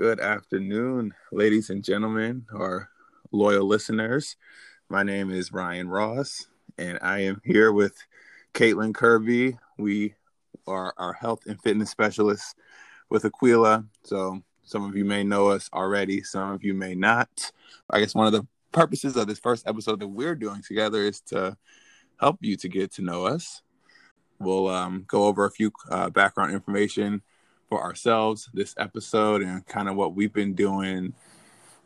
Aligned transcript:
Good 0.00 0.18
afternoon, 0.18 1.12
ladies 1.30 1.68
and 1.68 1.84
gentlemen, 1.84 2.46
our 2.54 2.88
loyal 3.32 3.66
listeners. 3.66 4.34
My 4.88 5.02
name 5.02 5.30
is 5.30 5.52
Ryan 5.52 5.90
Ross, 5.90 6.46
and 6.78 6.98
I 7.02 7.18
am 7.18 7.42
here 7.44 7.70
with 7.70 7.98
Caitlin 8.54 8.94
Kirby. 8.94 9.58
We 9.76 10.14
are 10.66 10.94
our 10.96 11.12
health 11.12 11.40
and 11.46 11.60
fitness 11.60 11.90
specialists 11.90 12.54
with 13.10 13.26
Aquila. 13.26 13.84
So 14.02 14.40
some 14.62 14.88
of 14.88 14.96
you 14.96 15.04
may 15.04 15.22
know 15.22 15.48
us 15.48 15.68
already, 15.70 16.22
some 16.22 16.52
of 16.52 16.64
you 16.64 16.72
may 16.72 16.94
not. 16.94 17.52
I 17.90 18.00
guess 18.00 18.14
one 18.14 18.26
of 18.26 18.32
the 18.32 18.46
purposes 18.72 19.16
of 19.16 19.26
this 19.26 19.38
first 19.38 19.68
episode 19.68 20.00
that 20.00 20.08
we're 20.08 20.34
doing 20.34 20.62
together 20.62 21.02
is 21.02 21.20
to 21.26 21.58
help 22.18 22.38
you 22.40 22.56
to 22.56 22.68
get 22.70 22.90
to 22.92 23.02
know 23.02 23.26
us. 23.26 23.60
We'll 24.38 24.68
um, 24.68 25.04
go 25.06 25.24
over 25.24 25.44
a 25.44 25.50
few 25.50 25.70
uh, 25.90 26.08
background 26.08 26.54
information 26.54 27.20
for 27.70 27.80
ourselves 27.80 28.50
this 28.52 28.74
episode 28.76 29.40
and 29.40 29.64
kind 29.66 29.88
of 29.88 29.96
what 29.96 30.14
we've 30.14 30.32
been 30.32 30.54
doing 30.54 31.14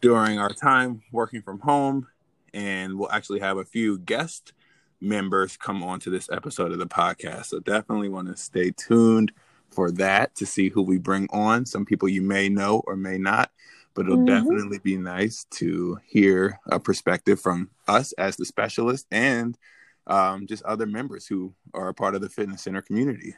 during 0.00 0.38
our 0.38 0.48
time 0.48 1.02
working 1.12 1.42
from 1.42 1.60
home. 1.60 2.08
And 2.52 2.98
we'll 2.98 3.12
actually 3.12 3.40
have 3.40 3.58
a 3.58 3.64
few 3.64 3.98
guest 3.98 4.54
members 5.00 5.56
come 5.56 5.84
on 5.84 6.00
to 6.00 6.10
this 6.10 6.30
episode 6.32 6.72
of 6.72 6.78
the 6.78 6.86
podcast. 6.86 7.46
So 7.46 7.60
definitely 7.60 8.08
want 8.08 8.28
to 8.28 8.36
stay 8.36 8.70
tuned 8.70 9.32
for 9.70 9.90
that 9.92 10.34
to 10.36 10.46
see 10.46 10.70
who 10.70 10.82
we 10.82 10.98
bring 10.98 11.28
on. 11.30 11.66
Some 11.66 11.84
people 11.84 12.08
you 12.08 12.22
may 12.22 12.48
know 12.48 12.82
or 12.86 12.96
may 12.96 13.18
not, 13.18 13.50
but 13.92 14.06
it'll 14.06 14.18
mm-hmm. 14.18 14.26
definitely 14.26 14.78
be 14.78 14.96
nice 14.96 15.44
to 15.52 15.98
hear 16.06 16.58
a 16.66 16.80
perspective 16.80 17.40
from 17.40 17.70
us 17.86 18.12
as 18.12 18.36
the 18.36 18.46
specialist 18.46 19.06
and 19.10 19.58
um, 20.06 20.46
just 20.46 20.62
other 20.64 20.86
members 20.86 21.26
who 21.26 21.54
are 21.74 21.88
a 21.88 21.94
part 21.94 22.14
of 22.14 22.20
the 22.22 22.28
fitness 22.28 22.62
center 22.62 22.82
community. 22.82 23.34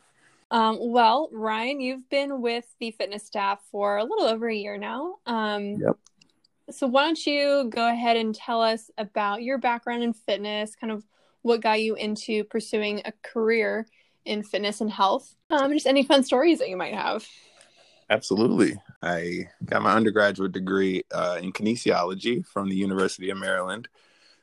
Um, 0.50 0.78
well, 0.80 1.28
Ryan, 1.32 1.80
you've 1.80 2.08
been 2.08 2.40
with 2.40 2.64
the 2.78 2.92
fitness 2.92 3.26
staff 3.26 3.60
for 3.70 3.98
a 3.98 4.04
little 4.04 4.26
over 4.26 4.48
a 4.48 4.54
year 4.54 4.78
now. 4.78 5.16
Um, 5.26 5.72
yep. 5.72 5.96
So 6.70 6.86
why 6.86 7.04
don't 7.04 7.26
you 7.26 7.70
go 7.70 7.88
ahead 7.88 8.16
and 8.16 8.34
tell 8.34 8.60
us 8.60 8.90
about 8.98 9.42
your 9.42 9.58
background 9.58 10.02
in 10.02 10.12
fitness, 10.12 10.74
kind 10.74 10.92
of 10.92 11.04
what 11.42 11.60
got 11.60 11.80
you 11.80 11.94
into 11.94 12.44
pursuing 12.44 13.02
a 13.04 13.12
career 13.22 13.86
in 14.24 14.42
fitness 14.42 14.80
and 14.80 14.90
health? 14.90 15.34
Um, 15.50 15.72
just 15.72 15.86
any 15.86 16.02
fun 16.02 16.24
stories 16.24 16.58
that 16.58 16.68
you 16.68 16.76
might 16.76 16.94
have. 16.94 17.24
Absolutely. 18.10 18.76
I 19.02 19.48
got 19.64 19.82
my 19.82 19.94
undergraduate 19.94 20.52
degree 20.52 21.02
uh, 21.12 21.38
in 21.40 21.52
kinesiology 21.52 22.44
from 22.46 22.68
the 22.68 22.76
University 22.76 23.30
of 23.30 23.38
Maryland. 23.38 23.88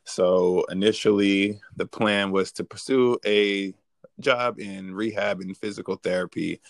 So 0.06 0.66
initially, 0.70 1.62
the 1.78 1.86
plan 1.86 2.32
was 2.32 2.52
to 2.54 2.64
pursue 2.64 3.17
a 3.26 3.73
job 4.19 4.59
in 4.59 4.94
rehab 4.94 5.42
and 5.42 5.58
physical 5.58 5.95
therapy. 5.95 6.61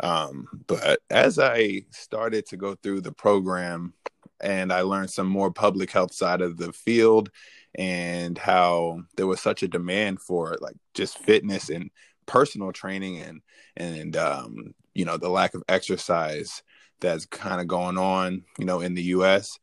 Um, 0.00 0.46
but 0.66 1.00
as 1.10 1.38
I 1.38 1.84
started 1.90 2.46
to 2.46 2.56
go 2.56 2.74
through 2.74 3.02
the 3.02 3.12
program 3.12 3.94
and 4.40 4.72
I 4.72 4.80
learned 4.80 5.10
some 5.10 5.28
more 5.28 5.52
public 5.52 5.90
health 5.90 6.12
side 6.12 6.40
of 6.40 6.56
the 6.56 6.72
field 6.72 7.30
and 7.74 8.36
how 8.36 9.02
there 9.16 9.26
was 9.26 9.40
such 9.40 9.62
a 9.62 9.68
demand 9.68 10.20
for 10.20 10.56
like 10.60 10.74
just 10.94 11.18
fitness 11.18 11.70
and 11.70 11.90
personal 12.26 12.72
training 12.72 13.18
and 13.18 13.40
and 13.76 14.16
um, 14.16 14.74
you 14.94 15.04
know 15.04 15.16
the 15.16 15.28
lack 15.28 15.54
of 15.54 15.62
exercise 15.68 16.62
that's 17.00 17.26
kind 17.26 17.60
of 17.60 17.66
going 17.66 17.96
on 17.96 18.42
you 18.58 18.64
know 18.64 18.80
in 18.80 18.94
the 18.94 19.02
US 19.04 19.58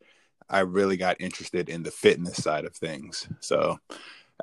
I 0.49 0.61
really 0.61 0.97
got 0.97 1.21
interested 1.21 1.69
in 1.69 1.83
the 1.83 1.91
fitness 1.91 2.41
side 2.41 2.65
of 2.65 2.75
things 2.75 3.27
so 3.39 3.79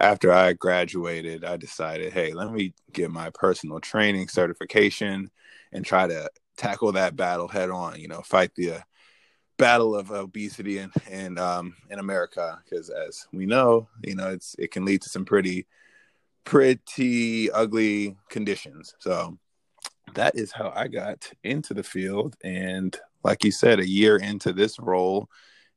after 0.00 0.32
I 0.32 0.52
graduated, 0.52 1.44
I 1.44 1.56
decided, 1.56 2.12
hey, 2.12 2.32
let 2.32 2.52
me 2.52 2.74
get 2.92 3.10
my 3.10 3.30
personal 3.30 3.80
training 3.80 4.28
certification 4.28 5.30
and 5.72 5.84
try 5.84 6.06
to 6.06 6.30
tackle 6.56 6.92
that 6.92 7.16
battle 7.16 7.48
head 7.48 7.70
on. 7.70 7.98
You 7.98 8.08
know, 8.08 8.20
fight 8.22 8.54
the 8.54 8.72
uh, 8.72 8.80
battle 9.58 9.96
of 9.96 10.10
obesity 10.10 10.78
in 10.78 10.90
in 11.10 11.38
um, 11.38 11.74
in 11.90 11.98
America, 11.98 12.60
because 12.64 12.90
as 12.90 13.26
we 13.32 13.46
know, 13.46 13.88
you 14.02 14.14
know, 14.14 14.30
it's 14.30 14.54
it 14.58 14.70
can 14.70 14.84
lead 14.84 15.02
to 15.02 15.08
some 15.08 15.24
pretty 15.24 15.66
pretty 16.44 17.50
ugly 17.50 18.16
conditions. 18.28 18.94
So 18.98 19.38
that 20.14 20.36
is 20.36 20.52
how 20.52 20.72
I 20.76 20.88
got 20.88 21.30
into 21.42 21.74
the 21.74 21.82
field, 21.82 22.36
and 22.44 22.96
like 23.24 23.44
you 23.44 23.50
said, 23.50 23.80
a 23.80 23.88
year 23.88 24.16
into 24.16 24.52
this 24.52 24.78
role, 24.78 25.28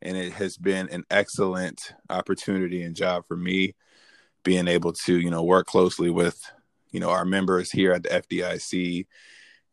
and 0.01 0.17
it 0.17 0.33
has 0.33 0.57
been 0.57 0.89
an 0.89 1.03
excellent 1.09 1.93
opportunity 2.09 2.83
and 2.83 2.95
job 2.95 3.25
for 3.25 3.37
me 3.37 3.75
being 4.43 4.67
able 4.67 4.93
to 4.93 5.19
you 5.19 5.29
know 5.29 5.43
work 5.43 5.67
closely 5.67 6.09
with 6.09 6.39
you 6.91 6.99
know 6.99 7.09
our 7.09 7.25
members 7.25 7.71
here 7.71 7.93
at 7.93 8.03
the 8.03 8.09
FDIC 8.09 9.07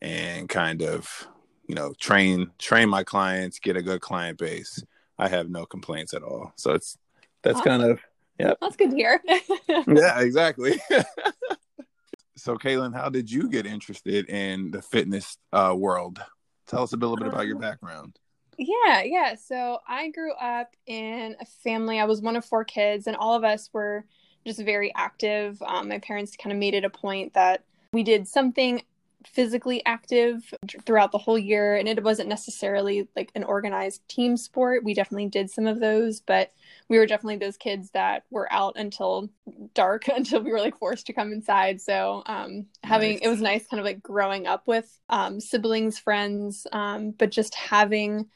and 0.03 0.49
kind 0.49 0.83
of 0.83 1.27
you 1.69 1.75
know 1.75 1.93
train 1.99 2.51
train 2.59 2.89
my 2.89 3.05
clients, 3.05 3.59
get 3.59 3.77
a 3.77 3.83
good 3.83 4.01
client 4.01 4.39
base. 4.39 4.83
I 5.19 5.29
have 5.29 5.49
no 5.49 5.65
complaints 5.65 6.15
at 6.15 6.23
all. 6.23 6.53
So 6.57 6.73
it's 6.73 6.99
that's 7.43 7.59
awesome. 7.61 7.81
kind 7.81 7.83
of 7.83 8.01
yeah. 8.39 8.53
That's 8.61 8.77
good 8.77 8.91
to 8.91 8.97
hear. 8.97 9.21
yeah, 9.69 10.21
exactly. 10.21 10.79
so 12.37 12.57
Caitlin, 12.57 12.95
how 12.95 13.09
did 13.09 13.31
you 13.31 13.49
get 13.49 13.67
interested 13.67 14.29
in 14.29 14.71
the 14.71 14.83
fitness 14.83 15.39
uh, 15.53 15.75
world? 15.77 16.21
Tell 16.67 16.83
us 16.83 16.93
a 16.93 16.97
little 16.97 17.17
bit 17.17 17.29
about 17.29 17.47
your 17.47 17.57
um, 17.57 17.63
background. 17.63 18.19
Yeah, 18.59 19.03
yeah. 19.03 19.35
So 19.37 19.79
I 19.87 20.11
grew 20.11 20.33
up 20.35 20.75
in 20.87 21.37
a 21.41 21.47
family. 21.63 22.01
I 22.01 22.05
was 22.05 22.21
one 22.21 22.37
of 22.37 22.45
four 22.45 22.65
kids, 22.65 23.07
and 23.07 23.17
all 23.17 23.35
of 23.35 23.45
us 23.45 23.71
were 23.73 24.05
just 24.47 24.61
very 24.61 24.95
active. 24.95 25.61
Um, 25.63 25.89
my 25.89 25.99
parents 25.99 26.37
kind 26.37 26.53
of 26.53 26.59
made 26.59 26.75
it 26.75 26.85
a 26.85 26.91
point 26.91 27.35
that 27.35 27.65
we 27.93 28.03
did 28.03 28.29
something 28.29 28.83
physically 29.27 29.85
active 29.85 30.55
throughout 30.85 31.11
the 31.11 31.19
whole 31.19 31.39
year 31.39 31.75
and 31.75 31.89
it 31.89 32.03
wasn't 32.03 32.29
necessarily 32.29 33.09
like 33.17 33.33
an 33.35 33.43
organized 33.43 34.07
team 34.09 34.37
sport 34.37 34.85
we 34.85 34.95
definitely 34.95 35.27
did 35.27 35.51
some 35.51 35.67
of 35.67 35.81
those 35.81 36.21
but 36.21 36.53
we 36.89 36.97
were 36.97 37.07
definitely 37.07 37.37
those 37.37 37.57
kids 37.57 37.91
that 37.91 38.23
were 38.31 38.51
out 38.53 38.75
until 38.77 39.29
dark 39.75 40.07
until 40.15 40.41
we 40.41 40.53
were 40.53 40.61
like 40.61 40.79
forced 40.79 41.07
to 41.07 41.13
come 41.13 41.33
inside 41.33 41.81
so 41.81 42.23
um, 42.27 42.67
having 42.85 43.15
nice. 43.15 43.21
it 43.23 43.29
was 43.29 43.41
nice 43.41 43.67
kind 43.67 43.81
of 43.81 43.85
like 43.85 44.03
growing 44.03 44.47
up 44.47 44.69
with 44.69 45.01
um, 45.09 45.41
siblings 45.41 45.99
friends 45.99 46.67
um, 46.73 47.11
but 47.11 47.31
just 47.31 47.55
having 47.55 48.27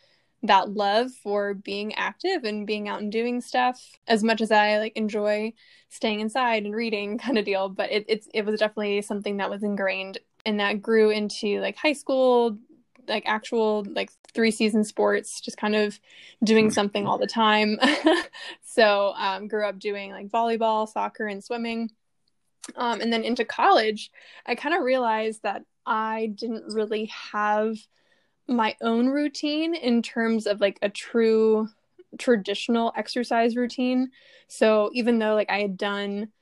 that 0.43 0.71
love 0.71 1.13
for 1.23 1.55
being 1.55 1.95
active 1.95 2.45
and 2.45 2.67
being 2.67 2.89
out 2.89 3.03
and 3.03 3.13
doing 3.13 3.41
stuff 3.41 3.81
as 4.09 4.25
much 4.25 4.41
as 4.41 4.51
I 4.51 4.79
like 4.79 4.97
enjoy 4.97 5.53
staying 5.91 6.21
inside 6.21 6.65
and 6.65 6.75
reading 6.75 7.19
kind 7.25 7.39
of 7.39 7.45
deal. 7.45 7.69
But 7.69 7.93
it, 7.93 8.05
it's 8.09 8.29
it 8.33 8.45
was 8.45 8.61
definitely 8.61 9.03
something 9.03 9.39
that 9.39 9.51
was 9.51 9.63
ingrained 9.63 10.19
and 10.47 10.61
that 10.61 10.81
grew 10.81 11.11
into 11.11 11.61
like 11.61 11.77
high 11.77 11.93
school, 11.93 12.57
like 13.07 13.25
actual 13.27 13.85
like 13.91 14.11
three 14.33 14.51
season 14.51 14.85
sports, 14.85 15.41
just 15.41 15.57
kind 15.57 15.77
of 15.77 15.99
doing 16.43 16.67
hmm. 16.67 16.73
something 16.73 17.07
all 17.07 17.19
the 17.19 17.27
time. 17.27 17.79
so 18.63 19.13
um, 19.17 19.49
grew 19.49 19.67
up 19.67 19.79
doing 19.79 20.11
like 20.13 20.29
volleyball, 20.29 20.89
soccer, 20.89 21.27
and 21.27 21.45
swimming. 21.45 21.91
Um, 22.77 23.01
and 23.01 23.13
then 23.13 23.25
into 23.25 23.45
college, 23.45 24.11
I 24.47 24.55
kind 24.55 24.75
of 24.75 24.83
realized 24.83 25.43
that 25.43 25.65
I 25.87 26.33
didn't 26.35 26.73
really 26.73 27.07
have 27.33 27.77
my 28.51 28.77
own 28.83 29.09
routine 29.09 29.75
in 29.75 30.03
terms 30.03 30.47
of 30.47 30.61
like 30.61 30.79
a 30.83 30.89
true 30.89 31.69
traditional 32.19 32.93
exercise 32.97 33.57
routine. 33.57 34.11
So 34.49 34.91
even 34.93 35.19
though 35.19 35.35
like 35.35 35.51
I 35.51 35.61
had 35.61 35.77
done 35.77 36.33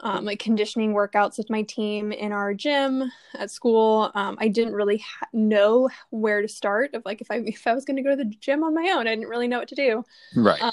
um, 0.00 0.24
like 0.24 0.40
conditioning 0.40 0.94
workouts 0.94 1.38
with 1.38 1.48
my 1.48 1.62
team 1.62 2.10
in 2.10 2.32
our 2.32 2.54
gym 2.54 3.12
at 3.34 3.52
school, 3.52 4.10
um, 4.16 4.36
I 4.40 4.48
didn't 4.48 4.74
really 4.74 4.98
ha- 4.98 5.28
know 5.32 5.88
where 6.10 6.42
to 6.42 6.48
start. 6.48 6.92
Of 6.94 7.04
like 7.04 7.20
if 7.20 7.30
I 7.30 7.36
if 7.36 7.66
I 7.66 7.74
was 7.74 7.84
going 7.84 7.98
to 7.98 8.02
go 8.02 8.10
to 8.10 8.16
the 8.16 8.24
gym 8.24 8.64
on 8.64 8.74
my 8.74 8.92
own, 8.96 9.06
I 9.06 9.14
didn't 9.14 9.28
really 9.28 9.46
know 9.46 9.60
what 9.60 9.68
to 9.68 9.76
do. 9.76 10.04
Right. 10.34 10.60
Um, 10.60 10.72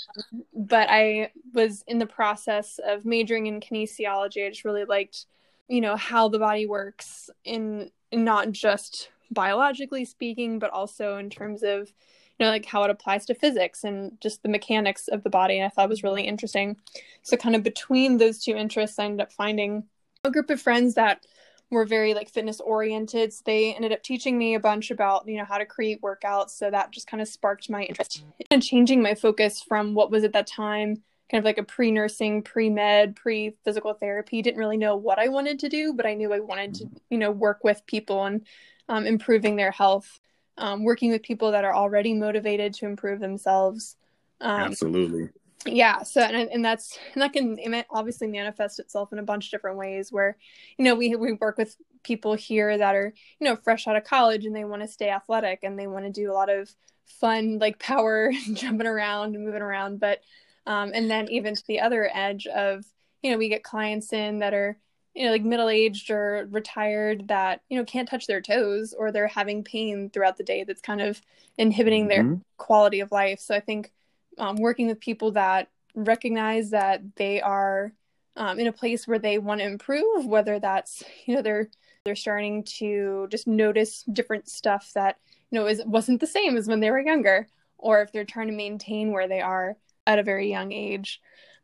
but 0.56 0.88
I 0.90 1.32
was 1.54 1.84
in 1.88 2.00
the 2.00 2.08
process 2.08 2.80
of 2.84 3.06
majoring 3.06 3.46
in 3.46 3.60
kinesiology. 3.60 4.48
I 4.48 4.50
just 4.50 4.66
really 4.66 4.86
liked, 4.86 5.28
you 5.68 5.82
know, 5.82 5.96
how 5.96 6.28
the 6.28 6.40
body 6.40 6.66
works 6.66 7.30
in, 7.46 7.92
in 8.12 8.24
not 8.24 8.52
just 8.52 9.10
biologically 9.32 10.06
speaking, 10.06 10.60
but 10.60 10.72
also 10.72 11.18
in 11.18 11.30
terms 11.30 11.64
of 11.64 11.92
you 12.38 12.46
know 12.46 12.50
like 12.50 12.66
how 12.66 12.84
it 12.84 12.90
applies 12.90 13.26
to 13.26 13.34
physics 13.34 13.84
and 13.84 14.20
just 14.22 14.44
the 14.44 14.50
mechanics 14.50 15.08
of 15.08 15.24
the 15.24 15.30
body. 15.30 15.58
And 15.58 15.66
I 15.66 15.70
thought 15.70 15.90
was 15.90 16.04
really 16.04 16.24
interesting. 16.24 16.78
So 17.24 17.38
kind 17.38 17.56
of 17.56 17.64
between 17.64 18.18
those 18.18 18.44
two 18.44 18.56
interests, 18.56 19.00
I 19.00 19.06
ended 19.06 19.22
up 19.22 19.34
finding 19.34 19.84
a 20.24 20.32
group 20.32 20.50
of 20.50 20.62
friends 20.62 20.96
that 20.96 21.26
were 21.72 21.86
very 21.86 22.14
like 22.14 22.30
fitness 22.30 22.60
oriented. 22.60 23.32
So 23.32 23.44
they 23.46 23.76
ended 23.76 23.92
up 23.92 24.02
teaching 24.02 24.38
me 24.38 24.56
a 24.56 24.60
bunch 24.60 24.90
about, 24.90 25.28
you 25.28 25.38
know, 25.38 25.46
how 25.46 25.58
to 25.58 25.66
create 25.66 26.02
workouts. 26.02 26.52
So 26.52 26.72
that 26.72 26.92
just 26.92 27.08
kind 27.08 27.22
of 27.22 27.28
sparked 27.28 27.70
my 27.70 27.84
interest 27.84 28.24
and 28.50 28.64
changing 28.64 29.02
my 29.02 29.14
focus 29.14 29.62
from 29.62 29.94
what 29.94 30.10
was 30.10 30.24
at 30.24 30.34
that 30.34 30.48
time 30.48 31.04
kind 31.30 31.40
of 31.40 31.46
like 31.46 31.60
a 31.60 31.64
pre-nursing, 31.64 32.42
pre-med, 32.42 33.16
pre-physical 33.16 33.94
therapy. 33.94 34.42
Didn't 34.42 34.60
really 34.60 34.78
know 34.78 34.96
what 34.96 35.20
I 35.20 35.28
wanted 35.28 35.60
to 35.60 35.70
do, 35.70 35.94
but 35.94 36.06
I 36.06 36.16
knew 36.16 36.34
I 36.34 36.40
wanted 36.40 36.74
to, 36.76 36.90
you 37.10 37.18
know, 37.18 37.32
work 37.32 37.64
with 37.64 37.86
people 37.86 38.26
and 38.26 38.46
um, 38.90 39.06
improving 39.06 39.56
their 39.56 39.72
health, 39.72 40.20
um, 40.58 40.84
working 40.84 41.12
with 41.12 41.24
people 41.24 41.52
that 41.52 41.64
are 41.64 41.74
already 41.74 42.14
motivated 42.14 42.74
to 42.74 42.86
improve 42.86 43.20
themselves. 43.20 43.96
Um, 44.42 44.62
Absolutely. 44.62 45.30
Yeah. 45.66 46.04
So, 46.04 46.22
and, 46.22 46.50
and 46.50 46.66
that's, 46.66 46.98
and 47.14 47.22
that 47.22 47.34
can 47.34 47.86
obviously 47.90 48.28
manifest 48.28 48.80
itself 48.80 49.14
in 49.14 49.20
a 49.20 49.24
bunch 49.24 49.46
of 49.46 49.52
different 49.52 49.78
ways 49.78 50.12
where, 50.12 50.38
you 50.78 50.86
know, 50.86 50.96
we, 50.96 51.16
we 51.16 51.34
work 51.34 51.58
with 51.58 51.76
people 52.04 52.34
here 52.34 52.78
that 52.78 52.96
are, 52.96 53.14
you 53.40 53.46
know, 53.46 53.56
fresh 53.56 53.88
out 53.88 53.96
of 53.96 54.04
college 54.04 54.46
and 54.46 54.56
they 54.56 54.64
want 54.64 54.82
to 54.82 54.88
stay 54.88 55.10
athletic 55.10 55.60
and 55.64 55.78
they 55.78 55.88
want 55.88 56.06
to 56.06 56.12
do 56.12 56.32
a 56.32 56.34
lot 56.34 56.50
of 56.50 56.74
fun, 57.06 57.60
like 57.60 57.78
power 57.78 58.32
jumping 58.54 58.88
around 58.88 59.36
and 59.36 59.46
moving 59.46 59.62
around. 59.62 60.00
But, 60.00 60.22
um, 60.66 60.92
and 60.94 61.12
then 61.12 61.28
even 61.30 61.56
to 61.56 61.68
the 61.68 61.82
other 61.82 62.10
edge 62.12 62.48
of, 62.48 62.86
you 63.22 63.32
know, 63.32 63.38
we 63.38 63.50
get 63.50 63.64
clients 63.64 64.14
in 64.14 64.40
that 64.40 64.54
are, 64.54 64.78
you 65.20 65.26
know, 65.26 65.32
like 65.34 65.44
middle 65.44 65.68
aged 65.68 66.10
or 66.12 66.48
retired 66.50 67.28
that, 67.28 67.60
you 67.68 67.78
know, 67.78 67.84
can't 67.84 68.08
touch 68.08 68.26
their 68.26 68.40
toes 68.40 68.94
or 68.98 69.12
they're 69.12 69.28
having 69.28 69.66
pain 69.66 70.10
throughout 70.10 70.38
the 70.38 70.46
day 70.46 70.64
that's 70.64 70.80
kind 70.80 71.02
of 71.02 71.22
inhibiting 71.58 72.08
mm-hmm. 72.08 72.30
their 72.30 72.40
quality 72.56 73.02
of 73.02 73.12
life. 73.12 73.42
So 73.42 73.54
I 73.54 73.60
think 73.60 73.92
um, 74.38 74.56
working 74.56 74.88
with 74.88 75.02
people 75.02 75.32
that 75.32 75.68
recognize 75.94 76.70
that 76.70 77.02
they 77.18 77.42
are 77.42 77.92
um, 78.38 78.60
in 78.60 78.68
a 78.68 78.72
place 78.72 79.10
where 79.10 79.20
they 79.20 79.40
want 79.40 79.60
to 79.60 79.68
improve, 79.68 80.26
whether 80.26 80.58
that's, 80.58 81.04
you 81.26 81.36
know, 81.36 81.42
they're 81.42 81.70
they're 82.06 82.16
starting 82.16 82.64
to 82.64 83.28
just 83.30 83.46
notice 83.46 84.04
different 84.14 84.48
stuff 84.48 84.90
that, 84.96 85.18
you 85.52 85.60
know, 85.60 85.68
is 85.68 85.84
wasn't 85.86 86.22
the 86.22 86.28
same 86.28 86.56
as 86.56 86.70
when 86.70 86.80
they 86.80 86.92
were 86.92 87.02
younger, 87.02 87.46
or 87.78 88.02
if 88.02 88.14
they're 88.14 88.24
trying 88.24 88.48
to 88.48 88.54
maintain 88.54 89.12
where 89.12 89.28
they 89.28 89.42
are 89.42 89.76
at 90.08 90.18
a 90.18 90.24
very 90.24 90.50
young 90.50 90.72
age 90.72 91.20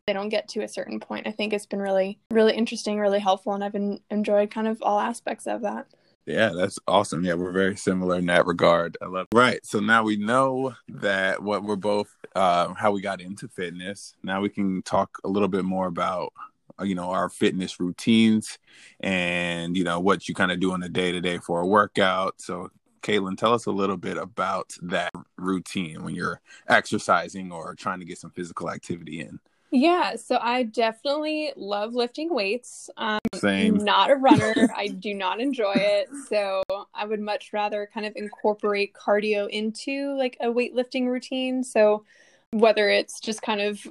they 0.06 0.13
don't 0.13 0.30
get 0.30 0.48
to 0.50 0.62
a 0.62 0.68
certain 0.68 1.00
point. 1.00 1.28
I 1.28 1.31
think 1.31 1.52
it's 1.52 1.66
been 1.66 1.81
really, 1.81 2.19
really 2.30 2.54
interesting, 2.54 3.00
really 3.00 3.19
helpful, 3.19 3.54
and 3.54 3.63
I've 3.63 3.72
been, 3.72 4.00
enjoyed 4.12 4.52
kind 4.52 4.68
of 4.68 4.81
all 4.81 5.00
aspects 5.00 5.48
of 5.48 5.62
that. 5.62 5.88
Yeah, 6.28 6.52
that's 6.56 6.80
awesome. 6.88 7.24
Yeah, 7.24 7.36
we're 7.36 7.52
very 7.52 7.75
similar 7.75 8.16
in 8.16 8.25
that 8.28 8.46
regard. 8.46 8.98
I 9.02 9.06
love. 9.06 9.28
Right. 9.31 9.63
So 9.63 9.80
now 9.80 10.04
we 10.04 10.18
know 10.18 10.74
that 10.88 11.42
what 11.42 11.63
we're 11.63 11.75
both, 11.75 12.16
uh, 12.36 12.74
how 12.74 12.92
we 12.92 13.02
got 13.02 13.22
into 13.22 13.48
fitness. 13.48 14.16
Now 14.24 14.42
we 14.42 14.50
can 14.50 14.81
talk 14.81 15.19
a 15.24 15.28
little 15.28 15.48
bit 15.48 15.66
more 15.66 15.86
about, 15.86 16.34
uh, 16.80 16.84
you 16.84 16.96
know, 16.96 17.12
our 17.12 17.30
fitness 17.30 17.80
routines 17.80 18.57
and 19.02 19.78
you 19.78 19.84
know 19.84 20.00
what 20.00 20.28
you 20.28 20.34
kind 20.34 20.52
of 20.52 20.60
do 20.60 20.72
on 20.72 20.81
a 20.81 20.90
day 20.90 21.12
to 21.12 21.22
day 21.22 21.38
for 21.38 21.62
a 21.62 21.68
workout. 21.68 22.42
So 22.42 22.72
Caitlin, 23.04 23.38
tell 23.38 23.54
us 23.54 23.68
a 23.68 23.72
little 23.72 23.98
bit 23.98 24.18
about 24.18 24.75
that 24.81 25.12
routine 25.38 26.04
when 26.04 26.16
you're 26.16 26.42
exercising 26.68 27.52
or 27.52 27.75
trying 27.75 28.00
to 28.00 28.06
get 28.06 28.18
some 28.18 28.31
physical 28.31 28.72
activity 28.72 29.22
in. 29.22 29.40
Yeah, 29.71 30.15
so 30.15 30.38
I 30.41 30.63
definitely 30.63 31.51
love 31.56 31.95
lifting 31.95 32.33
weights. 32.33 32.89
Um, 32.97 33.19
Same. 33.33 33.77
Not 33.77 34.09
a 34.09 34.15
runner. 34.15 34.53
I 34.75 34.88
do 34.88 35.13
not 35.13 35.39
enjoy 35.39 35.73
it. 35.75 36.09
So 36.29 36.63
I 36.94 37.06
would 37.06 37.19
much 37.19 37.51
rather 37.51 37.89
kind 37.94 38.06
of 38.06 38.13
incorporate 38.15 38.94
cardio 38.94 39.50
into 39.50 40.15
like 40.17 40.38
a 40.39 40.47
weightlifting 40.47 41.07
routine. 41.07 41.63
So 41.63 42.06
whether 42.51 42.89
it's 42.89 43.19
just 43.19 43.41
kind 43.41 43.59
of 43.59 43.85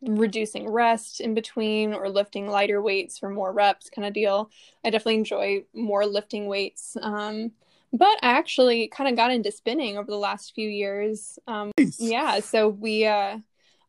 reducing 0.00 0.68
rest 0.68 1.20
in 1.20 1.34
between 1.34 1.92
or 1.92 2.08
lifting 2.08 2.48
lighter 2.48 2.80
weights 2.80 3.18
for 3.18 3.28
more 3.28 3.52
reps 3.52 3.90
kind 3.90 4.06
of 4.06 4.14
deal, 4.14 4.50
I 4.84 4.90
definitely 4.90 5.16
enjoy 5.16 5.64
more 5.74 6.06
lifting 6.06 6.46
weights. 6.46 6.96
Um, 7.00 7.52
but 7.92 8.16
I 8.22 8.38
actually 8.38 8.88
kind 8.88 9.10
of 9.10 9.16
got 9.16 9.30
into 9.30 9.52
spinning 9.52 9.98
over 9.98 10.10
the 10.10 10.16
last 10.16 10.54
few 10.54 10.68
years. 10.68 11.38
Um, 11.46 11.72
nice. 11.78 12.00
Yeah, 12.00 12.40
so 12.40 12.68
we. 12.68 13.06
Uh, 13.06 13.38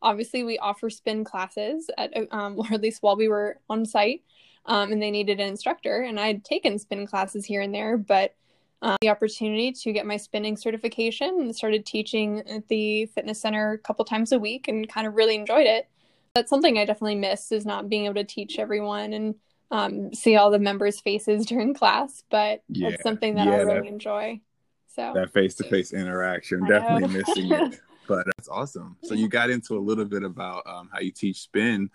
obviously 0.04 0.44
we 0.44 0.58
offer 0.58 0.88
spin 0.88 1.24
classes 1.24 1.90
at 1.98 2.12
um, 2.30 2.56
or 2.58 2.66
at 2.72 2.80
least 2.80 3.02
while 3.02 3.16
we 3.16 3.28
were 3.28 3.58
on 3.68 3.84
site 3.84 4.22
um, 4.66 4.92
and 4.92 5.02
they 5.02 5.10
needed 5.10 5.40
an 5.40 5.48
instructor 5.48 6.02
and 6.02 6.20
i'd 6.20 6.44
taken 6.44 6.78
spin 6.78 7.06
classes 7.06 7.44
here 7.44 7.60
and 7.60 7.74
there 7.74 7.96
but 7.96 8.34
um, 8.84 8.96
the 9.00 9.08
opportunity 9.08 9.72
to 9.72 9.92
get 9.94 10.04
my 10.04 10.18
spinning 10.18 10.58
certification 10.58 11.40
and 11.40 11.56
started 11.56 11.86
teaching 11.86 12.40
at 12.46 12.68
the 12.68 13.06
fitness 13.06 13.40
center 13.40 13.72
a 13.72 13.78
couple 13.78 14.04
times 14.04 14.30
a 14.30 14.38
week 14.38 14.68
and 14.68 14.86
kind 14.90 15.06
of 15.06 15.14
really 15.14 15.36
enjoyed 15.36 15.66
it. 15.66 15.88
That's 16.34 16.50
something 16.50 16.76
i 16.76 16.84
definitely 16.84 17.14
miss 17.14 17.50
is 17.50 17.64
not 17.64 17.88
being 17.88 18.04
able 18.04 18.16
to 18.16 18.24
teach 18.24 18.58
everyone 18.58 19.12
and 19.14 19.36
um, 19.70 20.12
see 20.12 20.36
all 20.36 20.50
the 20.50 20.58
members 20.58 21.00
faces 21.00 21.46
during 21.46 21.72
class 21.72 22.24
but 22.28 22.62
yeah, 22.68 22.88
it's 22.88 23.02
something 23.02 23.36
that 23.36 23.46
yeah, 23.46 23.54
i 23.54 23.58
really 23.58 23.80
that, 23.80 23.86
enjoy 23.86 24.40
so. 24.88 25.12
that 25.14 25.32
face-to-face 25.32 25.92
interaction 25.92 26.64
I 26.64 26.68
definitely 26.68 27.18
missing 27.18 27.52
it 27.52 27.80
but 28.06 28.26
that's 28.26 28.48
awesome. 28.48 28.96
So 29.02 29.14
you 29.14 29.28
got 29.28 29.50
into 29.50 29.76
a 29.76 29.80
little 29.80 30.04
bit 30.04 30.22
about 30.22 30.66
um, 30.66 30.88
how 30.92 31.00
you 31.00 31.10
teach 31.10 31.40
spin. 31.40 31.90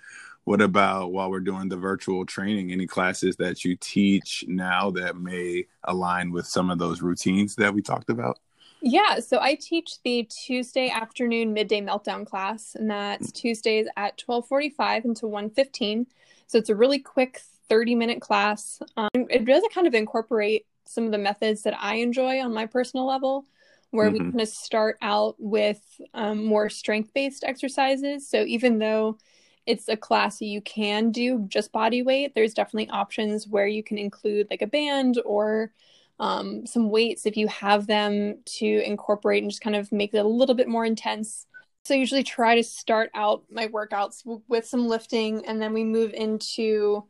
What 0.45 0.61
about 0.61 1.11
while 1.11 1.29
we're 1.29 1.41
doing 1.41 1.69
the 1.69 1.77
virtual 1.77 2.25
training? 2.25 2.71
Any 2.71 2.87
classes 2.87 3.35
that 3.35 3.63
you 3.63 3.75
teach 3.75 4.45
now 4.47 4.89
that 4.91 5.15
may 5.15 5.67
align 5.83 6.31
with 6.31 6.47
some 6.47 6.69
of 6.69 6.79
those 6.79 7.01
routines 7.01 7.55
that 7.55 7.73
we 7.73 7.81
talked 7.81 8.09
about? 8.09 8.39
Yeah, 8.81 9.19
so 9.19 9.39
I 9.39 9.55
teach 9.55 10.01
the 10.03 10.23
Tuesday 10.23 10.89
afternoon 10.89 11.53
midday 11.53 11.81
meltdown 11.81 12.25
class, 12.25 12.75
and 12.75 12.89
that's 12.89 13.31
Tuesdays 13.31 13.87
at 13.97 14.17
twelve 14.17 14.47
forty-five 14.47 15.03
until 15.03 15.29
one 15.29 15.49
fifteen. 15.49 16.07
So 16.47 16.57
it's 16.57 16.69
a 16.69 16.75
really 16.75 16.99
quick 16.99 17.41
thirty 17.67 17.93
minute 17.93 18.21
class. 18.21 18.81
Um, 18.95 19.09
it 19.13 19.45
does 19.45 19.63
kind 19.73 19.85
of 19.85 19.93
incorporate 19.93 20.65
some 20.85 21.05
of 21.05 21.11
the 21.11 21.17
methods 21.17 21.61
that 21.63 21.75
I 21.79 21.95
enjoy 21.95 22.39
on 22.39 22.53
my 22.53 22.65
personal 22.65 23.05
level 23.05 23.45
where 23.91 24.07
mm-hmm. 24.07 24.25
we 24.25 24.31
kind 24.31 24.41
of 24.41 24.47
start 24.47 24.97
out 25.01 25.35
with 25.39 25.81
um, 26.13 26.43
more 26.43 26.69
strength 26.69 27.13
based 27.13 27.43
exercises. 27.43 28.27
So 28.27 28.43
even 28.43 28.79
though 28.79 29.17
it's 29.65 29.87
a 29.87 29.97
class 29.97 30.41
you 30.41 30.61
can 30.61 31.11
do 31.11 31.45
just 31.47 31.71
body 31.71 32.01
weight, 32.01 32.33
there's 32.35 32.53
definitely 32.53 32.89
options 32.89 33.47
where 33.47 33.67
you 33.67 33.83
can 33.83 33.97
include 33.97 34.47
like 34.49 34.61
a 34.61 34.67
band 34.67 35.19
or 35.25 35.71
um, 36.19 36.65
some 36.65 36.89
weights 36.89 37.25
if 37.25 37.37
you 37.37 37.47
have 37.47 37.87
them 37.87 38.39
to 38.43 38.83
incorporate 38.85 39.41
and 39.41 39.51
just 39.51 39.61
kind 39.61 39.75
of 39.75 39.91
make 39.91 40.13
it 40.13 40.17
a 40.17 40.27
little 40.27 40.55
bit 40.55 40.67
more 40.67 40.85
intense. 40.85 41.45
So 41.85 41.95
I 41.95 41.97
usually 41.97 42.23
try 42.23 42.55
to 42.55 42.63
start 42.63 43.09
out 43.13 43.43
my 43.49 43.67
workouts 43.67 44.23
w- 44.23 44.41
with 44.47 44.65
some 44.65 44.87
lifting 44.87 45.45
and 45.45 45.61
then 45.61 45.73
we 45.73 45.83
move 45.83 46.13
into 46.13 47.05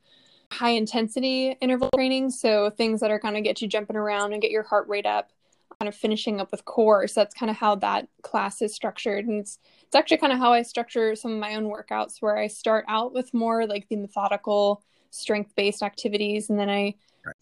high 0.51 0.71
intensity 0.71 1.55
interval 1.59 1.89
training. 1.95 2.29
So 2.29 2.69
things 2.69 2.99
that 3.01 3.11
are 3.11 3.19
kind 3.19 3.35
of 3.35 3.43
get 3.43 3.61
you 3.61 3.67
jumping 3.67 3.95
around 3.95 4.33
and 4.33 4.41
get 4.41 4.51
your 4.51 4.63
heart 4.63 4.87
rate 4.87 5.05
up 5.05 5.31
kind 5.79 5.87
of 5.87 5.95
finishing 5.95 6.41
up 6.41 6.51
with 6.51 6.65
core. 6.65 7.07
So 7.07 7.21
that's 7.21 7.33
kind 7.33 7.49
of 7.49 7.55
how 7.55 7.75
that 7.75 8.09
class 8.21 8.61
is 8.61 8.75
structured. 8.75 9.25
And 9.25 9.39
it's 9.39 9.59
it's 9.83 9.95
actually 9.95 10.17
kind 10.17 10.33
of 10.33 10.39
how 10.39 10.51
I 10.51 10.61
structure 10.61 11.15
some 11.15 11.33
of 11.33 11.39
my 11.39 11.55
own 11.55 11.65
workouts 11.65 12.21
where 12.21 12.37
I 12.37 12.47
start 12.47 12.85
out 12.87 13.13
with 13.13 13.33
more 13.33 13.65
like 13.65 13.87
the 13.87 13.95
methodical 13.95 14.83
strength 15.09 15.55
based 15.55 15.81
activities 15.81 16.49
and 16.49 16.59
then 16.59 16.69
I 16.69 16.93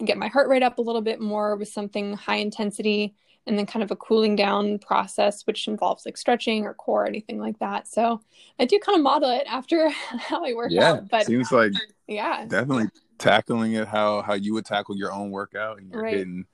get 0.06 0.18
my 0.18 0.28
heart 0.28 0.48
rate 0.48 0.64
up 0.64 0.78
a 0.78 0.82
little 0.82 1.02
bit 1.02 1.20
more 1.20 1.58
with 1.58 1.68
something 1.68 2.14
high 2.14 2.38
intensity 2.38 3.14
and 3.46 3.58
then 3.58 3.66
kind 3.66 3.84
of 3.84 3.92
a 3.92 3.96
cooling 3.98 4.36
down 4.38 4.80
process 4.80 5.46
which 5.46 5.68
involves 5.68 6.06
like 6.06 6.16
stretching 6.16 6.66
or 6.66 6.74
core 6.74 7.04
or 7.04 7.08
anything 7.08 7.40
like 7.40 7.60
that. 7.60 7.88
So 7.88 8.22
I 8.60 8.66
do 8.66 8.80
kind 8.80 8.98
of 8.98 9.04
model 9.04 9.30
it 9.32 9.46
after 9.48 9.90
how 10.20 10.46
I 10.46 10.54
work 10.54 10.72
yeah, 10.72 10.92
out. 10.92 11.10
But 11.10 11.26
seems 11.26 11.52
like 11.52 11.74
yeah. 12.08 12.46
Definitely 12.46 12.90
tackling 13.18 13.74
it 13.74 13.88
how 13.88 14.22
how 14.22 14.36
you 14.36 14.54
would 14.54 14.66
tackle 14.66 14.96
your 14.96 15.12
own 15.12 15.32
workout 15.32 15.80
and 15.80 15.92
you're 15.92 16.04
right. 16.04 16.14
hitting 16.14 16.46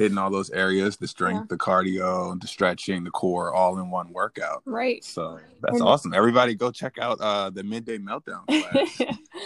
hitting 0.00 0.18
all 0.18 0.30
those 0.30 0.50
areas 0.50 0.96
the 0.96 1.06
strength 1.06 1.40
yeah. 1.40 1.46
the 1.50 1.56
cardio 1.56 2.40
the 2.40 2.46
stretching 2.46 3.04
the 3.04 3.10
core 3.10 3.52
all 3.54 3.78
in 3.78 3.90
one 3.90 4.12
workout. 4.12 4.62
Right. 4.64 5.04
So 5.04 5.38
that's 5.60 5.74
and 5.74 5.82
awesome. 5.82 6.14
Everybody 6.14 6.54
go 6.54 6.70
check 6.70 6.98
out 6.98 7.20
uh 7.20 7.50
the 7.50 7.62
midday 7.62 7.98
meltdown 7.98 8.46
class 8.48 8.96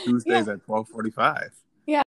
tuesdays 0.04 0.46
yeah. 0.46 0.54
at 0.54 0.68
1245 0.68 1.50
yeah. 1.86 2.02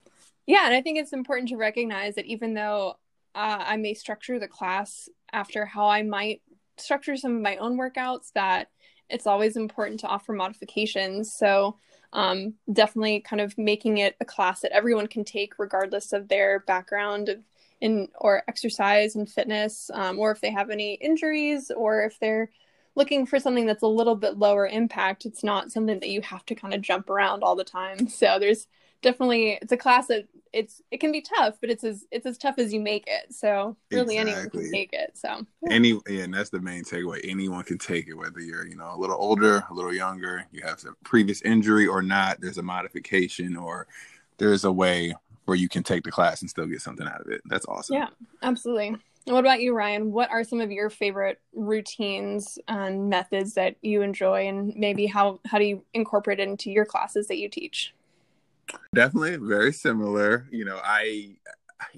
Yeah 0.47 0.67
and 0.67 0.75
i 0.75 0.81
think 0.83 0.99
it's 0.99 1.13
important 1.13 1.49
to 1.49 1.57
recognize 1.57 2.15
that 2.17 2.27
even 2.27 2.55
though 2.55 2.95
uh, 3.35 3.65
i 3.67 3.77
may 3.77 3.95
structure 3.95 4.39
the 4.39 4.49
class 4.49 5.09
after 5.33 5.65
how 5.65 5.89
i 5.89 6.03
might 6.03 6.43
structure 6.79 7.17
some 7.17 7.37
of 7.37 7.43
my 7.43 7.57
own 7.57 7.79
workouts 7.79 8.33
that 8.35 8.69
it's 9.09 9.27
always 9.27 9.57
important 9.57 10.01
to 10.01 10.07
offer 10.07 10.33
modifications. 10.33 11.33
So 11.33 11.77
um, 12.13 12.55
definitely 12.73 13.21
kind 13.21 13.41
of 13.41 13.57
making 13.59 13.99
it 13.99 14.17
a 14.21 14.25
class 14.25 14.61
that 14.61 14.73
everyone 14.73 15.07
can 15.07 15.25
take 15.25 15.59
regardless 15.59 16.13
of 16.13 16.29
their 16.29 16.61
background 16.61 17.29
of 17.29 17.39
in 17.81 18.09
or 18.17 18.43
exercise 18.49 19.17
and 19.17 19.29
fitness, 19.29 19.91
um, 19.93 20.19
or 20.19 20.31
if 20.31 20.41
they 20.41 20.51
have 20.51 20.71
any 20.71 20.95
injuries, 20.95 21.71
or 21.75 22.03
if 22.03 22.19
they're 22.19 22.51
looking 22.97 23.27
for 23.27 23.39
something 23.39 23.67
that's 23.67 23.83
a 23.83 23.87
little 23.87 24.17
bit 24.17 24.39
lower 24.39 24.67
impact. 24.67 25.27
It's 25.27 25.45
not 25.45 25.71
something 25.71 26.01
that 26.01 26.09
you 26.09 26.23
have 26.23 26.45
to 26.47 26.55
kind 26.55 26.75
of 26.75 26.81
jump 26.81 27.09
around 27.11 27.45
all 27.45 27.55
the 27.55 27.65
time. 27.65 28.09
So 28.17 28.39
there's 28.39 28.67
definitely 29.03 29.59
it's 29.61 29.73
a 29.73 29.77
class 29.77 30.07
that 30.07 30.27
it's 30.53 30.81
it 30.91 31.01
can 31.01 31.13
be 31.13 31.21
tough, 31.21 31.57
but 31.61 31.69
it's 31.69 31.85
as 31.85 32.07
it's 32.11 32.25
as 32.25 32.39
tough 32.39 32.55
as 32.59 32.73
you 32.73 32.81
make 32.81 33.05
it. 33.07 33.35
So 33.35 33.77
really 33.91 34.17
exactly. 34.17 34.33
anyone 34.33 34.51
can 34.51 34.73
take 34.73 34.93
it. 34.95 35.11
So 35.15 35.47
yeah. 35.63 35.73
any 35.73 36.01
yeah, 36.09 36.23
and 36.23 36.33
that's 36.33 36.49
the 36.49 36.61
main 36.61 36.83
takeaway. 36.83 37.21
Anyone 37.25 37.63
can 37.65 37.77
take 37.77 38.09
it, 38.09 38.15
whether 38.15 38.41
you're 38.41 38.67
you 38.67 38.77
know 38.77 38.95
a 38.95 38.99
little 38.99 39.17
older, 39.19 39.65
a 39.71 39.75
little 39.75 39.93
younger, 39.93 40.47
you 40.51 40.63
have 40.65 40.83
a 40.85 40.95
previous 41.05 41.43
injury 41.43 41.87
or 41.87 42.01
not. 42.01 42.41
There's 42.41 42.59
a 42.59 42.63
modification 42.63 43.55
or 43.55 43.87
there's 44.39 44.65
a 44.65 44.73
way 44.73 45.15
where 45.47 45.57
you 45.57 45.69
can 45.69 45.83
take 45.83 46.05
the 46.05 46.11
class 46.11 46.43
and 46.43 46.51
still 46.51 46.67
get 46.67 46.83
something 46.83 47.07
out 47.07 47.21
of 47.21 47.29
it. 47.29 47.41
That's 47.47 47.67
awesome. 47.67 47.97
Yeah, 47.97 48.09
absolutely. 48.43 48.97
What 49.25 49.41
about 49.41 49.61
you, 49.61 49.75
Ryan? 49.75 50.13
What 50.13 50.31
are 50.31 50.45
some 50.45 50.61
of 50.61 50.71
your 50.71 50.89
favorite 50.89 51.41
routines 51.53 52.59
and 52.69 53.09
methods 53.09 53.55
that 53.55 53.75
you 53.83 54.03
enjoy, 54.03 54.47
and 54.47 54.73
maybe 54.77 55.07
how 55.07 55.41
how 55.47 55.59
do 55.59 55.65
you 55.65 55.83
incorporate 55.95 56.39
it 56.39 56.49
into 56.49 56.71
your 56.71 56.85
classes 56.85 57.27
that 57.27 57.39
you 57.39 57.49
teach? 57.49 57.93
Definitely 58.95 59.37
very 59.37 59.73
similar. 59.73 60.47
You 60.53 60.65
know, 60.65 60.79
I 60.83 61.37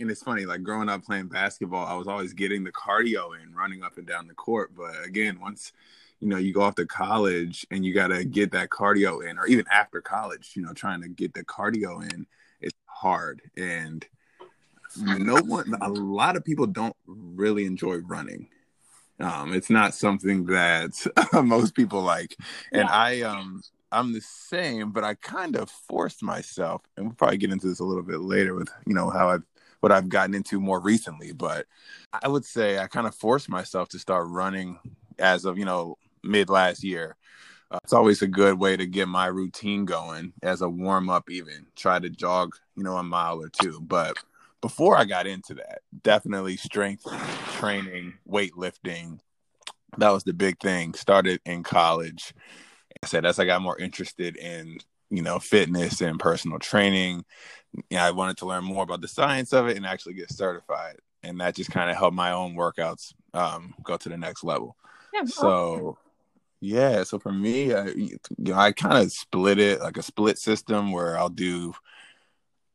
and 0.00 0.10
it's 0.10 0.22
funny, 0.22 0.46
like 0.46 0.62
growing 0.62 0.88
up 0.88 1.04
playing 1.04 1.28
basketball, 1.28 1.86
I 1.86 1.94
was 1.94 2.08
always 2.08 2.32
getting 2.32 2.64
the 2.64 2.72
cardio 2.72 3.30
in, 3.42 3.54
running 3.54 3.82
up 3.82 3.98
and 3.98 4.06
down 4.06 4.26
the 4.26 4.34
court. 4.34 4.72
But 4.74 4.94
again, 5.04 5.38
once 5.38 5.72
you 6.20 6.28
know 6.28 6.38
you 6.38 6.54
go 6.54 6.62
off 6.62 6.76
to 6.76 6.86
college 6.86 7.66
and 7.70 7.84
you 7.84 7.92
got 7.92 8.08
to 8.08 8.24
get 8.24 8.52
that 8.52 8.70
cardio 8.70 9.28
in, 9.28 9.38
or 9.38 9.46
even 9.46 9.66
after 9.70 10.00
college, 10.00 10.52
you 10.54 10.62
know, 10.62 10.72
trying 10.72 11.02
to 11.02 11.08
get 11.08 11.34
the 11.34 11.44
cardio 11.44 12.02
in 12.10 12.26
hard 12.86 13.42
and 13.56 14.06
no 14.96 15.36
one, 15.36 15.74
a 15.80 15.88
lot 15.88 16.36
of 16.36 16.44
people 16.44 16.66
don't 16.66 16.96
really 17.06 17.64
enjoy 17.64 17.96
running. 17.96 18.48
Um, 19.20 19.52
it's 19.52 19.70
not 19.70 19.94
something 19.94 20.46
that 20.46 21.06
most 21.44 21.74
people 21.74 22.02
like, 22.02 22.36
and 22.72 22.88
yeah. 22.88 22.94
I 22.94 23.20
um 23.22 23.62
I'm 23.90 24.12
the 24.12 24.20
same, 24.20 24.92
but 24.92 25.02
I 25.02 25.14
kind 25.14 25.56
of 25.56 25.70
forced 25.70 26.22
myself, 26.22 26.82
and 26.96 27.06
we'll 27.06 27.14
probably 27.14 27.38
get 27.38 27.50
into 27.50 27.66
this 27.66 27.80
a 27.80 27.84
little 27.84 28.02
bit 28.02 28.20
later 28.20 28.54
with 28.54 28.68
you 28.86 28.94
know 28.94 29.10
how 29.10 29.30
I've 29.30 29.42
what 29.80 29.92
I've 29.92 30.08
gotten 30.08 30.34
into 30.34 30.60
more 30.60 30.80
recently. 30.80 31.32
But 31.32 31.66
I 32.12 32.28
would 32.28 32.44
say 32.44 32.78
I 32.78 32.86
kind 32.86 33.06
of 33.06 33.14
forced 33.14 33.48
myself 33.48 33.88
to 33.90 33.98
start 33.98 34.28
running 34.28 34.78
as 35.18 35.44
of 35.44 35.58
you 35.58 35.64
know 35.64 35.96
mid 36.22 36.48
last 36.48 36.84
year. 36.84 37.16
Uh, 37.70 37.78
it's 37.84 37.92
always 37.92 38.22
a 38.22 38.26
good 38.26 38.58
way 38.58 38.76
to 38.76 38.86
get 38.86 39.08
my 39.08 39.26
routine 39.26 39.84
going 39.84 40.32
as 40.42 40.62
a 40.62 40.68
warm 40.68 41.10
up. 41.10 41.30
Even 41.30 41.66
try 41.76 41.98
to 41.98 42.08
jog, 42.08 42.54
you 42.76 42.82
know, 42.82 42.96
a 42.96 43.02
mile 43.02 43.42
or 43.42 43.50
two. 43.50 43.80
But 43.80 44.16
before 44.60 44.96
I 44.96 45.04
got 45.04 45.26
into 45.26 45.54
that, 45.54 45.80
definitely 46.02 46.56
strength 46.56 47.04
training, 47.58 48.14
weightlifting. 48.28 49.20
That 49.98 50.10
was 50.10 50.24
the 50.24 50.32
big 50.32 50.58
thing. 50.60 50.94
Started 50.94 51.40
in 51.44 51.62
college. 51.62 52.32
I 53.02 53.06
said 53.06 53.26
as 53.26 53.38
I 53.38 53.44
got 53.44 53.62
more 53.62 53.78
interested 53.78 54.36
in 54.36 54.78
you 55.10 55.22
know 55.22 55.38
fitness 55.38 56.00
and 56.00 56.18
personal 56.18 56.58
training, 56.58 57.24
you 57.74 57.82
know, 57.96 58.02
I 58.02 58.10
wanted 58.12 58.38
to 58.38 58.46
learn 58.46 58.64
more 58.64 58.82
about 58.82 59.02
the 59.02 59.08
science 59.08 59.52
of 59.52 59.68
it 59.68 59.76
and 59.76 59.86
actually 59.86 60.14
get 60.14 60.32
certified. 60.32 60.96
And 61.22 61.40
that 61.40 61.56
just 61.56 61.70
kind 61.70 61.90
of 61.90 61.96
helped 61.96 62.16
my 62.16 62.32
own 62.32 62.54
workouts 62.54 63.12
um, 63.34 63.74
go 63.82 63.96
to 63.96 64.08
the 64.08 64.16
next 64.16 64.44
level. 64.44 64.76
Yeah, 65.12 65.24
so 65.24 65.98
yeah, 66.60 67.04
so 67.04 67.18
for 67.18 67.32
me, 67.32 67.72
I, 67.72 67.86
you 67.88 68.18
know, 68.38 68.54
I 68.54 68.72
kind 68.72 68.98
of 68.98 69.12
split 69.12 69.58
it 69.58 69.80
like 69.80 69.96
a 69.96 70.02
split 70.02 70.38
system 70.38 70.92
where 70.92 71.16
I'll 71.18 71.28
do 71.28 71.72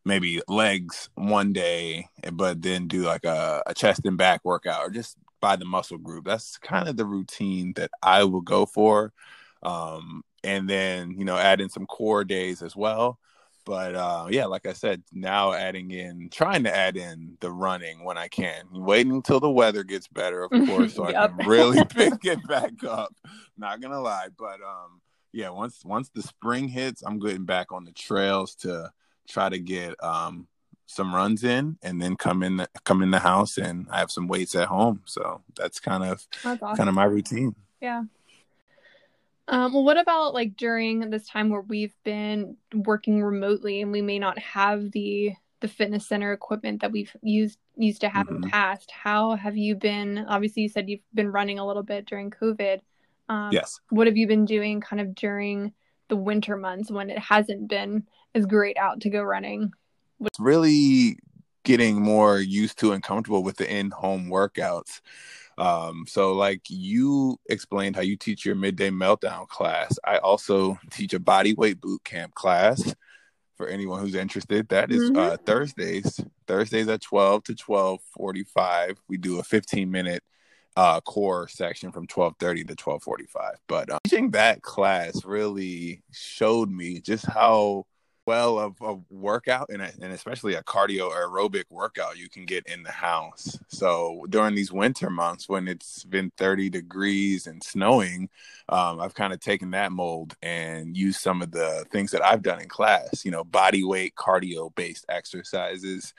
maybe 0.05 0.41
legs 0.47 1.09
one 1.15 1.53
day, 1.53 2.07
but 2.33 2.61
then 2.61 2.87
do 2.87 3.03
like 3.03 3.25
a, 3.25 3.63
a 3.65 3.73
chest 3.73 4.01
and 4.05 4.17
back 4.17 4.41
workout 4.43 4.81
or 4.81 4.89
just 4.89 5.17
by 5.39 5.55
the 5.55 5.65
muscle 5.65 5.97
group. 5.97 6.25
That's 6.25 6.57
kind 6.57 6.87
of 6.87 6.97
the 6.97 7.05
routine 7.05 7.73
that 7.75 7.91
I 8.01 8.23
will 8.23 8.41
go 8.41 8.65
for. 8.65 9.13
Um, 9.61 10.23
and 10.43 10.69
then, 10.69 11.11
you 11.11 11.25
know, 11.25 11.37
add 11.37 11.61
in 11.61 11.69
some 11.69 11.85
core 11.85 12.23
days 12.23 12.61
as 12.61 12.75
well. 12.75 13.17
But 13.65 13.95
uh, 13.95 14.27
yeah, 14.29 14.45
like 14.45 14.65
I 14.65 14.73
said, 14.73 15.03
now 15.13 15.53
adding 15.53 15.91
in, 15.91 16.29
trying 16.29 16.63
to 16.63 16.75
add 16.75 16.97
in 16.97 17.37
the 17.39 17.51
running 17.51 18.03
when 18.03 18.17
I 18.17 18.27
can. 18.27 18.65
Waiting 18.73 19.13
until 19.13 19.39
the 19.39 19.49
weather 19.49 19.83
gets 19.83 20.07
better, 20.07 20.43
of 20.43 20.51
course, 20.67 20.95
so 20.95 21.09
yep. 21.09 21.15
I 21.39 21.43
can 21.43 21.49
really 21.49 21.85
pick 21.89 22.25
it 22.25 22.45
back 22.47 22.83
up. 22.83 23.13
Not 23.57 23.81
gonna 23.81 24.01
lie, 24.01 24.27
but 24.37 24.61
um, 24.61 25.01
yeah, 25.31 25.49
once 25.49 25.83
once 25.85 26.09
the 26.09 26.21
spring 26.21 26.67
hits, 26.67 27.03
I'm 27.05 27.19
getting 27.19 27.45
back 27.45 27.71
on 27.71 27.85
the 27.85 27.91
trails 27.91 28.55
to 28.55 28.91
try 29.27 29.47
to 29.47 29.59
get 29.59 30.01
um 30.03 30.47
some 30.85 31.13
runs 31.13 31.43
in 31.43 31.77
and 31.81 32.01
then 32.01 32.15
come 32.15 32.43
in 32.43 32.57
the, 32.57 32.69
come 32.83 33.01
in 33.01 33.11
the 33.11 33.19
house 33.19 33.57
and 33.57 33.87
I 33.89 33.99
have 33.99 34.11
some 34.11 34.27
weights 34.27 34.55
at 34.55 34.67
home. 34.67 35.01
So 35.05 35.41
that's 35.55 35.79
kind 35.79 36.03
of 36.03 36.27
that's 36.43 36.61
awesome. 36.61 36.77
kind 36.77 36.89
of 36.89 36.95
my 36.95 37.05
routine. 37.05 37.55
Yeah. 37.81 38.03
Um, 39.47 39.73
well, 39.73 39.83
what 39.83 39.99
about 39.99 40.33
like 40.33 40.55
during 40.55 41.09
this 41.09 41.27
time 41.27 41.49
where 41.49 41.61
we've 41.61 41.95
been 42.03 42.57
working 42.73 43.21
remotely 43.21 43.81
and 43.81 43.91
we 43.91 44.01
may 44.01 44.19
not 44.19 44.39
have 44.39 44.91
the 44.91 45.33
the 45.59 45.67
fitness 45.69 46.05
center 46.07 46.33
equipment 46.33 46.81
that 46.81 46.91
we've 46.91 47.15
used 47.21 47.57
used 47.77 48.01
to 48.01 48.09
have 48.09 48.27
mm-hmm. 48.27 48.35
in 48.35 48.41
the 48.41 48.47
mm-hmm. 48.47 48.53
past? 48.53 48.91
How 48.91 49.35
have 49.35 49.57
you 49.57 49.75
been? 49.75 50.25
Obviously, 50.27 50.63
you 50.63 50.69
said 50.69 50.89
you've 50.89 51.01
been 51.13 51.31
running 51.31 51.59
a 51.59 51.65
little 51.65 51.83
bit 51.83 52.05
during 52.05 52.31
COVID. 52.31 52.79
Um, 53.29 53.49
yes. 53.51 53.79
What 53.89 54.07
have 54.07 54.17
you 54.17 54.27
been 54.27 54.45
doing 54.45 54.81
kind 54.81 55.01
of 55.01 55.15
during 55.15 55.73
the 56.09 56.15
winter 56.15 56.57
months 56.57 56.91
when 56.91 57.09
it 57.09 57.19
hasn't 57.19 57.69
been 57.69 58.05
as 58.35 58.45
great 58.45 58.77
out 58.77 59.01
to 59.01 59.09
go 59.09 59.21
running? 59.21 59.71
It's 60.19 60.39
really 60.39 61.17
getting 61.63 62.01
more 62.01 62.39
used 62.39 62.77
to 62.79 62.91
and 62.91 63.01
comfortable 63.01 63.43
with 63.43 63.57
the 63.57 63.73
in-home 63.73 64.29
workouts. 64.29 65.01
Um, 65.57 66.05
so 66.07 66.33
like 66.33 66.61
you 66.69 67.37
explained 67.49 67.95
how 67.95 68.01
you 68.01 68.17
teach 68.17 68.45
your 68.45 68.55
midday 68.55 68.89
meltdown 68.89 69.47
class. 69.47 69.97
I 70.03 70.17
also 70.17 70.77
teach 70.91 71.13
a 71.13 71.19
body 71.19 71.53
weight 71.53 71.79
boot 71.81 72.03
camp 72.03 72.33
class 72.33 72.95
for 73.57 73.67
anyone 73.67 74.01
who's 74.01 74.15
interested. 74.15 74.67
That 74.69 74.91
is, 74.91 75.09
mm-hmm. 75.09 75.17
uh, 75.17 75.37
Thursdays. 75.45 76.19
Thursdays 76.47 76.87
at 76.87 77.01
12 77.01 77.43
to 77.45 77.53
12:45. 77.53 78.97
We 79.07 79.17
do 79.17 79.39
a 79.39 79.43
15 79.43 79.89
minute 79.89 80.23
uh, 80.75 81.01
core 81.01 81.47
section 81.47 81.91
from 81.91 82.07
12:30 82.07 82.67
to 82.67 82.75
12:45. 82.75 83.53
But 83.67 83.91
uh, 83.91 83.99
teaching 84.03 84.31
that 84.31 84.61
class 84.61 85.23
really 85.23 86.03
showed 86.11 86.69
me 86.69 86.99
just 86.99 87.25
how 87.25 87.85
well 88.25 88.59
of 88.59 88.75
a 88.81 88.95
workout 89.09 89.69
and, 89.69 89.81
a, 89.81 89.91
and 90.01 90.13
especially 90.13 90.55
a 90.55 90.63
cardio 90.63 91.11
aerobic 91.11 91.65
workout 91.69 92.17
you 92.17 92.29
can 92.29 92.45
get 92.45 92.65
in 92.67 92.83
the 92.83 92.91
house. 92.91 93.59
So 93.67 94.25
during 94.29 94.55
these 94.55 94.71
winter 94.71 95.09
months 95.09 95.49
when 95.49 95.67
it's 95.67 96.03
been 96.05 96.31
30 96.37 96.69
degrees 96.69 97.47
and 97.47 97.63
snowing, 97.63 98.29
um, 98.69 98.99
I've 98.99 99.13
kind 99.13 99.33
of 99.33 99.39
taken 99.39 99.71
that 99.71 99.91
mold 99.91 100.35
and 100.41 100.95
used 100.95 101.19
some 101.19 101.41
of 101.41 101.51
the 101.51 101.85
things 101.91 102.11
that 102.11 102.23
I've 102.23 102.43
done 102.43 102.61
in 102.61 102.69
class, 102.69 103.25
you 103.25 103.31
know, 103.31 103.43
body 103.43 103.83
weight 103.83 104.15
cardio 104.15 104.73
based 104.75 105.05
exercises 105.09 106.13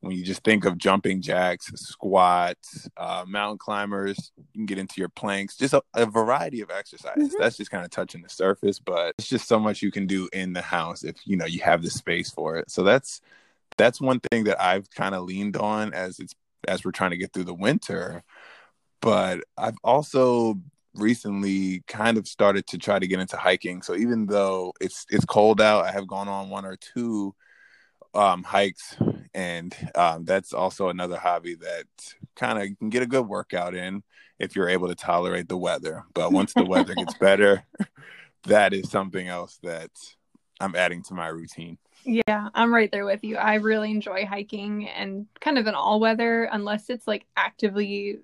when 0.00 0.16
you 0.16 0.24
just 0.24 0.44
think 0.44 0.64
of 0.64 0.78
jumping 0.78 1.20
jacks, 1.20 1.72
squats, 1.74 2.88
uh, 2.96 3.24
mountain 3.26 3.58
climbers, 3.58 4.30
you 4.36 4.44
can 4.54 4.66
get 4.66 4.78
into 4.78 5.00
your 5.00 5.08
planks, 5.08 5.56
just 5.56 5.74
a, 5.74 5.82
a 5.94 6.06
variety 6.06 6.60
of 6.60 6.70
exercises. 6.70 7.30
Mm-hmm. 7.30 7.42
That's 7.42 7.56
just 7.56 7.70
kind 7.70 7.84
of 7.84 7.90
touching 7.90 8.22
the 8.22 8.28
surface, 8.28 8.78
but 8.78 9.14
it's 9.18 9.28
just 9.28 9.48
so 9.48 9.58
much 9.58 9.82
you 9.82 9.90
can 9.90 10.06
do 10.06 10.28
in 10.32 10.52
the 10.52 10.62
house 10.62 11.02
if 11.02 11.16
you 11.24 11.36
know 11.36 11.46
you 11.46 11.60
have 11.60 11.82
the 11.82 11.90
space 11.90 12.30
for 12.30 12.56
it. 12.56 12.70
So 12.70 12.84
that's 12.84 13.20
that's 13.76 14.00
one 14.00 14.20
thing 14.30 14.44
that 14.44 14.62
I've 14.62 14.88
kind 14.90 15.14
of 15.14 15.24
leaned 15.24 15.56
on 15.56 15.92
as 15.92 16.20
it's 16.20 16.34
as 16.68 16.84
we're 16.84 16.92
trying 16.92 17.10
to 17.10 17.16
get 17.16 17.32
through 17.32 17.44
the 17.44 17.54
winter. 17.54 18.22
But 19.00 19.40
I've 19.56 19.78
also 19.82 20.60
recently 20.94 21.82
kind 21.86 22.18
of 22.18 22.26
started 22.26 22.66
to 22.68 22.78
try 22.78 22.98
to 22.98 23.06
get 23.06 23.20
into 23.20 23.36
hiking. 23.36 23.82
So 23.82 23.96
even 23.96 24.26
though 24.26 24.72
it's 24.80 25.06
it's 25.10 25.24
cold 25.24 25.60
out, 25.60 25.84
I 25.84 25.92
have 25.92 26.06
gone 26.06 26.28
on 26.28 26.50
one 26.50 26.64
or 26.64 26.76
two 26.76 27.34
um, 28.14 28.42
hikes, 28.42 28.96
and 29.34 29.74
um, 29.94 30.24
that's 30.24 30.52
also 30.52 30.88
another 30.88 31.16
hobby 31.16 31.54
that 31.56 31.86
kind 32.36 32.60
of 32.60 32.78
can 32.78 32.90
get 32.90 33.02
a 33.02 33.06
good 33.06 33.26
workout 33.26 33.74
in 33.74 34.02
if 34.38 34.54
you're 34.54 34.68
able 34.68 34.88
to 34.88 34.94
tolerate 34.94 35.48
the 35.48 35.56
weather. 35.56 36.04
But 36.14 36.32
once 36.32 36.54
the 36.54 36.64
weather 36.64 36.94
gets 36.94 37.14
better, 37.20 37.64
that 38.44 38.72
is 38.72 38.90
something 38.90 39.28
else 39.28 39.58
that 39.62 39.90
I'm 40.60 40.74
adding 40.74 41.02
to 41.04 41.14
my 41.14 41.28
routine. 41.28 41.78
Yeah, 42.04 42.48
I'm 42.54 42.72
right 42.72 42.90
there 42.90 43.04
with 43.04 43.24
you. 43.24 43.36
I 43.36 43.54
really 43.54 43.90
enjoy 43.90 44.24
hiking 44.24 44.88
and 44.88 45.26
kind 45.40 45.58
of 45.58 45.66
in 45.66 45.74
all 45.74 46.00
weather, 46.00 46.44
unless 46.44 46.90
it's 46.90 47.06
like 47.06 47.26
actively 47.36 48.20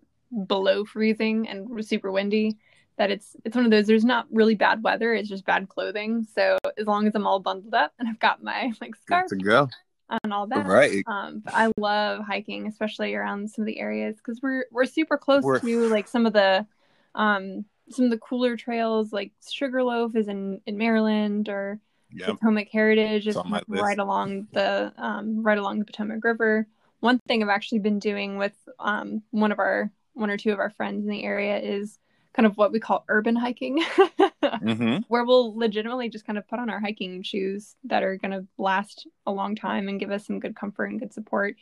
below 0.46 0.84
freezing 0.84 1.48
and 1.48 1.84
super 1.84 2.10
windy 2.10 2.56
that 2.96 3.10
it's 3.10 3.36
it's 3.44 3.56
one 3.56 3.64
of 3.64 3.70
those 3.70 3.86
there's 3.86 4.04
not 4.04 4.26
really 4.30 4.54
bad 4.54 4.82
weather 4.82 5.14
it's 5.14 5.28
just 5.28 5.44
bad 5.44 5.68
clothing 5.68 6.26
so 6.34 6.56
as 6.78 6.86
long 6.86 7.06
as 7.06 7.14
i'm 7.14 7.26
all 7.26 7.40
bundled 7.40 7.74
up 7.74 7.92
and 7.98 8.08
i've 8.08 8.18
got 8.18 8.42
my 8.42 8.72
like 8.80 8.94
scarf 8.96 9.28
to 9.28 9.36
go 9.36 9.68
and 10.10 10.32
all 10.32 10.46
that 10.46 10.66
right. 10.66 11.02
um 11.06 11.42
i 11.46 11.70
love 11.78 12.20
hiking 12.24 12.66
especially 12.66 13.14
around 13.14 13.50
some 13.50 13.62
of 13.62 13.66
the 13.66 13.78
areas 13.78 14.16
because 14.16 14.40
we're 14.42 14.66
we're 14.70 14.84
super 14.84 15.16
close 15.16 15.42
we're... 15.42 15.58
to 15.58 15.88
like 15.88 16.08
some 16.08 16.26
of 16.26 16.32
the 16.32 16.66
um 17.14 17.64
some 17.90 18.04
of 18.04 18.10
the 18.10 18.18
cooler 18.18 18.56
trails 18.56 19.12
like 19.12 19.32
sugarloaf 19.48 20.14
is 20.14 20.28
in 20.28 20.60
in 20.66 20.76
maryland 20.76 21.48
or 21.48 21.80
yep. 22.14 22.28
potomac 22.28 22.68
heritage 22.70 23.26
is 23.26 23.36
right 23.68 23.98
along 23.98 24.46
the 24.52 24.92
um 24.96 25.42
right 25.42 25.58
along 25.58 25.78
the 25.78 25.84
potomac 25.84 26.24
river. 26.24 26.66
One 27.00 27.18
thing 27.26 27.42
i've 27.42 27.48
actually 27.48 27.80
been 27.80 27.98
doing 27.98 28.38
with 28.38 28.56
um 28.78 29.22
one 29.30 29.52
of 29.52 29.58
our 29.58 29.90
one 30.14 30.30
or 30.30 30.36
two 30.36 30.52
of 30.52 30.58
our 30.58 30.70
friends 30.70 31.04
in 31.04 31.10
the 31.10 31.24
area 31.24 31.58
is 31.58 31.98
kind 32.34 32.46
of 32.46 32.56
what 32.56 32.72
we 32.72 32.80
call 32.80 33.04
urban 33.08 33.36
hiking, 33.36 33.78
mm-hmm. 34.42 34.98
where 35.08 35.24
we'll 35.24 35.56
legitimately 35.56 36.08
just 36.08 36.26
kind 36.26 36.36
of 36.36 36.46
put 36.48 36.58
on 36.58 36.68
our 36.68 36.80
hiking 36.80 37.22
shoes 37.22 37.76
that 37.84 38.02
are 38.02 38.16
going 38.16 38.32
to 38.32 38.44
last 38.58 39.06
a 39.26 39.32
long 39.32 39.54
time 39.54 39.88
and 39.88 40.00
give 40.00 40.10
us 40.10 40.26
some 40.26 40.40
good 40.40 40.56
comfort 40.56 40.86
and 40.86 40.98
good 40.98 41.12
support. 41.12 41.54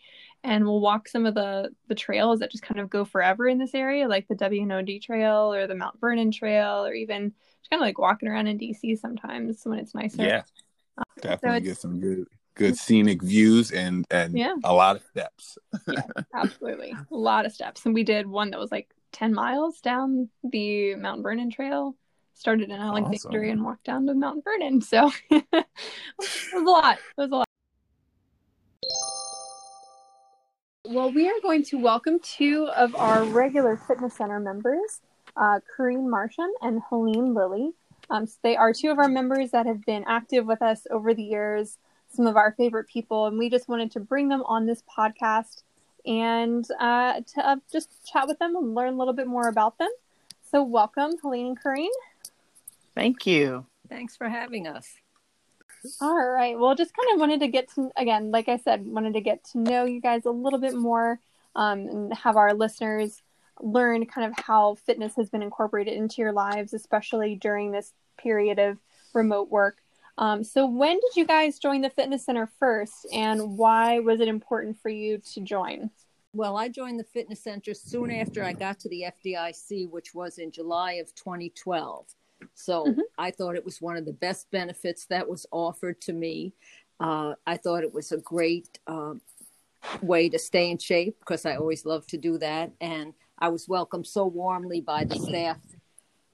And 0.43 0.64
we'll 0.64 0.81
walk 0.81 1.09
some 1.09 1.26
of 1.26 1.35
the 1.35 1.71
the 1.88 1.95
trails 1.95 2.41
that 2.41 2.50
just 2.50 2.64
kind 2.64 2.81
of 2.81 2.88
go 2.88 3.05
forever 3.05 3.47
in 3.47 3.59
this 3.59 3.75
area, 3.75 4.09
like 4.09 4.29
the 4.29 4.35
W&OD 4.35 5.02
Trail 5.02 5.52
or 5.52 5.67
the 5.67 5.75
Mount 5.75 6.00
Vernon 6.00 6.33
Trail, 6.33 6.87
or 6.87 6.95
even 6.95 7.33
just 7.61 7.71
kind 7.71 7.81
of 7.81 7.87
like 7.87 7.99
walking 7.99 8.29
around 8.29 8.47
in 8.47 8.59
DC 8.59 8.99
sometimes 8.99 9.61
when 9.64 9.79
it's 9.79 9.95
nicer. 9.95 10.23
Yeah, 10.23 10.43
um, 10.97 11.05
definitely 11.21 11.61
so 11.61 11.64
get 11.64 11.79
some 11.79 12.00
good 12.00 12.26
good 12.55 12.76
scenic 12.76 13.23
views 13.23 13.73
and 13.73 14.07
and 14.11 14.37
yeah. 14.37 14.55
a 14.64 14.73
lot 14.73 14.97
of 14.97 15.02
steps. 15.11 15.59
yeah, 15.87 16.02
absolutely, 16.35 16.93
a 16.93 17.14
lot 17.14 17.45
of 17.45 17.52
steps. 17.52 17.85
And 17.85 17.95
we 17.95 18.05
did 18.05 18.26
one 18.26 18.50
that 18.50 18.59
was 18.59 18.73
like 18.73 18.88
10 19.12 19.35
miles 19.35 19.81
down 19.81 20.28
the 20.42 20.95
Mount 20.97 21.23
Vernon 21.23 21.50
Trail. 21.50 21.97
Started 22.35 22.71
in 22.71 22.81
Alexandria 22.81 23.50
awesome. 23.50 23.59
and 23.59 23.64
walked 23.64 23.85
down 23.85 24.07
to 24.07 24.14
Mount 24.14 24.42
Vernon. 24.42 24.81
So 24.81 25.11
it 25.31 25.45
was 26.19 26.52
a 26.54 26.59
lot. 26.61 26.97
It 26.97 27.21
was 27.21 27.31
a 27.31 27.35
lot. 27.37 27.47
Well, 30.85 31.12
we 31.12 31.28
are 31.28 31.40
going 31.42 31.62
to 31.64 31.78
welcome 31.78 32.19
two 32.21 32.69
of 32.75 32.95
our 32.97 33.25
regular 33.25 33.76
fitness 33.76 34.14
center 34.14 34.40
members, 34.40 35.00
uh, 35.37 35.61
Corene 35.76 36.09
Marsham 36.09 36.50
and 36.61 36.81
Helene 36.88 37.35
Lilly. 37.35 37.73
Um, 38.11 38.26
so 38.26 38.37
they 38.42 38.57
are 38.57 38.73
two 38.73 38.90
of 38.90 38.99
our 38.99 39.09
members 39.09 39.52
that 39.52 39.66
have 39.66 39.85
been 39.85 40.04
active 40.09 40.47
with 40.47 40.61
us 40.61 40.87
over 40.90 41.14
the 41.14 41.23
years 41.23 41.78
some 42.12 42.26
of 42.26 42.37
our 42.37 42.52
favorite 42.52 42.87
people, 42.88 43.26
and 43.26 43.38
we 43.38 43.49
just 43.49 43.69
wanted 43.69 43.90
to 43.92 44.00
bring 44.00 44.28
them 44.28 44.42
on 44.45 44.66
this 44.66 44.83
podcast 44.83 45.62
and 46.07 46.67
uh, 46.79 47.21
to 47.35 47.49
uh, 47.49 47.57
just 47.71 47.91
chat 48.11 48.27
with 48.27 48.39
them 48.39 48.57
and 48.57 48.75
learn 48.75 48.95
a 48.95 48.97
little 48.97 49.15
bit 49.15 49.27
more 49.27 49.49
about 49.49 49.79
them. 49.79 49.91
So, 50.51 50.63
welcome, 50.63 51.17
Helene 51.23 51.49
and 51.49 51.61
Corene. 51.61 51.89
Thank 52.95 53.27
you. 53.27 53.67
Thanks 53.89 54.17
for 54.17 54.29
having 54.29 54.67
us. 54.67 54.89
All 56.01 56.27
right. 56.27 56.59
Well, 56.59 56.75
just 56.75 56.93
kind 56.95 57.15
of 57.15 57.21
wanted 57.21 57.41
to 57.41 57.49
get 57.49 57.69
to, 57.75 57.91
again, 57.97 58.31
like 58.31 58.49
I 58.49 58.59
said, 58.59 58.87
wanted 58.87 59.15
to 59.15 59.21
get 59.21 59.45
to 59.53 59.59
know 59.59 59.85
you 59.85 60.01
guys 60.01 60.27
a 60.27 60.31
little 60.31 60.61
bit 60.61 60.75
more 60.75 61.19
um, 61.57 61.81
and 61.81 62.15
have 62.15 62.37
our 62.37 62.55
listeners 62.55 63.23
learn 63.61 64.07
kind 64.07 64.27
of 64.27 64.45
how 64.45 64.75
fitness 64.75 65.15
has 65.17 65.29
been 65.31 65.43
incorporated 65.43 65.95
into 65.95 66.23
your 66.23 66.33
lives, 66.33 66.73
especially 66.73 67.35
during 67.37 67.71
this 67.71 67.93
period 68.17 68.59
of 68.59 68.79
remote 69.13 69.51
work. 69.51 69.82
Um, 70.19 70.45
so, 70.45 70.66
when 70.66 70.97
did 70.97 71.16
you 71.16 71.26
guys 71.26 71.59
join 71.59 71.81
the 71.81 71.90
fitness 71.90 72.26
center 72.26 72.50
first, 72.59 73.07
and 73.12 73.57
why 73.57 73.99
was 73.99 74.21
it 74.21 74.28
important 74.28 74.78
for 74.81 74.90
you 74.90 75.19
to 75.33 75.40
join? 75.40 75.90
Well, 76.35 76.57
I 76.57 76.69
joined 76.69 76.99
the 76.99 77.04
fitness 77.04 77.42
center 77.42 77.75
soon 77.75 78.11
after 78.11 78.42
I 78.42 78.52
got 78.52 78.78
to 78.81 78.88
the 78.88 79.04
FDIC, 79.25 79.90
which 79.90 80.14
was 80.14 80.38
in 80.38 80.50
July 80.50 80.95
of 80.95 81.14
2012. 81.14 82.07
So 82.54 82.87
mm-hmm. 82.87 83.00
I 83.19 83.31
thought 83.31 83.54
it 83.54 83.64
was 83.64 83.83
one 83.83 83.97
of 83.97 84.07
the 84.07 84.14
best 84.14 84.50
benefits 84.50 85.07
that 85.07 85.28
was 85.28 85.47
offered 85.50 86.00
to 86.02 86.12
me. 86.12 86.54
Uh, 86.99 87.35
I 87.47 87.57
thought 87.59 87.83
it 87.83 87.92
was 87.92 88.12
a 88.12 88.19
great 88.19 88.78
uh, 88.87 89.14
way 90.00 90.28
to 90.31 90.38
stay 90.38 90.71
in 90.71 90.78
shape 90.78 91.19
because 91.21 91.45
I 91.45 91.57
always 91.57 91.85
love 91.85 92.07
to 92.09 92.16
do 92.16 92.38
that. 92.38 92.73
And 92.81 93.12
I 93.38 93.49
was 93.49 93.69
welcomed 93.69 94.07
so 94.07 94.26
warmly 94.26 94.81
by 94.81 95.04
the 95.04 95.16
staff 95.16 95.59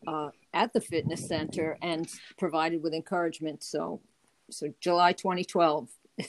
uh, 0.07 0.31
at 0.59 0.73
the 0.73 0.81
fitness 0.81 1.27
center 1.29 1.79
and 1.81 2.09
provided 2.37 2.83
with 2.83 2.93
encouragement. 2.93 3.63
So, 3.63 4.01
so 4.51 4.75
July 4.81 5.13
2012. 5.13 5.89
uh, 6.21 6.25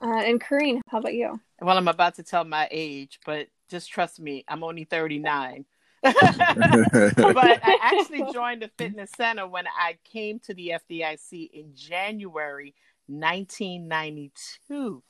and 0.00 0.40
Corene, 0.40 0.80
how 0.88 0.98
about 0.98 1.12
you? 1.12 1.38
Well, 1.60 1.76
I'm 1.76 1.86
about 1.86 2.14
to 2.14 2.22
tell 2.22 2.44
my 2.44 2.66
age, 2.70 3.20
but 3.26 3.48
just 3.68 3.90
trust 3.90 4.18
me, 4.18 4.44
I'm 4.48 4.64
only 4.64 4.84
39. 4.84 5.66
but 6.02 6.14
I 6.16 7.78
actually 7.82 8.32
joined 8.32 8.62
the 8.62 8.70
fitness 8.78 9.10
center 9.16 9.46
when 9.46 9.66
I 9.66 9.98
came 10.04 10.38
to 10.40 10.54
the 10.54 10.74
FDIC 10.90 11.50
in 11.52 11.72
January 11.74 12.74
1992. 13.06 15.02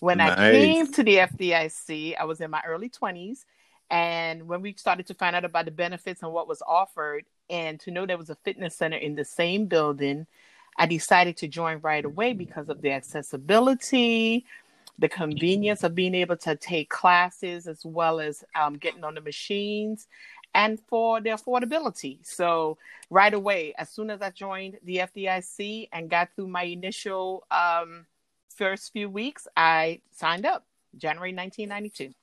When 0.00 0.18
nice. 0.18 0.38
I 0.38 0.50
came 0.50 0.92
to 0.92 1.04
the 1.04 1.16
FDIC, 1.18 2.16
I 2.18 2.24
was 2.24 2.40
in 2.40 2.50
my 2.50 2.62
early 2.66 2.90
20s. 2.90 3.44
And 3.90 4.48
when 4.48 4.62
we 4.62 4.74
started 4.74 5.06
to 5.06 5.14
find 5.14 5.36
out 5.36 5.44
about 5.44 5.64
the 5.64 5.70
benefits 5.70 6.22
and 6.22 6.32
what 6.32 6.48
was 6.48 6.62
offered, 6.66 7.24
and 7.48 7.78
to 7.80 7.90
know 7.90 8.06
there 8.06 8.18
was 8.18 8.30
a 8.30 8.36
fitness 8.36 8.74
center 8.74 8.96
in 8.96 9.14
the 9.14 9.24
same 9.24 9.66
building, 9.66 10.26
I 10.76 10.86
decided 10.86 11.36
to 11.38 11.48
join 11.48 11.78
right 11.80 12.04
away 12.04 12.32
because 12.32 12.68
of 12.68 12.82
the 12.82 12.90
accessibility, 12.90 14.44
the 14.98 15.08
convenience 15.08 15.84
of 15.84 15.94
being 15.94 16.14
able 16.14 16.36
to 16.38 16.56
take 16.56 16.88
classes 16.88 17.66
as 17.66 17.84
well 17.84 18.20
as 18.20 18.44
um, 18.54 18.76
getting 18.76 19.04
on 19.04 19.14
the 19.14 19.20
machines 19.20 20.06
and 20.54 20.80
for 20.88 21.20
the 21.20 21.30
affordability. 21.30 22.18
So, 22.26 22.78
right 23.10 23.32
away, 23.32 23.74
as 23.78 23.90
soon 23.90 24.10
as 24.10 24.22
I 24.22 24.30
joined 24.30 24.78
the 24.82 24.98
FDIC 24.98 25.90
and 25.92 26.10
got 26.10 26.30
through 26.34 26.48
my 26.48 26.62
initial 26.62 27.46
um, 27.50 28.06
first 28.48 28.92
few 28.92 29.10
weeks, 29.10 29.46
I 29.56 30.00
signed 30.12 30.46
up 30.46 30.64
January 30.96 31.34
1992. 31.34 32.14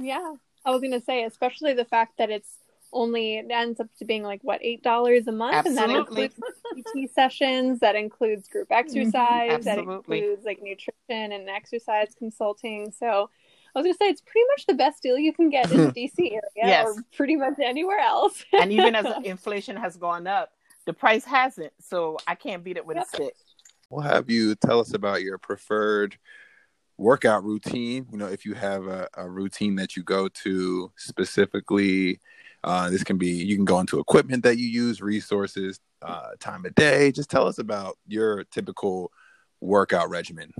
Yeah, 0.00 0.34
I 0.64 0.70
was 0.70 0.80
going 0.80 0.92
to 0.92 1.00
say, 1.00 1.24
especially 1.24 1.74
the 1.74 1.84
fact 1.84 2.18
that 2.18 2.30
it's 2.30 2.58
only 2.94 3.38
it 3.38 3.50
ends 3.50 3.80
up 3.80 3.88
to 3.98 4.04
being 4.04 4.22
like 4.22 4.40
what 4.42 4.60
eight 4.62 4.82
dollars 4.82 5.26
a 5.26 5.32
month, 5.32 5.54
Absolutely. 5.54 5.82
and 5.82 5.92
that 5.92 5.98
includes 5.98 6.34
PT 6.76 7.14
sessions, 7.14 7.80
that 7.80 7.96
includes 7.96 8.48
group 8.48 8.68
mm-hmm. 8.68 8.78
exercise, 8.78 9.64
that 9.64 9.78
includes 9.78 10.44
like 10.44 10.62
nutrition 10.62 11.32
and 11.32 11.48
exercise 11.48 12.14
consulting. 12.16 12.92
So 12.92 13.28
I 13.74 13.78
was 13.78 13.84
gonna 13.84 13.94
say 13.94 14.06
it's 14.06 14.20
pretty 14.20 14.46
much 14.52 14.66
the 14.66 14.74
best 14.74 15.02
deal 15.02 15.18
you 15.18 15.32
can 15.32 15.50
get 15.50 15.70
in 15.70 15.86
the 15.86 15.92
DC 15.92 16.18
area, 16.18 16.40
yes. 16.54 16.86
or 16.86 16.94
pretty 17.14 17.36
much 17.36 17.54
anywhere 17.62 17.98
else. 17.98 18.44
and 18.52 18.72
even 18.72 18.94
as 18.94 19.06
inflation 19.24 19.76
has 19.76 19.96
gone 19.96 20.26
up, 20.26 20.52
the 20.86 20.92
price 20.92 21.24
hasn't. 21.24 21.72
So 21.80 22.18
I 22.26 22.36
can't 22.36 22.62
beat 22.62 22.76
it 22.76 22.86
with 22.86 22.96
yep. 22.96 23.06
a 23.06 23.16
stick. 23.16 23.34
We'll 23.90 24.02
have 24.02 24.30
you 24.30 24.54
tell 24.54 24.80
us 24.80 24.94
about 24.94 25.22
your 25.22 25.38
preferred 25.38 26.16
workout 26.96 27.44
routine. 27.44 28.06
You 28.10 28.18
know, 28.18 28.26
if 28.26 28.44
you 28.44 28.54
have 28.54 28.86
a, 28.86 29.08
a 29.16 29.28
routine 29.28 29.76
that 29.76 29.96
you 29.96 30.02
go 30.02 30.28
to 30.28 30.92
specifically 30.96 32.20
uh, 32.64 32.88
this 32.88 33.04
can 33.04 33.18
be 33.18 33.28
you 33.28 33.56
can 33.56 33.66
go 33.66 33.78
into 33.78 34.00
equipment 34.00 34.42
that 34.42 34.56
you 34.56 34.66
use, 34.66 35.02
resources, 35.02 35.78
uh, 36.02 36.30
time 36.40 36.64
of 36.64 36.74
day. 36.74 37.12
Just 37.12 37.30
tell 37.30 37.46
us 37.46 37.58
about 37.58 37.98
your 38.06 38.44
typical 38.44 39.12
workout 39.60 40.08
regimen. 40.08 40.52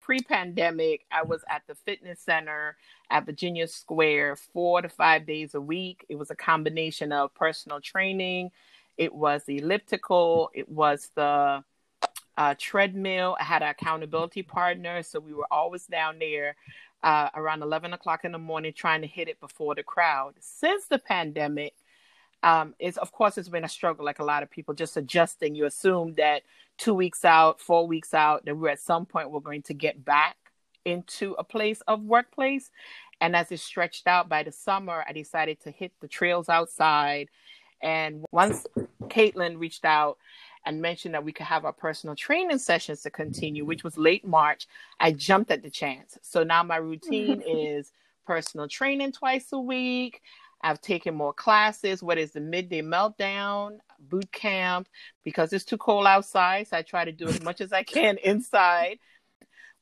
Pre-pandemic, 0.00 1.04
I 1.12 1.22
was 1.22 1.44
at 1.48 1.62
the 1.68 1.74
fitness 1.74 2.20
center 2.20 2.76
at 3.10 3.24
Virginia 3.24 3.68
Square 3.68 4.36
four 4.36 4.82
to 4.82 4.88
five 4.88 5.26
days 5.26 5.54
a 5.54 5.60
week. 5.60 6.04
It 6.08 6.16
was 6.16 6.30
a 6.30 6.34
combination 6.34 7.12
of 7.12 7.32
personal 7.34 7.80
training, 7.80 8.50
it 8.96 9.14
was 9.14 9.44
the 9.44 9.58
elliptical, 9.58 10.50
it 10.54 10.68
was 10.68 11.10
the 11.14 11.62
uh, 12.38 12.54
treadmill. 12.56 13.36
I 13.38 13.44
had 13.44 13.62
an 13.62 13.68
accountability 13.68 14.42
partner, 14.42 15.02
so 15.02 15.18
we 15.18 15.34
were 15.34 15.48
always 15.50 15.86
down 15.86 16.20
there 16.20 16.54
uh, 17.02 17.28
around 17.34 17.62
11 17.62 17.92
o'clock 17.92 18.24
in 18.24 18.32
the 18.32 18.38
morning 18.38 18.72
trying 18.74 19.00
to 19.02 19.08
hit 19.08 19.28
it 19.28 19.40
before 19.40 19.74
the 19.74 19.82
crowd. 19.82 20.34
Since 20.38 20.86
the 20.86 21.00
pandemic, 21.00 21.74
um, 22.44 22.76
it's 22.78 22.96
of 22.96 23.10
course 23.10 23.36
it's 23.36 23.48
been 23.48 23.64
a 23.64 23.68
struggle, 23.68 24.04
like 24.04 24.20
a 24.20 24.24
lot 24.24 24.44
of 24.44 24.50
people 24.50 24.72
just 24.72 24.96
adjusting. 24.96 25.56
You 25.56 25.66
assume 25.66 26.14
that 26.14 26.42
two 26.78 26.94
weeks 26.94 27.24
out, 27.24 27.60
four 27.60 27.88
weeks 27.88 28.14
out, 28.14 28.44
that 28.44 28.56
we're 28.56 28.70
at 28.70 28.80
some 28.80 29.04
point 29.04 29.32
we're 29.32 29.40
going 29.40 29.62
to 29.62 29.74
get 29.74 30.04
back 30.04 30.36
into 30.84 31.32
a 31.38 31.44
place 31.44 31.80
of 31.88 32.04
workplace. 32.04 32.70
And 33.20 33.34
as 33.34 33.50
it 33.50 33.58
stretched 33.58 34.06
out 34.06 34.28
by 34.28 34.44
the 34.44 34.52
summer, 34.52 35.04
I 35.08 35.12
decided 35.12 35.60
to 35.62 35.72
hit 35.72 35.90
the 36.00 36.06
trails 36.06 36.48
outside. 36.48 37.30
And 37.82 38.24
once 38.30 38.64
Caitlin 39.08 39.58
reached 39.58 39.84
out 39.84 40.18
and 40.68 40.82
mentioned 40.82 41.14
that 41.14 41.24
we 41.24 41.32
could 41.32 41.46
have 41.46 41.64
our 41.64 41.72
personal 41.72 42.14
training 42.14 42.58
sessions 42.58 43.00
to 43.00 43.10
continue, 43.10 43.64
which 43.64 43.82
was 43.82 43.96
late 43.96 44.26
March, 44.26 44.68
I 45.00 45.12
jumped 45.12 45.50
at 45.50 45.62
the 45.62 45.70
chance. 45.70 46.18
So 46.20 46.44
now 46.44 46.62
my 46.62 46.76
routine 46.76 47.42
is 47.48 47.90
personal 48.26 48.68
training 48.68 49.12
twice 49.12 49.50
a 49.52 49.58
week. 49.58 50.20
I've 50.60 50.82
taken 50.82 51.14
more 51.14 51.32
classes. 51.32 52.02
What 52.02 52.18
is 52.18 52.32
the 52.32 52.40
midday 52.40 52.82
meltdown, 52.82 53.78
boot 53.98 54.30
camp? 54.30 54.88
Because 55.24 55.54
it's 55.54 55.64
too 55.64 55.78
cold 55.78 56.06
outside, 56.06 56.68
so 56.68 56.76
I 56.76 56.82
try 56.82 57.06
to 57.06 57.12
do 57.12 57.28
as 57.28 57.40
much 57.40 57.62
as 57.62 57.72
I 57.72 57.82
can 57.82 58.18
inside. 58.22 58.98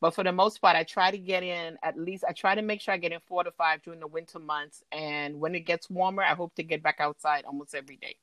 But 0.01 0.15
for 0.15 0.23
the 0.23 0.31
most 0.31 0.61
part, 0.61 0.77
I 0.77 0.85
try 0.85 1.11
to 1.11 1.19
get 1.19 1.43
in 1.43 1.79
at 1.83 1.99
least. 1.99 2.23
I 2.29 2.33
try 2.33 2.55
to 2.55 2.63
make 2.63 2.81
sure 2.81 2.95
I 2.95 2.99
get 2.99 3.11
in 3.11 3.19
four 3.27 3.43
to 3.43 3.51
five 3.51 3.83
during 3.83 3.99
the 3.99 4.07
winter 4.07 4.39
months, 4.39 4.85
and 4.93 5.41
when 5.41 5.57
it 5.57 5.61
gets 5.61 5.91
warmer, 5.91 6.23
I 6.23 6.35
hope 6.35 6.55
to 6.55 6.63
get 6.63 6.81
back 6.81 6.99
outside 7.01 7.45
almost 7.45 7.75
every 7.75 7.97
day. 7.97 8.15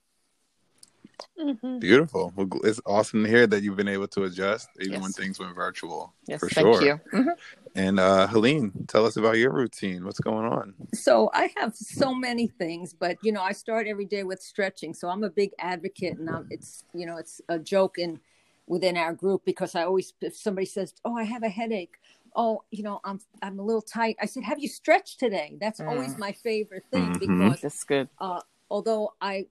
Mm-hmm. 1.40 1.80
Beautiful. 1.80 2.34
Well, 2.36 2.48
it's 2.64 2.80
awesome 2.86 3.24
to 3.24 3.30
hear 3.30 3.48
that 3.48 3.64
you've 3.64 3.76
been 3.76 3.88
able 3.88 4.08
to 4.10 4.24
adjust 4.24 4.70
even 4.80 4.94
yes. 4.94 5.02
when 5.02 5.12
things 5.12 5.40
went 5.40 5.56
virtual. 5.56 6.14
Yes, 6.28 6.40
for 6.40 6.50
thank 6.50 6.66
sure. 6.66 6.82
you. 6.84 7.00
Mm-hmm. 7.14 7.30
And 7.76 8.00
uh, 8.00 8.28
Helene, 8.28 8.72
tell 8.88 9.06
us 9.06 9.18
about 9.18 9.38
your 9.38 9.52
routine. 9.52 10.06
What's 10.06 10.20
going 10.20 10.46
on? 10.46 10.76
So 10.94 11.32
I 11.34 11.52
have 11.58 11.76
so 11.76 12.14
many 12.14 12.48
things, 12.48 12.94
but 12.94 13.18
you 13.24 13.32
know, 13.32 13.42
I 13.42 13.52
start 13.52 13.88
every 13.88 14.06
day 14.06 14.24
with 14.24 14.42
stretching. 14.42 14.94
So 14.94 15.10
I'm 15.10 15.24
a 15.24 15.30
big 15.30 15.52
advocate, 15.58 16.18
and 16.18 16.30
I'm, 16.30 16.48
it's 16.52 16.84
you 16.94 17.06
know, 17.06 17.18
it's 17.18 17.42
a 17.50 17.58
joke 17.58 17.98
in 17.98 18.20
within 18.68 18.96
our 18.96 19.14
group 19.14 19.44
because 19.44 19.76
I 19.76 19.84
always, 19.84 20.14
if 20.22 20.36
somebody 20.36 20.66
says, 20.66 20.94
"Oh, 21.04 21.18
I 21.18 21.24
have 21.24 21.42
a 21.42 21.50
headache," 21.50 21.96
oh, 22.36 22.64
you 22.70 22.84
know, 22.84 23.00
I'm 23.04 23.20
I'm 23.42 23.60
a 23.60 23.64
little 23.64 23.82
tight. 23.82 24.18
I 24.22 24.28
said, 24.28 24.44
"Have 24.44 24.60
you 24.60 24.68
stretched 24.68 25.20
today?" 25.20 25.58
That's 25.60 25.80
mm. 25.80 25.90
always 25.90 26.18
my 26.18 26.32
favorite 26.32 26.86
thing 26.92 27.14
mm-hmm. 27.14 27.42
because 27.50 27.62
that's 27.62 27.84
good. 27.84 28.08
Uh, 28.20 28.42
although 28.70 29.14
I 29.20 29.48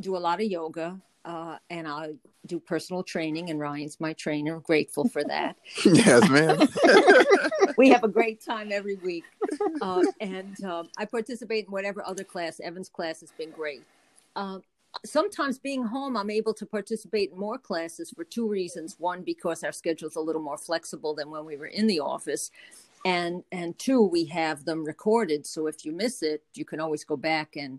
do 0.00 0.16
a 0.16 0.18
lot 0.18 0.40
of 0.40 0.46
yoga 0.46 1.00
uh, 1.26 1.58
and 1.70 1.88
I 1.88 2.12
do 2.46 2.60
personal 2.60 3.02
training, 3.02 3.50
and 3.50 3.58
Ryan's 3.58 3.98
my 3.98 4.12
trainer. 4.12 4.60
Grateful 4.60 5.08
for 5.08 5.24
that. 5.24 5.56
yes, 5.84 6.28
ma'am. 6.30 6.68
we 7.76 7.88
have 7.90 8.04
a 8.04 8.08
great 8.08 8.40
time 8.40 8.70
every 8.70 8.94
week, 8.94 9.24
uh, 9.82 10.04
and 10.20 10.62
um, 10.64 10.88
I 10.96 11.04
participate 11.04 11.66
in 11.66 11.72
whatever 11.72 12.06
other 12.06 12.22
class. 12.22 12.60
Evan's 12.60 12.88
class 12.88 13.20
has 13.20 13.32
been 13.32 13.50
great. 13.50 13.82
Uh, 14.36 14.60
sometimes 15.04 15.58
being 15.58 15.82
home, 15.82 16.16
I'm 16.16 16.30
able 16.30 16.54
to 16.54 16.64
participate 16.64 17.32
in 17.32 17.38
more 17.38 17.58
classes 17.58 18.12
for 18.14 18.22
two 18.22 18.48
reasons. 18.48 18.94
One, 19.00 19.22
because 19.22 19.64
our 19.64 19.72
schedule 19.72 20.08
is 20.08 20.16
a 20.16 20.20
little 20.20 20.42
more 20.42 20.58
flexible 20.58 21.12
than 21.12 21.28
when 21.28 21.44
we 21.44 21.56
were 21.56 21.66
in 21.66 21.88
the 21.88 21.98
office. 21.98 22.52
And, 23.04 23.42
and 23.52 23.78
two, 23.78 24.02
we 24.02 24.24
have 24.26 24.64
them 24.64 24.84
recorded. 24.84 25.46
So 25.46 25.66
if 25.66 25.84
you 25.84 25.92
miss 25.92 26.22
it, 26.22 26.42
you 26.54 26.64
can 26.64 26.80
always 26.80 27.04
go 27.04 27.16
back 27.16 27.54
and 27.56 27.78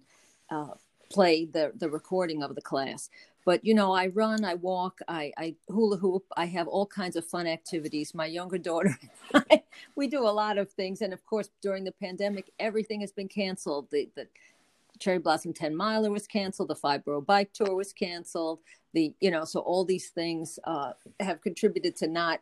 uh, 0.49 0.75
play 1.09 1.45
the 1.45 1.71
the 1.77 1.89
recording 1.89 2.43
of 2.43 2.55
the 2.55 2.61
class 2.61 3.09
but 3.45 3.63
you 3.63 3.73
know 3.73 3.93
i 3.93 4.07
run 4.07 4.43
i 4.43 4.53
walk 4.55 4.99
i 5.07 5.31
i 5.37 5.55
hula 5.67 5.97
hoop 5.97 6.25
i 6.35 6.45
have 6.45 6.67
all 6.67 6.85
kinds 6.85 7.15
of 7.15 7.25
fun 7.25 7.47
activities 7.47 8.13
my 8.13 8.25
younger 8.25 8.57
daughter 8.57 8.97
we 9.95 10.07
do 10.07 10.23
a 10.23 10.29
lot 10.29 10.57
of 10.57 10.69
things 10.71 11.01
and 11.01 11.13
of 11.13 11.25
course 11.25 11.49
during 11.61 11.83
the 11.83 11.91
pandemic 11.91 12.51
everything 12.59 13.01
has 13.01 13.11
been 13.11 13.27
canceled 13.27 13.87
the 13.91 14.09
the 14.15 14.27
Cherry 14.99 15.19
Blossom 15.19 15.53
10 15.53 15.75
miler 15.75 16.11
was 16.11 16.27
canceled. 16.27 16.69
The 16.69 16.75
five 16.75 17.05
borough 17.05 17.21
bike 17.21 17.53
tour 17.53 17.75
was 17.75 17.93
canceled. 17.93 18.59
The, 18.93 19.13
you 19.19 19.31
know, 19.31 19.45
so 19.45 19.59
all 19.59 19.85
these 19.85 20.09
things 20.09 20.59
uh, 20.63 20.93
have 21.19 21.41
contributed 21.41 21.95
to 21.97 22.07
not, 22.07 22.41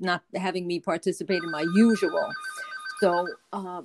not 0.00 0.22
having 0.34 0.66
me 0.66 0.80
participate 0.80 1.42
in 1.42 1.50
my 1.50 1.66
usual. 1.74 2.32
So, 3.00 3.26
uh, 3.52 3.82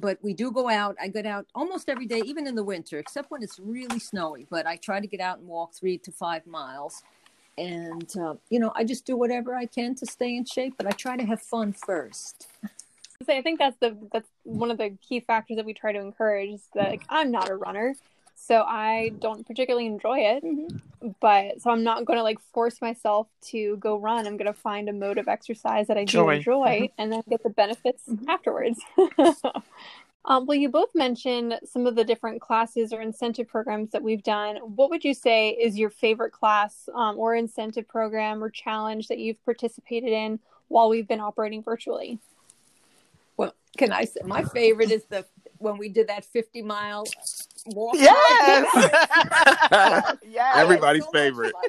but 0.00 0.18
we 0.22 0.34
do 0.34 0.50
go 0.50 0.68
out. 0.68 0.96
I 1.00 1.08
get 1.08 1.26
out 1.26 1.46
almost 1.54 1.88
every 1.88 2.06
day, 2.06 2.22
even 2.24 2.46
in 2.46 2.54
the 2.54 2.64
winter, 2.64 2.98
except 2.98 3.30
when 3.30 3.42
it's 3.42 3.58
really 3.58 3.98
snowy. 3.98 4.46
But 4.50 4.66
I 4.66 4.76
try 4.76 5.00
to 5.00 5.06
get 5.06 5.20
out 5.20 5.38
and 5.38 5.48
walk 5.48 5.74
three 5.74 5.98
to 5.98 6.12
five 6.12 6.46
miles. 6.46 7.02
And, 7.58 8.10
uh, 8.16 8.34
you 8.48 8.58
know, 8.58 8.72
I 8.74 8.84
just 8.84 9.04
do 9.04 9.16
whatever 9.16 9.54
I 9.54 9.66
can 9.66 9.94
to 9.96 10.06
stay 10.06 10.36
in 10.36 10.44
shape, 10.46 10.74
but 10.78 10.86
I 10.86 10.92
try 10.92 11.16
to 11.16 11.24
have 11.24 11.42
fun 11.42 11.74
first. 11.74 12.48
I 13.28 13.42
think 13.42 13.58
that's 13.58 13.76
the 13.80 13.96
that's 14.12 14.28
one 14.44 14.70
of 14.70 14.78
the 14.78 14.96
key 15.06 15.20
factors 15.20 15.56
that 15.56 15.66
we 15.66 15.74
try 15.74 15.92
to 15.92 16.00
encourage. 16.00 16.54
Is 16.54 16.62
that 16.74 16.88
like, 16.88 17.02
I'm 17.10 17.30
not 17.30 17.50
a 17.50 17.54
runner, 17.54 17.94
so 18.42 18.62
I 18.62 19.12
don't 19.18 19.46
particularly 19.46 19.86
enjoy 19.86 20.20
it. 20.20 20.42
Mm-hmm. 20.42 21.08
But 21.20 21.60
so 21.60 21.70
I'm 21.70 21.84
not 21.84 22.04
going 22.04 22.18
to 22.18 22.22
like 22.22 22.40
force 22.52 22.80
myself 22.80 23.28
to 23.48 23.76
go 23.76 23.98
run. 23.98 24.26
I'm 24.26 24.36
going 24.36 24.52
to 24.52 24.58
find 24.58 24.88
a 24.88 24.92
mode 24.92 25.18
of 25.18 25.28
exercise 25.28 25.86
that 25.88 25.98
I 25.98 26.04
do 26.04 26.28
enjoy, 26.28 26.80
mm-hmm. 26.80 27.00
and 27.00 27.12
then 27.12 27.22
get 27.28 27.42
the 27.42 27.50
benefits 27.50 28.02
mm-hmm. 28.08 28.28
afterwards. 28.28 28.80
um, 30.24 30.46
well, 30.46 30.56
you 30.56 30.68
both 30.68 30.90
mentioned 30.94 31.58
some 31.64 31.86
of 31.86 31.96
the 31.96 32.04
different 32.04 32.40
classes 32.40 32.92
or 32.92 33.00
incentive 33.00 33.46
programs 33.46 33.90
that 33.90 34.02
we've 34.02 34.22
done. 34.22 34.56
What 34.56 34.90
would 34.90 35.04
you 35.04 35.14
say 35.14 35.50
is 35.50 35.78
your 35.78 35.90
favorite 35.90 36.32
class 36.32 36.88
um, 36.94 37.18
or 37.18 37.34
incentive 37.34 37.86
program 37.88 38.42
or 38.42 38.50
challenge 38.50 39.08
that 39.08 39.18
you've 39.18 39.42
participated 39.44 40.10
in 40.10 40.38
while 40.68 40.88
we've 40.88 41.08
been 41.08 41.20
operating 41.20 41.62
virtually? 41.62 42.18
Well, 43.36 43.54
can 43.76 43.92
I 43.92 44.04
say 44.04 44.20
my 44.24 44.44
favorite 44.44 44.90
is 44.90 45.04
the 45.04 45.24
when 45.60 45.76
we 45.76 45.88
did 45.88 46.08
that 46.08 46.24
50 46.24 46.62
mile 46.62 47.04
walk. 47.66 47.94
Yes. 47.96 48.66
yes. 50.26 50.56
Everybody's 50.56 51.04
so 51.04 51.10
favorite. 51.12 51.54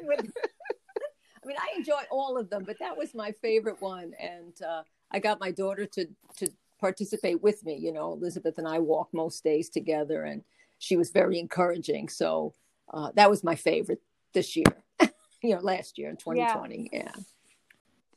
I 1.43 1.47
mean, 1.47 1.57
I 1.59 1.77
enjoy 1.77 2.01
all 2.09 2.37
of 2.37 2.49
them, 2.49 2.63
but 2.65 2.77
that 2.79 2.97
was 2.97 3.13
my 3.13 3.31
favorite 3.31 3.81
one. 3.81 4.13
And 4.19 4.53
uh, 4.61 4.83
I 5.11 5.19
got 5.19 5.39
my 5.39 5.51
daughter 5.51 5.85
to, 5.87 6.07
to 6.37 6.47
participate 6.79 7.43
with 7.43 7.65
me. 7.65 7.75
You 7.75 7.91
know, 7.91 8.13
Elizabeth 8.13 8.57
and 8.57 8.67
I 8.67 8.79
walk 8.79 9.09
most 9.11 9.43
days 9.43 9.67
together, 9.69 10.23
and 10.23 10.43
she 10.79 10.95
was 10.95 11.11
very 11.11 11.39
encouraging. 11.39 12.09
So 12.09 12.53
uh, 12.93 13.11
that 13.15 13.29
was 13.29 13.43
my 13.43 13.55
favorite 13.55 14.01
this 14.33 14.55
year, 14.55 14.65
you 15.43 15.55
know, 15.55 15.61
last 15.61 15.97
year 15.97 16.09
in 16.09 16.15
2020. 16.15 16.89
yeah. 16.93 17.03
yeah 17.03 17.11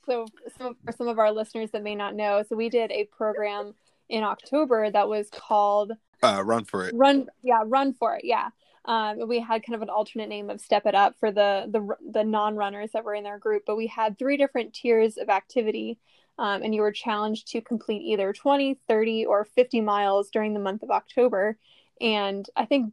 so 0.07 0.27
some, 0.59 0.77
for 0.85 0.93
some 0.93 1.09
of 1.09 1.19
our 1.19 1.33
listeners 1.33 1.71
that 1.71 1.83
may 1.83 1.95
not 1.95 2.15
know, 2.15 2.43
so 2.49 2.57
we 2.57 2.69
did 2.69 2.91
a 2.91 3.05
program 3.05 3.75
in 4.09 4.23
October 4.23 4.91
that 4.91 5.09
was 5.09 5.29
called 5.31 5.93
uh, 6.23 6.43
Run 6.43 6.65
for 6.65 6.89
It. 6.89 6.95
Run, 6.95 7.29
yeah, 7.43 7.63
Run 7.67 7.93
for 7.93 8.17
It, 8.17 8.25
yeah. 8.25 8.49
Um, 8.87 9.29
we 9.29 9.41
had 9.41 9.65
kind 9.65 9.75
of 9.75 9.83
an 9.83 9.89
alternate 9.89 10.29
name 10.29 10.51
of 10.51 10.61
Step 10.61 10.85
It 10.87 10.95
Up 10.95 11.19
for 11.19 11.31
the 11.31 11.67
the 11.71 11.97
the 12.13 12.25
non 12.25 12.57
runners 12.57 12.91
that 12.93 13.05
were 13.05 13.15
in 13.15 13.27
our 13.27 13.39
group, 13.39 13.63
but 13.67 13.77
we 13.77 13.87
had 13.87 14.19
three 14.19 14.37
different 14.37 14.75
tiers 14.75 15.17
of 15.17 15.31
activity, 15.31 15.99
um, 16.39 16.63
and 16.63 16.75
you 16.75 16.83
were 16.83 16.93
challenged 16.93 17.49
to 17.49 17.63
complete 17.63 18.03
either 18.03 18.33
20, 18.33 18.79
30, 18.87 19.27
or 19.27 19.45
50 19.45 19.81
miles 19.81 20.31
during 20.31 20.53
the 20.53 20.61
month 20.61 20.83
of 20.83 20.91
October. 20.91 21.57
And 22.01 22.47
I 22.57 22.67
think 22.67 22.93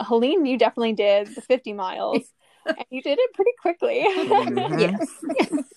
Helene, 0.00 0.46
you 0.46 0.56
definitely 0.56 0.92
did 0.92 1.34
the 1.34 1.40
50 1.40 1.72
miles. 1.72 2.22
and 2.66 2.84
you 2.90 3.02
did 3.02 3.18
it 3.18 3.32
pretty 3.34 3.52
quickly. 3.60 4.04
Mm-hmm. 4.06 4.78
yes. 4.78 5.64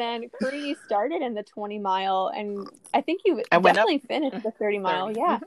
then 0.00 0.30
Curry 0.40 0.76
started 0.86 1.22
in 1.22 1.34
the 1.34 1.42
20 1.42 1.78
mile, 1.78 2.30
and 2.34 2.66
I 2.94 3.00
think 3.00 3.22
you 3.24 3.42
I 3.52 3.58
definitely 3.58 3.98
finished 3.98 4.42
the 4.42 4.50
30 4.50 4.78
mile. 4.78 5.06
30. 5.08 5.20
Yeah. 5.20 5.38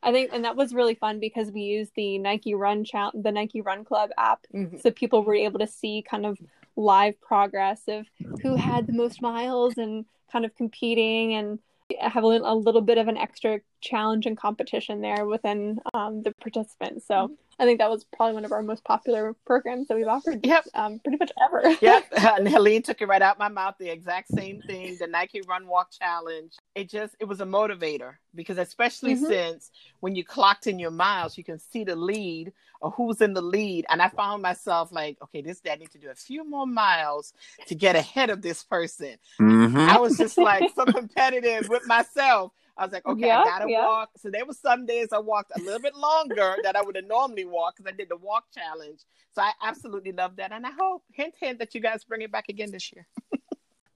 I 0.00 0.12
think, 0.12 0.30
and 0.32 0.44
that 0.44 0.54
was 0.54 0.72
really 0.72 0.94
fun 0.94 1.18
because 1.18 1.50
we 1.50 1.62
used 1.62 1.92
the 1.96 2.18
Nike 2.18 2.54
Run 2.54 2.84
cha- 2.84 3.10
the 3.14 3.32
Nike 3.32 3.60
Run 3.60 3.84
Club 3.84 4.10
app, 4.16 4.46
mm-hmm. 4.54 4.78
so 4.78 4.90
people 4.92 5.24
were 5.24 5.34
able 5.34 5.58
to 5.58 5.66
see 5.66 6.04
kind 6.08 6.24
of 6.24 6.38
live 6.76 7.20
progress 7.20 7.82
of 7.88 8.06
who 8.40 8.54
had 8.54 8.86
the 8.86 8.92
most 8.92 9.20
miles 9.20 9.76
and 9.76 10.04
kind 10.30 10.44
of 10.44 10.54
competing 10.54 11.34
and 11.34 11.58
have 12.00 12.22
a, 12.22 12.26
a 12.26 12.54
little 12.54 12.80
bit 12.80 12.98
of 12.98 13.08
an 13.08 13.16
extra 13.16 13.60
challenge 13.80 14.26
and 14.26 14.36
competition 14.36 15.00
there 15.00 15.26
within 15.26 15.80
um, 15.94 16.22
the 16.22 16.32
participants. 16.40 17.06
So 17.06 17.14
mm-hmm. 17.14 17.34
I 17.58 17.64
think 17.64 17.78
that 17.78 17.90
was 17.90 18.04
probably 18.04 18.34
one 18.34 18.44
of 18.44 18.52
our 18.52 18.62
most 18.62 18.84
popular 18.84 19.34
programs 19.44 19.88
that 19.88 19.96
we've 19.96 20.06
offered. 20.06 20.46
Yep. 20.46 20.66
Um, 20.74 21.00
pretty 21.00 21.18
much 21.18 21.32
ever. 21.42 21.76
yep. 21.82 22.04
And 22.38 22.48
Helene 22.48 22.82
took 22.82 23.00
it 23.00 23.06
right 23.06 23.22
out 23.22 23.38
my 23.38 23.48
mouth. 23.48 23.74
The 23.78 23.90
exact 23.90 24.28
same 24.28 24.60
thing. 24.62 24.96
The 24.98 25.06
Nike 25.06 25.40
Run 25.42 25.66
Walk 25.66 25.90
Challenge. 25.90 26.52
It 26.74 26.88
just 26.88 27.16
it 27.18 27.24
was 27.24 27.40
a 27.40 27.44
motivator 27.44 28.14
because 28.34 28.58
especially 28.58 29.14
mm-hmm. 29.14 29.26
since 29.26 29.70
when 30.00 30.14
you 30.14 30.24
clocked 30.24 30.66
in 30.66 30.78
your 30.78 30.90
miles, 30.90 31.36
you 31.36 31.44
can 31.44 31.58
see 31.58 31.84
the 31.84 31.96
lead 31.96 32.52
or 32.80 32.90
who's 32.92 33.20
in 33.20 33.34
the 33.34 33.42
lead. 33.42 33.86
And 33.88 34.00
I 34.00 34.08
found 34.08 34.42
myself 34.42 34.92
like, 34.92 35.16
okay, 35.22 35.42
this 35.42 35.60
day 35.60 35.72
I 35.72 35.76
need 35.76 35.90
to 35.92 35.98
do 35.98 36.10
a 36.10 36.14
few 36.14 36.48
more 36.48 36.66
miles 36.66 37.32
to 37.66 37.74
get 37.74 37.96
ahead 37.96 38.30
of 38.30 38.42
this 38.42 38.62
person. 38.62 39.16
Mm-hmm. 39.40 39.76
I 39.76 39.98
was 39.98 40.16
just 40.16 40.38
like 40.38 40.70
so 40.74 40.84
competitive 40.84 41.68
with 41.68 41.86
myself. 41.86 42.52
I 42.78 42.84
was 42.84 42.92
like, 42.92 43.04
okay, 43.06 43.26
yeah, 43.26 43.40
I 43.40 43.44
gotta 43.44 43.68
yeah. 43.68 43.84
walk. 43.84 44.10
So 44.16 44.30
there 44.30 44.46
were 44.46 44.54
some 44.54 44.86
days 44.86 45.08
I 45.12 45.18
walked 45.18 45.52
a 45.56 45.60
little 45.60 45.80
bit 45.80 45.96
longer 45.96 46.56
than 46.62 46.76
I 46.76 46.82
would 46.82 46.94
have 46.94 47.06
normally 47.06 47.44
walked 47.44 47.78
because 47.78 47.92
I 47.92 47.96
did 47.96 48.08
the 48.08 48.16
walk 48.16 48.44
challenge. 48.54 49.00
So 49.34 49.42
I 49.42 49.52
absolutely 49.62 50.12
love 50.12 50.36
that, 50.36 50.52
and 50.52 50.64
I 50.64 50.70
hope 50.78 51.02
hint 51.12 51.34
hint 51.40 51.58
that 51.58 51.74
you 51.74 51.80
guys 51.80 52.04
bring 52.04 52.22
it 52.22 52.30
back 52.30 52.48
again 52.48 52.70
this 52.70 52.92
year. 52.92 53.06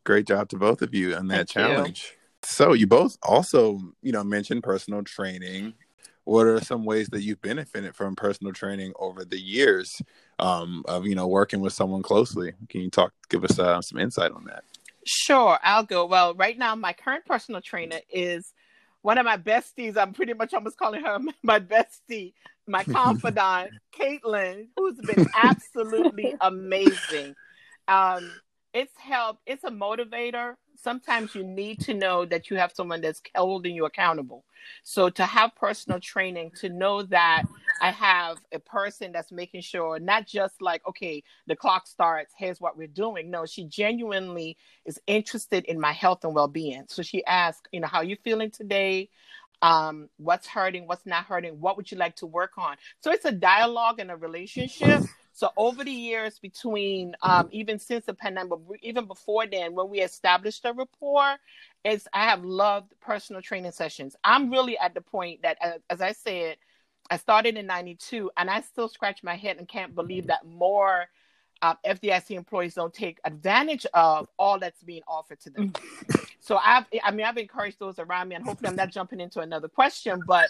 Great 0.04 0.26
job 0.26 0.48
to 0.48 0.56
both 0.56 0.82
of 0.82 0.92
you 0.94 1.14
on 1.14 1.28
that 1.28 1.48
Thank 1.48 1.50
challenge. 1.50 2.12
You. 2.12 2.18
So 2.42 2.72
you 2.72 2.88
both 2.88 3.16
also, 3.22 3.78
you 4.02 4.10
know, 4.10 4.24
mentioned 4.24 4.64
personal 4.64 5.04
training. 5.04 5.74
What 6.24 6.46
are 6.46 6.60
some 6.60 6.84
ways 6.84 7.08
that 7.08 7.22
you've 7.22 7.40
benefited 7.40 7.94
from 7.94 8.16
personal 8.16 8.52
training 8.52 8.92
over 8.98 9.24
the 9.24 9.40
years 9.40 10.00
um, 10.38 10.84
of 10.86 11.06
you 11.06 11.14
know 11.14 11.28
working 11.28 11.60
with 11.60 11.72
someone 11.72 12.02
closely? 12.02 12.52
Can 12.68 12.80
you 12.80 12.90
talk, 12.90 13.12
give 13.28 13.44
us 13.44 13.58
uh, 13.60 13.80
some 13.80 14.00
insight 14.00 14.32
on 14.32 14.44
that? 14.46 14.64
Sure, 15.04 15.58
I'll 15.62 15.84
go. 15.84 16.06
Well, 16.06 16.34
right 16.34 16.58
now 16.58 16.74
my 16.74 16.92
current 16.92 17.24
personal 17.26 17.60
trainer 17.60 17.98
is 18.12 18.52
one 19.02 19.18
of 19.18 19.24
my 19.24 19.36
besties, 19.36 19.96
I'm 19.96 20.12
pretty 20.12 20.32
much 20.32 20.54
almost 20.54 20.78
calling 20.78 21.02
her 21.02 21.18
my 21.42 21.60
bestie, 21.60 22.32
my 22.66 22.84
confidant, 22.90 23.72
Caitlin, 23.98 24.68
who's 24.76 24.98
been 24.98 25.26
absolutely 25.40 26.34
amazing. 26.40 27.34
Um, 27.88 28.32
it's 28.72 28.96
helped, 28.98 29.40
it's 29.46 29.64
a 29.64 29.70
motivator. 29.70 30.54
Sometimes 30.76 31.34
you 31.34 31.44
need 31.44 31.80
to 31.80 31.94
know 31.94 32.24
that 32.24 32.50
you 32.50 32.56
have 32.56 32.72
someone 32.72 33.00
that's 33.00 33.22
holding 33.34 33.74
you 33.74 33.84
accountable. 33.84 34.44
So 34.82 35.08
to 35.10 35.24
have 35.24 35.54
personal 35.54 36.00
training, 36.00 36.52
to 36.60 36.68
know 36.68 37.02
that 37.04 37.44
I 37.80 37.90
have 37.90 38.38
a 38.52 38.58
person 38.58 39.12
that's 39.12 39.32
making 39.32 39.62
sure 39.62 39.98
not 39.98 40.26
just 40.26 40.60
like, 40.62 40.86
okay, 40.86 41.22
the 41.46 41.56
clock 41.56 41.86
starts, 41.86 42.34
here's 42.36 42.60
what 42.60 42.76
we're 42.76 42.86
doing. 42.86 43.30
No, 43.30 43.46
she 43.46 43.64
genuinely 43.64 44.56
is 44.84 45.00
interested 45.06 45.64
in 45.64 45.80
my 45.80 45.92
health 45.92 46.24
and 46.24 46.34
well 46.34 46.48
being. 46.48 46.84
So 46.88 47.02
she 47.02 47.24
asks, 47.24 47.68
you 47.72 47.80
know, 47.80 47.88
how 47.88 48.02
you 48.02 48.16
feeling 48.16 48.50
today? 48.50 49.10
Um, 49.62 50.08
what's 50.16 50.48
hurting, 50.48 50.88
what's 50.88 51.06
not 51.06 51.24
hurting, 51.26 51.60
what 51.60 51.76
would 51.76 51.90
you 51.90 51.96
like 51.96 52.16
to 52.16 52.26
work 52.26 52.58
on? 52.58 52.76
So 53.00 53.12
it's 53.12 53.24
a 53.24 53.32
dialogue 53.32 54.00
and 54.00 54.10
a 54.10 54.16
relationship. 54.16 55.02
So 55.32 55.50
over 55.56 55.82
the 55.82 55.90
years 55.90 56.38
between 56.38 57.14
um, 57.22 57.48
even 57.52 57.78
since 57.78 58.04
the 58.04 58.14
pandemic, 58.14 58.58
even 58.82 59.06
before 59.06 59.46
then, 59.46 59.74
when 59.74 59.88
we 59.88 60.00
established 60.00 60.64
a 60.64 60.72
rapport, 60.72 61.36
is 61.84 62.06
I 62.12 62.24
have 62.24 62.44
loved 62.44 62.92
personal 63.00 63.42
training 63.42 63.72
sessions. 63.72 64.14
I'm 64.22 64.50
really 64.50 64.78
at 64.78 64.94
the 64.94 65.00
point 65.00 65.42
that, 65.42 65.58
as 65.88 66.00
I 66.00 66.12
said, 66.12 66.56
I 67.10 67.16
started 67.16 67.56
in 67.56 67.66
'92, 67.66 68.30
and 68.36 68.50
I 68.50 68.60
still 68.60 68.88
scratch 68.88 69.22
my 69.22 69.36
head 69.36 69.56
and 69.56 69.66
can't 69.66 69.94
believe 69.94 70.26
that 70.26 70.46
more 70.46 71.06
um, 71.62 71.76
FDIC 71.86 72.32
employees 72.36 72.74
don't 72.74 72.92
take 72.92 73.20
advantage 73.24 73.86
of 73.94 74.28
all 74.38 74.58
that's 74.58 74.82
being 74.82 75.02
offered 75.06 75.40
to 75.40 75.50
them. 75.50 75.72
so 76.40 76.58
I've, 76.62 76.84
I 77.02 77.12
mean, 77.12 77.24
I've 77.24 77.38
encouraged 77.38 77.78
those 77.78 77.98
around 77.98 78.28
me, 78.28 78.34
and 78.34 78.44
hopefully 78.44 78.68
I'm 78.68 78.76
not 78.76 78.90
jumping 78.90 79.20
into 79.20 79.40
another 79.40 79.68
question, 79.68 80.22
but 80.26 80.48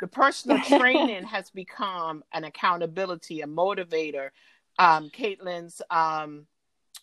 the 0.00 0.06
personal 0.06 0.58
training 0.78 1.24
has 1.24 1.50
become 1.50 2.24
an 2.32 2.44
accountability, 2.44 3.42
a 3.42 3.46
motivator. 3.46 4.30
Um, 4.78 5.10
Caitlin's 5.10 5.82
um, 5.90 6.46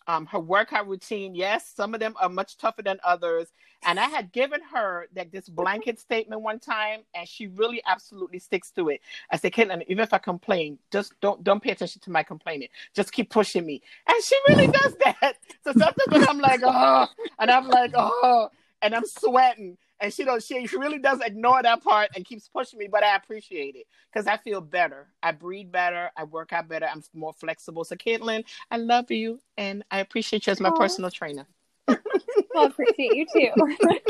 um, 0.06 0.26
her 0.26 0.40
workout 0.40 0.88
routine, 0.88 1.34
yes, 1.34 1.70
some 1.74 1.94
of 1.94 2.00
them 2.00 2.14
are 2.20 2.28
much 2.28 2.56
tougher 2.56 2.82
than 2.82 2.98
others. 3.04 3.52
And 3.84 3.98
I 3.98 4.08
had 4.08 4.32
given 4.32 4.60
her 4.72 5.08
like 5.14 5.32
this 5.32 5.48
blanket 5.48 5.98
statement 5.98 6.42
one 6.42 6.60
time, 6.60 7.00
and 7.14 7.28
she 7.28 7.48
really 7.48 7.82
absolutely 7.86 8.38
sticks 8.38 8.70
to 8.72 8.90
it. 8.90 9.00
I 9.30 9.36
said, 9.36 9.52
Caitlin, 9.52 9.82
even 9.88 10.02
if 10.02 10.12
I 10.12 10.18
complain, 10.18 10.78
just 10.92 11.20
don't 11.20 11.42
don't 11.42 11.62
pay 11.62 11.70
attention 11.70 12.00
to 12.02 12.10
my 12.10 12.22
complaining. 12.22 12.68
Just 12.94 13.12
keep 13.12 13.30
pushing 13.30 13.66
me. 13.66 13.82
And 14.06 14.22
she 14.22 14.36
really 14.48 14.68
does 14.68 14.94
that. 15.04 15.34
So 15.64 15.72
sometimes 15.72 16.28
I'm 16.28 16.38
like, 16.38 16.60
oh, 16.62 17.06
and 17.40 17.50
I'm 17.50 17.68
like, 17.68 17.92
oh, 17.96 18.50
and 18.82 18.94
I'm 18.94 19.06
sweating. 19.06 19.76
And 20.02 20.12
she 20.12 20.24
don't 20.24 20.42
she 20.42 20.66
really 20.76 20.98
does 20.98 21.20
ignore 21.20 21.62
that 21.62 21.82
part 21.82 22.10
and 22.16 22.24
keeps 22.24 22.48
pushing 22.48 22.80
me, 22.80 22.88
but 22.90 23.04
I 23.04 23.14
appreciate 23.14 23.76
it 23.76 23.86
because 24.12 24.26
I 24.26 24.36
feel 24.36 24.60
better. 24.60 25.06
I 25.22 25.30
breathe 25.30 25.70
better, 25.70 26.10
I 26.16 26.24
work 26.24 26.52
out 26.52 26.68
better, 26.68 26.88
I'm 26.92 27.04
more 27.14 27.32
flexible. 27.32 27.84
So 27.84 27.94
Caitlin, 27.94 28.44
I 28.70 28.78
love 28.78 29.12
you 29.12 29.40
and 29.56 29.84
I 29.92 30.00
appreciate 30.00 30.46
you 30.46 30.50
as 30.50 30.60
my 30.60 30.70
Aww. 30.70 30.76
personal 30.76 31.10
trainer. 31.12 31.46
I 31.88 32.66
appreciate 32.66 33.14
you 33.14 33.26
too. 33.32 33.50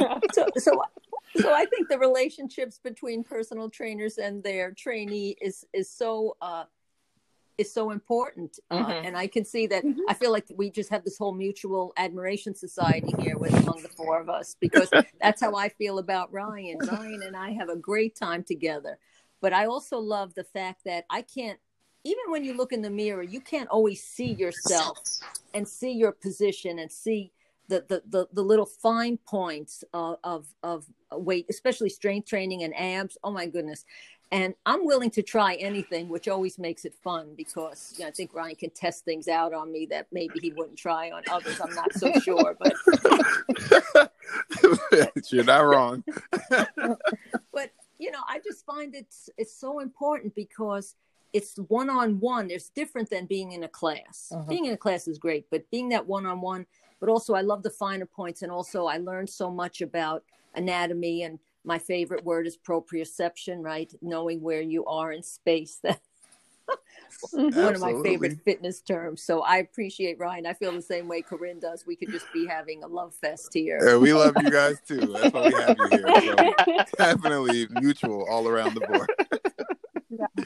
so 0.32 0.46
so 0.56 0.82
so 1.36 1.52
I 1.52 1.66
think 1.66 1.90
the 1.90 1.98
relationships 1.98 2.80
between 2.82 3.22
personal 3.22 3.68
trainers 3.68 4.16
and 4.16 4.42
their 4.42 4.72
trainee 4.72 5.36
is 5.42 5.66
is 5.74 5.90
so 5.90 6.38
uh, 6.40 6.64
is 7.58 7.72
so 7.72 7.90
important, 7.90 8.58
uh, 8.70 8.84
Mhm. 8.86 9.04
and 9.06 9.16
I 9.16 9.26
can 9.26 9.44
see 9.44 9.66
that. 9.68 9.84
Mhm. 9.84 10.00
I 10.08 10.14
feel 10.14 10.30
like 10.32 10.46
we 10.54 10.70
just 10.70 10.90
have 10.90 11.04
this 11.04 11.18
whole 11.18 11.32
mutual 11.32 11.92
admiration 11.96 12.54
society 12.54 13.14
here 13.18 13.38
with 13.38 13.54
among 13.54 13.82
the 13.82 13.88
four 13.90 14.20
of 14.20 14.28
us 14.28 14.56
because 14.58 14.90
that's 15.20 15.40
how 15.40 15.54
I 15.54 15.68
feel 15.68 15.98
about 15.98 16.32
Ryan. 16.32 16.78
Ryan 17.10 17.22
and 17.22 17.36
I 17.36 17.50
have 17.52 17.68
a 17.68 17.76
great 17.76 18.14
time 18.16 18.42
together, 18.42 18.98
but 19.40 19.52
I 19.52 19.66
also 19.66 19.98
love 19.98 20.34
the 20.34 20.44
fact 20.44 20.84
that 20.84 21.04
I 21.10 21.22
can't. 21.22 21.58
Even 22.04 22.30
when 22.30 22.42
you 22.44 22.54
look 22.54 22.72
in 22.72 22.82
the 22.82 22.90
mirror, 22.90 23.22
you 23.22 23.40
can't 23.40 23.68
always 23.68 24.02
see 24.02 24.32
yourself 24.32 24.98
and 25.54 25.68
see 25.68 25.92
your 25.92 26.12
position 26.12 26.78
and 26.80 26.90
see 26.90 27.32
the 27.68 27.84
the 27.88 28.02
the, 28.06 28.28
the 28.32 28.42
little 28.42 28.66
fine 28.66 29.18
points 29.18 29.84
of, 29.92 30.16
of 30.24 30.46
of 30.62 30.86
weight, 31.12 31.46
especially 31.48 31.88
strength 31.90 32.26
training 32.28 32.64
and 32.64 32.74
abs. 32.76 33.16
Oh 33.22 33.30
my 33.30 33.46
goodness! 33.46 33.84
And 34.32 34.54
I'm 34.64 34.86
willing 34.86 35.10
to 35.10 35.22
try 35.22 35.54
anything, 35.56 36.08
which 36.08 36.26
always 36.26 36.58
makes 36.58 36.86
it 36.86 36.94
fun 36.94 37.34
because 37.36 37.92
you 37.98 38.04
know, 38.04 38.08
I 38.08 38.12
think 38.12 38.32
Ryan 38.32 38.56
can 38.56 38.70
test 38.70 39.04
things 39.04 39.28
out 39.28 39.52
on 39.52 39.70
me 39.70 39.84
that 39.90 40.06
maybe 40.10 40.40
he 40.40 40.50
wouldn't 40.52 40.78
try 40.78 41.10
on 41.10 41.22
others. 41.30 41.60
I'm 41.60 41.74
not 41.74 41.92
so 41.92 42.10
sure, 42.20 42.56
but 42.58 42.72
You're 45.30 45.44
not 45.44 45.60
wrong. 45.60 46.02
but 47.52 47.70
you 47.98 48.10
know, 48.10 48.20
I 48.26 48.40
just 48.42 48.64
find 48.64 48.94
it's 48.94 49.28
it's 49.36 49.54
so 49.54 49.80
important 49.80 50.34
because 50.34 50.96
it's 51.34 51.56
one 51.68 51.90
on 51.90 52.18
one. 52.18 52.50
It's 52.50 52.70
different 52.70 53.10
than 53.10 53.26
being 53.26 53.52
in 53.52 53.64
a 53.64 53.68
class. 53.68 54.32
Mhm. 54.34 54.48
Being 54.48 54.64
in 54.64 54.72
a 54.72 54.78
class 54.78 55.06
is 55.08 55.18
great, 55.18 55.46
but 55.50 55.70
being 55.70 55.90
that 55.90 56.06
one 56.06 56.24
on 56.24 56.40
one. 56.40 56.64
But 57.00 57.10
also, 57.10 57.34
I 57.34 57.42
love 57.42 57.62
the 57.62 57.70
finer 57.70 58.06
points, 58.06 58.40
and 58.40 58.50
also 58.50 58.86
I 58.86 58.96
learned 58.96 59.28
so 59.28 59.50
much 59.50 59.82
about 59.82 60.24
anatomy. 60.54 61.22
And 61.24 61.38
my 61.64 61.78
favorite 61.78 62.24
word 62.24 62.46
is 62.46 62.56
proprioception, 62.56 63.62
right? 63.62 63.92
Knowing 64.02 64.40
where 64.40 64.60
you 64.62 64.84
are 64.86 65.12
in 65.12 65.22
space. 65.22 65.78
That 65.82 66.00
one 67.32 67.74
of 67.74 67.80
my 67.80 68.00
favorite 68.02 68.38
fitness 68.44 68.80
terms. 68.80 69.22
So 69.22 69.42
I 69.42 69.58
appreciate 69.58 70.18
Ryan. 70.18 70.46
I 70.46 70.54
feel 70.54 70.72
the 70.72 70.82
same 70.82 71.08
way 71.08 71.22
Corene 71.22 71.60
does. 71.60 71.86
We 71.86 71.96
could 71.96 72.10
just 72.10 72.26
be 72.32 72.46
having 72.46 72.82
a 72.82 72.86
love 72.86 73.14
fest 73.14 73.50
here. 73.52 73.78
Yeah, 73.84 73.96
we 73.96 74.12
love 74.12 74.34
you 74.40 74.50
guys 74.50 74.76
too. 74.86 75.00
That's 75.00 75.32
why 75.32 75.48
we 75.48 75.54
have 75.54 75.76
you 75.78 76.20
here. 76.20 76.54
So 76.66 76.84
definitely 76.98 77.68
mutual 77.70 78.26
all 78.28 78.48
around 78.48 78.74
the 78.74 78.80
board. 78.80 79.10
yeah. 80.10 80.44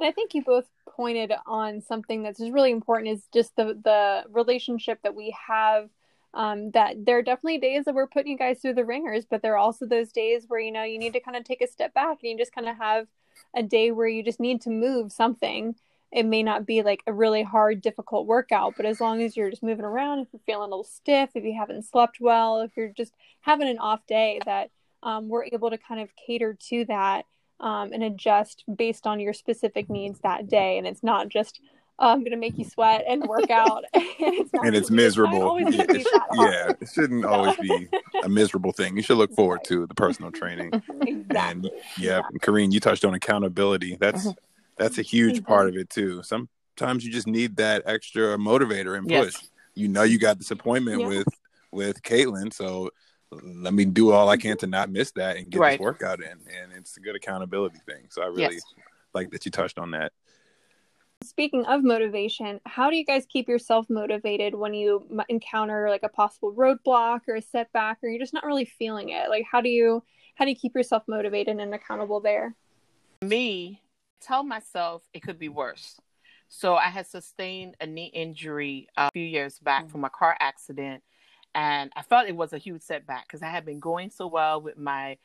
I 0.00 0.12
think 0.12 0.34
you 0.34 0.42
both 0.42 0.66
pointed 0.88 1.32
on 1.46 1.80
something 1.82 2.22
that's 2.22 2.38
just 2.38 2.52
really 2.52 2.70
important 2.70 3.12
is 3.12 3.22
just 3.32 3.54
the 3.56 3.78
the 3.82 4.24
relationship 4.30 5.00
that 5.02 5.14
we 5.14 5.34
have. 5.46 5.88
Um, 6.36 6.70
that 6.72 7.06
there 7.06 7.16
are 7.16 7.22
definitely 7.22 7.56
days 7.56 7.86
that 7.86 7.94
we're 7.94 8.06
putting 8.06 8.32
you 8.32 8.36
guys 8.36 8.60
through 8.60 8.74
the 8.74 8.84
ringers, 8.84 9.24
but 9.24 9.40
there 9.40 9.54
are 9.54 9.58
also 9.58 9.86
those 9.86 10.12
days 10.12 10.44
where 10.48 10.60
you 10.60 10.70
know 10.70 10.82
you 10.82 10.98
need 10.98 11.14
to 11.14 11.20
kind 11.20 11.36
of 11.36 11.44
take 11.44 11.62
a 11.62 11.66
step 11.66 11.94
back 11.94 12.18
and 12.22 12.30
you 12.30 12.36
just 12.36 12.54
kind 12.54 12.68
of 12.68 12.76
have 12.76 13.06
a 13.56 13.62
day 13.62 13.90
where 13.90 14.06
you 14.06 14.22
just 14.22 14.38
need 14.38 14.60
to 14.60 14.70
move 14.70 15.10
something. 15.10 15.74
It 16.12 16.26
may 16.26 16.42
not 16.42 16.66
be 16.66 16.82
like 16.82 17.00
a 17.06 17.12
really 17.12 17.42
hard, 17.42 17.80
difficult 17.80 18.26
workout, 18.26 18.74
but 18.76 18.84
as 18.84 19.00
long 19.00 19.22
as 19.22 19.34
you're 19.34 19.48
just 19.48 19.62
moving 19.62 19.86
around, 19.86 20.20
if 20.20 20.28
you're 20.32 20.40
feeling 20.44 20.66
a 20.66 20.70
little 20.70 20.84
stiff, 20.84 21.30
if 21.34 21.42
you 21.42 21.56
haven't 21.58 21.86
slept 21.86 22.18
well, 22.20 22.60
if 22.60 22.76
you're 22.76 22.88
just 22.88 23.14
having 23.40 23.68
an 23.68 23.78
off 23.78 24.06
day, 24.06 24.38
that 24.44 24.70
um, 25.02 25.28
we're 25.30 25.44
able 25.44 25.70
to 25.70 25.78
kind 25.78 26.00
of 26.02 26.10
cater 26.16 26.56
to 26.68 26.84
that 26.84 27.24
um, 27.60 27.92
and 27.94 28.02
adjust 28.02 28.62
based 28.76 29.06
on 29.06 29.20
your 29.20 29.32
specific 29.32 29.88
needs 29.88 30.20
that 30.20 30.48
day. 30.48 30.76
And 30.76 30.86
it's 30.86 31.02
not 31.02 31.28
just, 31.28 31.60
oh, 31.98 32.10
I'm 32.10 32.20
going 32.20 32.32
to 32.32 32.36
make 32.36 32.58
you 32.58 32.64
sweat 32.64 33.04
and 33.08 33.22
work 33.24 33.50
out. 33.50 33.84
and 33.94 34.04
it's, 34.18 34.50
And 34.52 34.74
it's 34.74 34.88
gonna 34.88 34.96
be- 34.98 35.02
not 35.02 35.04
miserable. 35.04 35.42
always 35.42 35.74
It- 35.74 35.88
be 35.88 36.04
yeah, 36.34 36.72
it 36.80 36.88
shouldn't 36.92 37.24
always 37.24 37.56
be 37.56 37.88
a 38.22 38.28
miserable 38.28 38.72
thing. 38.72 38.96
You 38.96 39.02
should 39.02 39.16
look 39.18 39.32
forward 39.34 39.60
to 39.66 39.86
the 39.86 39.94
personal 39.94 40.30
training. 40.30 40.70
Exactly. 41.06 41.36
And 41.38 41.70
yeah, 41.98 42.22
Corene, 42.40 42.72
you 42.72 42.80
touched 42.80 43.04
on 43.04 43.14
accountability. 43.14 43.96
That's 44.00 44.26
Mhm. 44.26 44.34
that's 44.76 44.98
a 44.98 45.02
huge 45.02 45.40
Mhm. 45.40 45.46
part 45.46 45.68
of 45.68 45.76
it 45.76 45.90
too. 45.90 46.22
Sometimes 46.22 47.04
you 47.04 47.12
just 47.12 47.26
need 47.26 47.56
that 47.56 47.82
extra 47.86 48.36
motivator 48.36 48.96
and 48.96 49.08
Yes. 49.10 49.24
push. 49.36 49.44
You 49.74 49.88
know 49.88 50.02
you 50.02 50.18
got 50.18 50.38
this 50.38 50.50
appointment 50.50 51.00
Yeah. 51.00 51.06
with 51.08 51.28
with 51.72 52.02
Caitlin, 52.02 52.52
so 52.52 52.90
let 53.32 53.74
me 53.74 53.84
do 53.84 54.12
all 54.12 54.28
I 54.28 54.36
can 54.36 54.56
to 54.58 54.66
not 54.66 54.88
miss 54.90 55.10
that 55.12 55.36
and 55.36 55.50
get 55.50 55.58
Right. 55.60 55.78
this 55.78 55.84
workout 55.84 56.20
in. 56.22 56.30
And 56.30 56.72
it's 56.76 56.96
a 56.96 57.00
good 57.00 57.16
accountability 57.16 57.78
thing. 57.84 58.06
So 58.10 58.22
I 58.22 58.26
really 58.26 58.54
Yes. 58.54 58.62
like 59.14 59.30
that 59.32 59.44
you 59.44 59.50
touched 59.50 59.78
on 59.78 59.90
that. 59.90 60.12
Speaking 61.22 61.64
of 61.66 61.82
motivation, 61.82 62.60
how 62.66 62.90
do 62.90 62.96
you 62.96 63.04
guys 63.04 63.26
keep 63.26 63.48
yourself 63.48 63.86
motivated 63.88 64.54
when 64.54 64.74
you 64.74 65.06
encounter 65.28 65.88
like 65.88 66.02
a 66.02 66.08
possible 66.08 66.52
roadblock 66.52 67.20
or 67.28 67.36
a 67.36 67.42
setback 67.42 67.98
or 68.02 68.08
you're 68.08 68.20
just 68.20 68.34
not 68.34 68.44
really 68.44 68.64
feeling 68.64 69.10
it? 69.10 69.28
Like 69.28 69.44
how 69.50 69.60
do 69.60 69.68
you 69.68 70.02
how 70.34 70.44
do 70.44 70.50
you 70.50 70.56
keep 70.56 70.74
yourself 70.74 71.02
motivated 71.08 71.58
and 71.58 71.74
accountable 71.74 72.20
there? 72.20 72.54
me 73.22 73.82
tell 74.20 74.42
myself 74.42 75.02
it 75.12 75.22
could 75.22 75.38
be 75.38 75.48
worse 75.48 76.00
so 76.48 76.74
i 76.74 76.88
had 76.88 77.06
sustained 77.06 77.76
a 77.80 77.86
knee 77.86 78.10
injury 78.14 78.88
a 78.96 79.10
few 79.10 79.24
years 79.24 79.58
back 79.58 79.86
mm. 79.86 79.90
from 79.90 80.04
a 80.04 80.10
car 80.10 80.36
accident 80.40 81.02
and 81.54 81.90
i 81.96 82.02
felt 82.02 82.28
it 82.28 82.36
was 82.36 82.52
a 82.52 82.58
huge 82.58 82.82
setback 82.82 83.26
because 83.26 83.42
i 83.42 83.48
had 83.48 83.64
been 83.64 83.80
going 83.80 84.10
so 84.10 84.26
well 84.26 84.60
with 84.60 84.78
my 84.78 85.16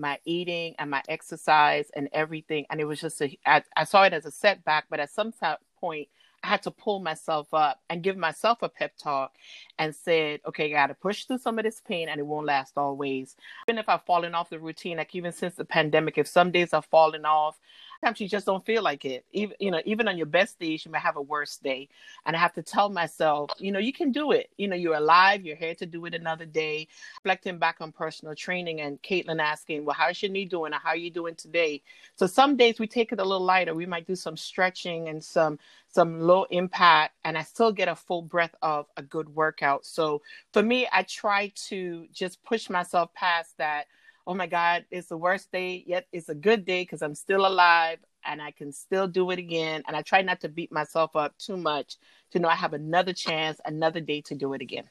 my 0.00 0.18
eating 0.24 0.74
and 0.78 0.90
my 0.90 1.02
exercise 1.08 1.90
and 1.94 2.08
everything 2.12 2.66
and 2.70 2.80
it 2.80 2.84
was 2.84 3.00
just 3.00 3.20
a 3.20 3.38
I, 3.46 3.62
I 3.76 3.84
saw 3.84 4.02
it 4.04 4.12
as 4.12 4.26
a 4.26 4.30
setback 4.30 4.86
but 4.90 5.00
at 5.00 5.10
some 5.10 5.32
point 5.80 6.08
i 6.42 6.48
had 6.48 6.62
to 6.62 6.70
pull 6.70 7.00
myself 7.00 7.52
up 7.52 7.80
and 7.90 8.02
give 8.02 8.16
myself 8.16 8.62
a 8.62 8.68
pep 8.68 8.96
talk 8.96 9.32
and 9.78 9.94
said 9.94 10.40
okay 10.46 10.66
i 10.66 10.68
gotta 10.70 10.94
push 10.94 11.24
through 11.24 11.38
some 11.38 11.58
of 11.58 11.64
this 11.64 11.80
pain 11.86 12.08
and 12.08 12.20
it 12.20 12.26
won't 12.26 12.46
last 12.46 12.76
always. 12.76 13.36
Even 13.66 13.78
if 13.78 13.88
I've 13.88 14.04
fallen 14.04 14.34
off 14.34 14.50
the 14.50 14.58
routine, 14.58 14.98
like 14.98 15.14
even 15.14 15.32
since 15.32 15.54
the 15.54 15.64
pandemic, 15.64 16.18
if 16.18 16.26
some 16.26 16.50
days 16.50 16.72
I've 16.72 16.86
fallen 16.86 17.24
off, 17.24 17.58
sometimes 18.00 18.20
you 18.20 18.28
just 18.28 18.46
don't 18.46 18.64
feel 18.64 18.82
like 18.82 19.04
it. 19.04 19.24
Even 19.32 19.56
you 19.60 19.70
know, 19.70 19.80
even 19.84 20.08
on 20.08 20.16
your 20.16 20.26
best 20.26 20.58
days, 20.58 20.84
you 20.84 20.90
may 20.90 20.98
have 20.98 21.16
a 21.16 21.22
worse 21.22 21.58
day. 21.58 21.88
And 22.24 22.34
I 22.34 22.38
have 22.38 22.54
to 22.54 22.62
tell 22.62 22.88
myself, 22.88 23.50
you 23.58 23.72
know, 23.72 23.78
you 23.78 23.92
can 23.92 24.10
do 24.10 24.32
it. 24.32 24.50
You 24.56 24.68
know, 24.68 24.76
you're 24.76 24.94
alive, 24.94 25.42
you're 25.44 25.56
here 25.56 25.74
to 25.76 25.86
do 25.86 26.06
it 26.06 26.14
another 26.14 26.46
day. 26.46 26.88
Reflecting 27.24 27.58
back 27.58 27.76
on 27.80 27.92
personal 27.92 28.34
training 28.34 28.80
and 28.80 29.00
Caitlin 29.02 29.40
asking, 29.40 29.84
Well, 29.84 29.96
how's 29.98 30.22
your 30.22 30.30
knee 30.30 30.46
doing? 30.46 30.72
Or 30.72 30.78
how 30.78 30.90
are 30.90 30.96
you 30.96 31.10
doing 31.10 31.34
today? 31.34 31.82
So 32.16 32.26
some 32.26 32.56
days 32.56 32.78
we 32.78 32.86
take 32.86 33.12
it 33.12 33.20
a 33.20 33.24
little 33.24 33.44
lighter. 33.44 33.74
We 33.74 33.86
might 33.86 34.06
do 34.06 34.16
some 34.16 34.36
stretching 34.36 35.08
and 35.08 35.22
some 35.22 35.58
some 35.92 36.20
low 36.20 36.44
impact 36.44 37.14
and 37.24 37.36
I 37.36 37.42
still 37.42 37.72
get 37.72 37.88
a 37.88 37.96
full 37.96 38.22
breath 38.22 38.54
of 38.62 38.86
a 38.96 39.02
good 39.02 39.28
workout. 39.34 39.84
So 39.84 40.22
for 40.52 40.62
me, 40.62 40.86
I 40.92 41.02
try 41.02 41.52
to 41.68 42.06
just 42.12 42.42
push 42.44 42.70
myself 42.70 43.12
past 43.14 43.58
that. 43.58 43.86
Oh 44.26 44.34
my 44.34 44.46
God, 44.46 44.84
it's 44.90 45.08
the 45.08 45.16
worst 45.16 45.50
day, 45.50 45.82
yet 45.86 46.06
it's 46.12 46.28
a 46.28 46.34
good 46.34 46.64
day 46.64 46.82
because 46.82 47.02
I'm 47.02 47.14
still 47.14 47.46
alive 47.46 47.98
and 48.24 48.40
I 48.40 48.50
can 48.50 48.72
still 48.72 49.08
do 49.08 49.30
it 49.30 49.38
again. 49.38 49.82
And 49.86 49.96
I 49.96 50.02
try 50.02 50.22
not 50.22 50.40
to 50.40 50.48
beat 50.48 50.70
myself 50.70 51.16
up 51.16 51.36
too 51.38 51.56
much 51.56 51.96
to 52.32 52.38
know 52.38 52.48
I 52.48 52.54
have 52.54 52.74
another 52.74 53.12
chance, 53.12 53.60
another 53.64 54.00
day 54.00 54.20
to 54.22 54.34
do 54.34 54.52
it 54.52 54.60
again. 54.60 54.88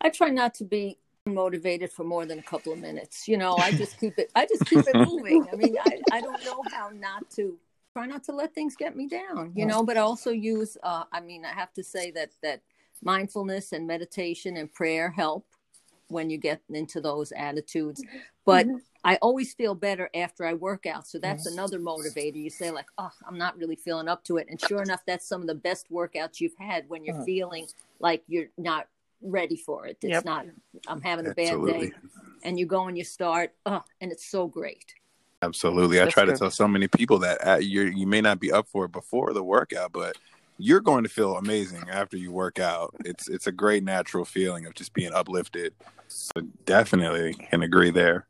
I 0.00 0.10
try 0.10 0.28
not 0.28 0.54
to 0.54 0.64
be 0.64 0.98
motivated 1.26 1.90
for 1.90 2.04
more 2.04 2.26
than 2.26 2.38
a 2.38 2.42
couple 2.42 2.72
of 2.72 2.78
minutes. 2.78 3.26
You 3.26 3.38
know, 3.38 3.56
I 3.56 3.72
just 3.72 3.98
keep 3.98 4.18
it. 4.18 4.30
I 4.34 4.46
just 4.46 4.68
keep 4.68 4.86
it 4.86 4.94
moving. 4.94 5.46
I 5.52 5.56
mean, 5.56 5.76
I, 5.80 6.02
I 6.12 6.20
don't 6.20 6.44
know 6.44 6.62
how 6.72 6.90
not 6.94 7.28
to 7.30 7.58
try 7.94 8.06
not 8.06 8.22
to 8.24 8.32
let 8.32 8.54
things 8.54 8.76
get 8.76 8.96
me 8.96 9.08
down. 9.08 9.52
You 9.54 9.66
know, 9.66 9.82
but 9.82 9.96
I 9.96 10.00
also 10.00 10.30
use. 10.30 10.76
Uh, 10.82 11.04
I 11.12 11.20
mean, 11.20 11.44
I 11.44 11.52
have 11.52 11.72
to 11.74 11.82
say 11.82 12.10
that 12.12 12.30
that 12.42 12.62
mindfulness 13.02 13.72
and 13.72 13.86
meditation 13.86 14.56
and 14.56 14.72
prayer 14.72 15.10
help 15.10 15.46
when 16.08 16.30
you 16.30 16.38
get 16.38 16.60
into 16.70 17.00
those 17.00 17.32
attitudes. 17.32 18.02
But 18.44 18.66
Mhm. 18.66 18.82
I 19.04 19.16
always 19.16 19.54
feel 19.54 19.74
better 19.74 20.10
after 20.14 20.44
I 20.44 20.54
work 20.54 20.84
out. 20.86 21.06
So 21.06 21.18
that's 21.18 21.46
another 21.46 21.78
motivator. 21.78 22.36
You 22.36 22.50
say 22.50 22.70
like, 22.70 22.88
"Oh, 22.98 23.12
I'm 23.26 23.38
not 23.38 23.56
really 23.56 23.76
feeling 23.76 24.08
up 24.08 24.24
to 24.24 24.36
it," 24.36 24.48
and 24.48 24.60
sure 24.60 24.82
enough, 24.82 25.04
that's 25.06 25.26
some 25.26 25.40
of 25.40 25.46
the 25.46 25.54
best 25.54 25.90
workouts 25.90 26.40
you've 26.40 26.56
had 26.58 26.88
when 26.88 27.04
you're 27.04 27.14
Mhm. 27.14 27.24
feeling 27.24 27.68
like 28.00 28.24
you're 28.26 28.50
not 28.58 28.88
ready 29.22 29.56
for 29.56 29.86
it. 29.86 29.98
It's 30.02 30.10
Yep. 30.10 30.24
not. 30.24 30.46
I'm 30.86 31.00
having 31.02 31.26
a 31.26 31.30
bad 31.34 31.64
day, 31.64 31.92
and 32.42 32.58
you 32.58 32.66
go 32.66 32.86
and 32.88 32.98
you 32.98 33.04
start, 33.04 33.54
oh, 33.64 33.82
and 34.00 34.10
it's 34.12 34.26
so 34.26 34.46
great. 34.46 34.94
Absolutely. 35.42 36.00
I 36.00 36.04
That's 36.04 36.14
try 36.14 36.24
to 36.24 36.36
tell 36.36 36.50
so 36.50 36.66
many 36.66 36.88
people 36.88 37.18
that 37.20 37.46
uh, 37.46 37.56
you 37.58 37.82
you 37.82 38.06
may 38.06 38.20
not 38.20 38.40
be 38.40 38.50
up 38.50 38.68
for 38.68 38.86
it 38.86 38.92
before 38.92 39.32
the 39.32 39.42
workout, 39.44 39.92
but 39.92 40.16
you're 40.58 40.80
going 40.80 41.04
to 41.04 41.10
feel 41.10 41.36
amazing 41.36 41.88
after 41.90 42.16
you 42.16 42.32
work 42.32 42.58
out. 42.58 42.94
It's 43.04 43.28
it's 43.28 43.46
a 43.46 43.52
great 43.52 43.84
natural 43.84 44.24
feeling 44.24 44.66
of 44.66 44.74
just 44.74 44.92
being 44.92 45.12
uplifted. 45.12 45.74
So 46.08 46.32
definitely 46.64 47.34
can 47.34 47.62
agree 47.62 47.90
there. 47.90 48.26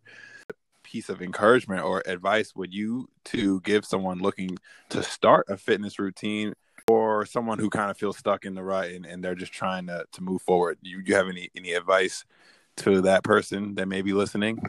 Piece 0.82 1.08
of 1.08 1.22
encouragement 1.22 1.84
or 1.84 2.02
advice 2.06 2.54
would 2.54 2.72
you 2.72 3.08
to 3.26 3.60
give 3.60 3.84
someone 3.84 4.18
looking 4.18 4.56
to 4.90 5.02
start 5.02 5.46
a 5.48 5.56
fitness 5.56 5.98
routine 5.98 6.54
or 6.88 7.26
someone 7.26 7.58
who 7.58 7.68
kind 7.68 7.90
of 7.90 7.98
feels 7.98 8.16
stuck 8.16 8.44
in 8.44 8.54
the 8.54 8.62
rut 8.62 8.90
and, 8.90 9.04
and 9.04 9.22
they're 9.22 9.34
just 9.34 9.52
trying 9.52 9.86
to, 9.86 10.04
to 10.12 10.22
move 10.22 10.42
forward? 10.42 10.78
You 10.82 11.02
you 11.04 11.14
have 11.14 11.28
any 11.28 11.50
any 11.56 11.72
advice 11.72 12.24
to 12.78 13.02
that 13.02 13.24
person 13.24 13.74
that 13.76 13.88
may 13.88 14.02
be 14.02 14.12
listening? 14.12 14.60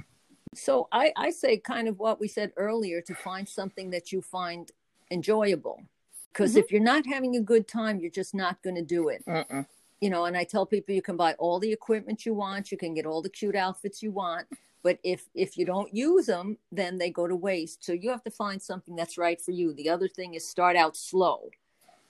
So 0.56 0.88
I, 0.92 1.12
I 1.16 1.30
say 1.32 1.58
kind 1.58 1.88
of 1.88 2.00
what 2.00 2.20
we 2.20 2.28
said 2.28 2.52
earlier 2.58 3.02
to 3.02 3.14
find 3.14 3.48
something 3.48 3.92
that 3.92 4.12
you 4.12 4.22
find 4.22 4.72
enjoyable. 5.12 5.82
Because 6.32 6.54
Mhm. 6.54 6.60
if 6.60 6.72
you're 6.72 6.82
not 6.82 7.06
having 7.06 7.36
a 7.36 7.42
good 7.42 7.68
time, 7.68 8.00
you're 8.00 8.12
just 8.12 8.36
not 8.36 8.62
going 8.62 8.76
to 8.76 8.82
do 8.82 9.10
it. 9.10 9.24
Mm-mm. 9.26 9.66
You 10.00 10.10
know, 10.10 10.26
and 10.26 10.38
I 10.38 10.44
tell 10.44 10.66
people 10.66 10.94
you 10.94 11.02
can 11.02 11.18
buy 11.18 11.34
all 11.34 11.60
the 11.60 11.72
equipment 11.72 12.26
you 12.26 12.34
want, 12.34 12.72
you 12.72 12.78
can 12.78 12.94
get 12.94 13.06
all 13.06 13.22
the 13.22 13.30
cute 13.30 13.56
outfits 13.56 14.04
you 14.04 14.12
want, 14.12 14.48
but 14.88 15.00
if 15.04 15.28
if 15.34 15.58
you 15.58 15.66
don't 15.66 15.94
use 15.94 16.28
them 16.28 16.58
then 16.72 16.98
they 16.98 17.10
go 17.10 17.28
to 17.28 17.36
waste 17.36 17.84
so 17.84 17.92
you 17.92 18.10
have 18.10 18.24
to 18.24 18.32
find 18.32 18.62
something 18.62 18.96
that's 18.96 19.18
right 19.18 19.42
for 19.42 19.52
you 19.52 19.74
the 19.74 19.90
other 19.90 20.08
thing 20.08 20.34
is 20.34 20.48
start 20.48 20.76
out 20.76 20.96
slow 20.96 21.50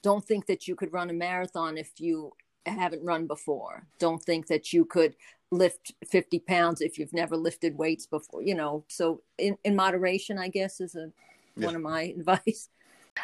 don't 0.03 0.25
think 0.25 0.45
that 0.45 0.67
you 0.67 0.75
could 0.75 0.93
run 0.93 1.10
a 1.10 1.13
marathon 1.13 1.77
if 1.77 1.99
you 1.99 2.32
haven't 2.65 3.03
run 3.03 3.25
before 3.25 3.88
don't 3.99 4.23
think 4.23 4.47
that 4.47 4.73
you 4.73 4.86
could 4.86 5.15
lift 5.49 5.93
50 6.06 6.39
pounds 6.39 6.82
if 6.82 6.99
you've 6.99 7.13
never 7.13 7.36
lifted 7.36 7.77
weights 7.77 8.06
before 8.06 8.43
you 8.43 8.53
know 8.53 8.84
so 8.88 9.21
in, 9.38 9.58
in 9.63 9.75
moderation 9.75 10.38
i 10.38 10.47
guess 10.47 10.80
is 10.80 10.95
a 10.95 11.12
yeah. 11.56 11.65
one 11.65 11.75
of 11.75 11.82
my 11.82 12.01
advice 12.19 12.69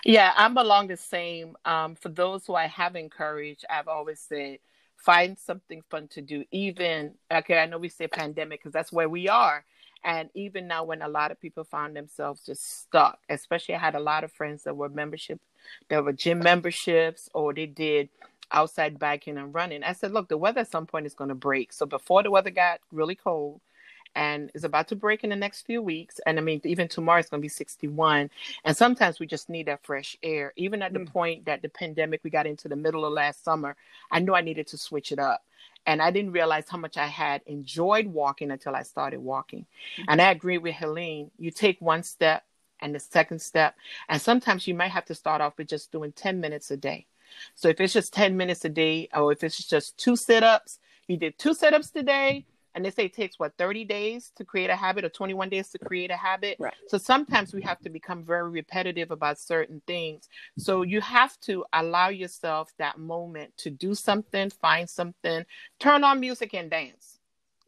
yeah 0.05 0.33
i'm 0.35 0.57
along 0.57 0.87
the 0.87 0.97
same. 0.97 1.55
Um, 1.65 1.95
for 1.95 2.09
those 2.09 2.45
who 2.45 2.55
i 2.55 2.67
have 2.67 2.95
encouraged 2.95 3.65
i've 3.69 3.87
always 3.87 4.19
said 4.19 4.59
find 4.97 5.37
something 5.37 5.81
fun 5.89 6.07
to 6.09 6.21
do 6.21 6.45
even 6.51 7.13
okay 7.31 7.59
i 7.59 7.65
know 7.65 7.77
we 7.77 7.89
say 7.89 8.07
pandemic 8.07 8.59
because 8.59 8.73
that's 8.73 8.91
where 8.91 9.09
we 9.09 9.27
are. 9.29 9.65
And 10.05 10.29
even 10.33 10.67
now 10.67 10.83
when 10.83 11.01
a 11.01 11.07
lot 11.07 11.31
of 11.31 11.39
people 11.39 11.63
found 11.63 11.95
themselves 11.95 12.45
just 12.45 12.81
stuck 12.81 13.19
especially 13.29 13.75
i 13.75 13.79
had 13.79 13.95
a 13.95 13.99
lot 13.99 14.23
of 14.23 14.31
friends 14.31 14.63
that 14.63 14.75
were 14.75 14.89
membership 14.89 15.39
that 15.89 16.03
were 16.03 16.13
gym 16.13 16.39
memberships 16.39 17.29
or 17.33 17.53
they 17.53 17.65
did 17.65 18.09
outside 18.51 18.99
biking 18.99 19.37
and 19.37 19.53
running. 19.53 19.83
I 19.83 19.93
said 19.93 20.11
look 20.11 20.29
the 20.29 20.37
weather 20.37 20.61
at 20.61 20.71
some 20.71 20.85
point 20.85 21.05
is 21.05 21.13
going 21.13 21.29
to 21.29 21.35
break. 21.35 21.73
So 21.73 21.85
before 21.85 22.23
the 22.23 22.31
weather 22.31 22.51
got 22.51 22.79
really 22.91 23.15
cold 23.15 23.61
and 24.15 24.51
is 24.53 24.63
about 24.63 24.87
to 24.89 24.95
break 24.95 25.23
in 25.23 25.29
the 25.29 25.35
next 25.35 25.65
few 25.65 25.81
weeks. 25.81 26.19
And 26.25 26.37
I 26.37 26.41
mean, 26.41 26.61
even 26.63 26.87
tomorrow 26.87 27.19
it's 27.19 27.29
going 27.29 27.41
to 27.41 27.45
be 27.45 27.49
61. 27.49 28.29
And 28.63 28.77
sometimes 28.77 29.19
we 29.19 29.27
just 29.27 29.49
need 29.49 29.67
that 29.67 29.83
fresh 29.83 30.17
air. 30.21 30.53
Even 30.55 30.81
at 30.81 30.93
the 30.93 30.99
mm. 30.99 31.07
point 31.07 31.45
that 31.45 31.61
the 31.61 31.69
pandemic, 31.69 32.21
we 32.23 32.29
got 32.29 32.47
into 32.47 32.67
the 32.67 32.75
middle 32.75 33.05
of 33.05 33.13
last 33.13 33.43
summer, 33.43 33.75
I 34.11 34.19
knew 34.19 34.33
I 34.33 34.41
needed 34.41 34.67
to 34.67 34.77
switch 34.77 35.11
it 35.11 35.19
up. 35.19 35.43
And 35.85 36.01
I 36.01 36.11
didn't 36.11 36.31
realize 36.31 36.69
how 36.69 36.77
much 36.77 36.97
I 36.97 37.07
had 37.07 37.41
enjoyed 37.45 38.07
walking 38.07 38.51
until 38.51 38.75
I 38.75 38.83
started 38.83 39.19
walking. 39.19 39.65
Mm-hmm. 39.97 40.03
And 40.09 40.21
I 40.21 40.31
agree 40.31 40.57
with 40.57 40.75
Helene. 40.75 41.31
You 41.37 41.51
take 41.51 41.81
one 41.81 42.03
step 42.03 42.43
and 42.79 42.95
the 42.95 42.99
second 42.99 43.41
step. 43.41 43.75
And 44.07 44.21
sometimes 44.21 44.67
you 44.67 44.75
might 44.75 44.91
have 44.91 45.05
to 45.05 45.15
start 45.15 45.41
off 45.41 45.57
with 45.57 45.67
just 45.67 45.91
doing 45.91 46.11
10 46.11 46.39
minutes 46.39 46.71
a 46.71 46.77
day. 46.77 47.07
So 47.55 47.67
if 47.67 47.81
it's 47.81 47.93
just 47.93 48.13
10 48.13 48.37
minutes 48.37 48.63
a 48.63 48.69
day, 48.69 49.09
or 49.13 49.31
if 49.31 49.43
it's 49.43 49.63
just 49.67 49.97
two 49.97 50.15
sit 50.15 50.43
ups, 50.43 50.79
you 51.07 51.17
did 51.17 51.37
two 51.37 51.53
sit 51.53 51.73
ups 51.73 51.89
today, 51.89 52.45
and 52.75 52.83
they 52.83 52.89
say 52.89 53.05
it 53.05 53.13
takes 53.13 53.39
what 53.39 53.57
30 53.57 53.85
days 53.85 54.31
to 54.35 54.43
create 54.43 54.69
a 54.69 54.75
habit 54.75 55.05
or 55.05 55.09
21 55.09 55.49
days 55.49 55.69
to 55.69 55.79
create 55.79 56.11
a 56.11 56.15
habit 56.15 56.57
right. 56.59 56.73
so 56.87 56.97
sometimes 56.97 57.53
we 57.53 57.61
have 57.61 57.79
to 57.79 57.89
become 57.89 58.23
very 58.23 58.49
repetitive 58.49 59.11
about 59.11 59.39
certain 59.39 59.81
things 59.87 60.29
so 60.57 60.81
you 60.81 61.01
have 61.01 61.39
to 61.39 61.65
allow 61.73 62.09
yourself 62.09 62.71
that 62.77 62.97
moment 62.97 63.55
to 63.57 63.69
do 63.69 63.93
something 63.93 64.49
find 64.49 64.89
something 64.89 65.45
turn 65.79 66.03
on 66.03 66.19
music 66.19 66.53
and 66.53 66.69
dance 66.69 67.19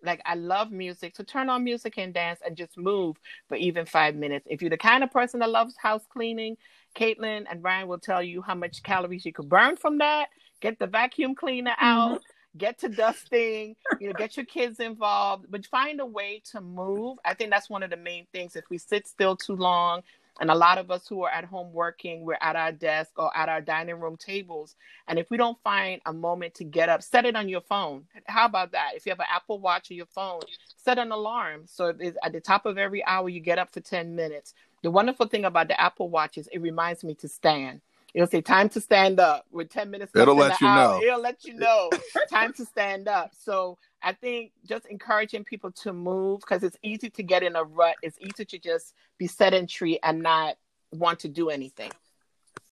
like 0.05 0.21
I 0.25 0.35
love 0.35 0.71
music, 0.71 1.15
so 1.15 1.23
turn 1.23 1.49
on 1.49 1.63
music 1.63 1.97
and 1.97 2.13
dance 2.13 2.39
and 2.45 2.55
just 2.55 2.77
move 2.77 3.17
for 3.47 3.55
even 3.55 3.85
five 3.85 4.15
minutes. 4.15 4.45
If 4.49 4.61
you're 4.61 4.69
the 4.69 4.77
kind 4.77 5.03
of 5.03 5.11
person 5.11 5.39
that 5.39 5.49
loves 5.49 5.75
house 5.77 6.03
cleaning, 6.09 6.57
Caitlin 6.95 7.45
and 7.49 7.63
Ryan 7.63 7.87
will 7.87 7.99
tell 7.99 8.23
you 8.23 8.41
how 8.41 8.55
much 8.55 8.83
calories 8.83 9.25
you 9.25 9.33
could 9.33 9.49
burn 9.49 9.75
from 9.75 9.97
that. 9.97 10.29
Get 10.61 10.79
the 10.79 10.87
vacuum 10.87 11.35
cleaner 11.35 11.71
mm-hmm. 11.71 11.85
out, 11.85 12.21
get 12.57 12.79
to 12.79 12.89
dusting, 12.89 13.75
you 13.99 14.07
know, 14.07 14.13
get 14.13 14.37
your 14.37 14.45
kids 14.45 14.79
involved, 14.79 15.45
but 15.49 15.65
find 15.65 15.99
a 15.99 16.05
way 16.05 16.41
to 16.51 16.61
move. 16.61 17.17
I 17.25 17.33
think 17.33 17.49
that's 17.51 17.69
one 17.69 17.83
of 17.83 17.89
the 17.89 17.97
main 17.97 18.27
things. 18.31 18.55
If 18.55 18.69
we 18.69 18.77
sit 18.77 19.07
still 19.07 19.35
too 19.35 19.55
long, 19.55 20.01
and 20.41 20.51
a 20.51 20.55
lot 20.55 20.77
of 20.77 20.91
us 20.91 21.07
who 21.07 21.23
are 21.23 21.29
at 21.29 21.45
home 21.45 21.71
working, 21.71 22.25
we're 22.25 22.37
at 22.41 22.57
our 22.57 22.73
desk 22.73 23.11
or 23.15 23.35
at 23.37 23.47
our 23.47 23.61
dining 23.61 24.01
room 24.01 24.17
tables. 24.17 24.75
And 25.07 25.17
if 25.17 25.29
we 25.31 25.37
don't 25.37 25.57
find 25.63 26.01
a 26.05 26.11
moment 26.11 26.55
to 26.55 26.65
get 26.65 26.89
up, 26.89 27.01
set 27.01 27.23
it 27.23 27.37
on 27.37 27.47
your 27.47 27.61
phone. 27.61 28.03
How 28.25 28.45
about 28.45 28.73
that? 28.73 28.91
If 28.95 29.05
you 29.05 29.11
have 29.11 29.19
an 29.21 29.27
Apple 29.33 29.59
Watch 29.59 29.91
or 29.91 29.93
your 29.93 30.07
phone, 30.07 30.41
set 30.75 30.99
an 30.99 31.13
alarm. 31.13 31.63
So 31.67 31.93
at 32.21 32.33
the 32.33 32.41
top 32.41 32.65
of 32.65 32.77
every 32.77 33.01
hour, 33.05 33.29
you 33.29 33.39
get 33.39 33.59
up 33.59 33.71
for 33.71 33.79
10 33.79 34.13
minutes. 34.13 34.53
The 34.81 34.91
wonderful 34.91 35.27
thing 35.27 35.45
about 35.45 35.69
the 35.69 35.79
Apple 35.79 36.09
Watch 36.09 36.37
is 36.37 36.49
it 36.51 36.59
reminds 36.59 37.05
me 37.05 37.13
to 37.15 37.29
stand. 37.29 37.79
It'll 38.15 38.27
say 38.27 38.39
time 38.39 38.69
to 38.69 38.79
stand 38.79 39.19
up 39.19 39.45
with 39.51 39.69
10 39.69 39.91
minutes. 39.91 40.13
It'll 40.15 40.35
let 40.35 40.61
you 40.61 40.67
hour. 40.67 41.01
know. 41.01 41.05
It'll 41.05 41.21
let 41.21 41.43
you 41.43 41.53
know 41.53 41.89
time 42.29 42.53
to 42.53 42.63
stand 42.63 43.09
up. 43.09 43.33
So 43.37 43.77
I 44.01 44.13
think 44.13 44.53
just 44.65 44.85
encouraging 44.85 45.43
people 45.43 45.69
to 45.83 45.91
move 45.91 46.39
because 46.39 46.63
it's 46.63 46.77
easy 46.81 47.09
to 47.09 47.23
get 47.23 47.43
in 47.43 47.57
a 47.57 47.63
rut. 47.65 47.97
It's 48.01 48.17
easy 48.21 48.45
to 48.45 48.57
just 48.57 48.93
be 49.17 49.27
sedentary 49.27 50.01
and 50.01 50.21
not 50.21 50.55
want 50.93 51.19
to 51.19 51.27
do 51.27 51.49
anything. 51.49 51.91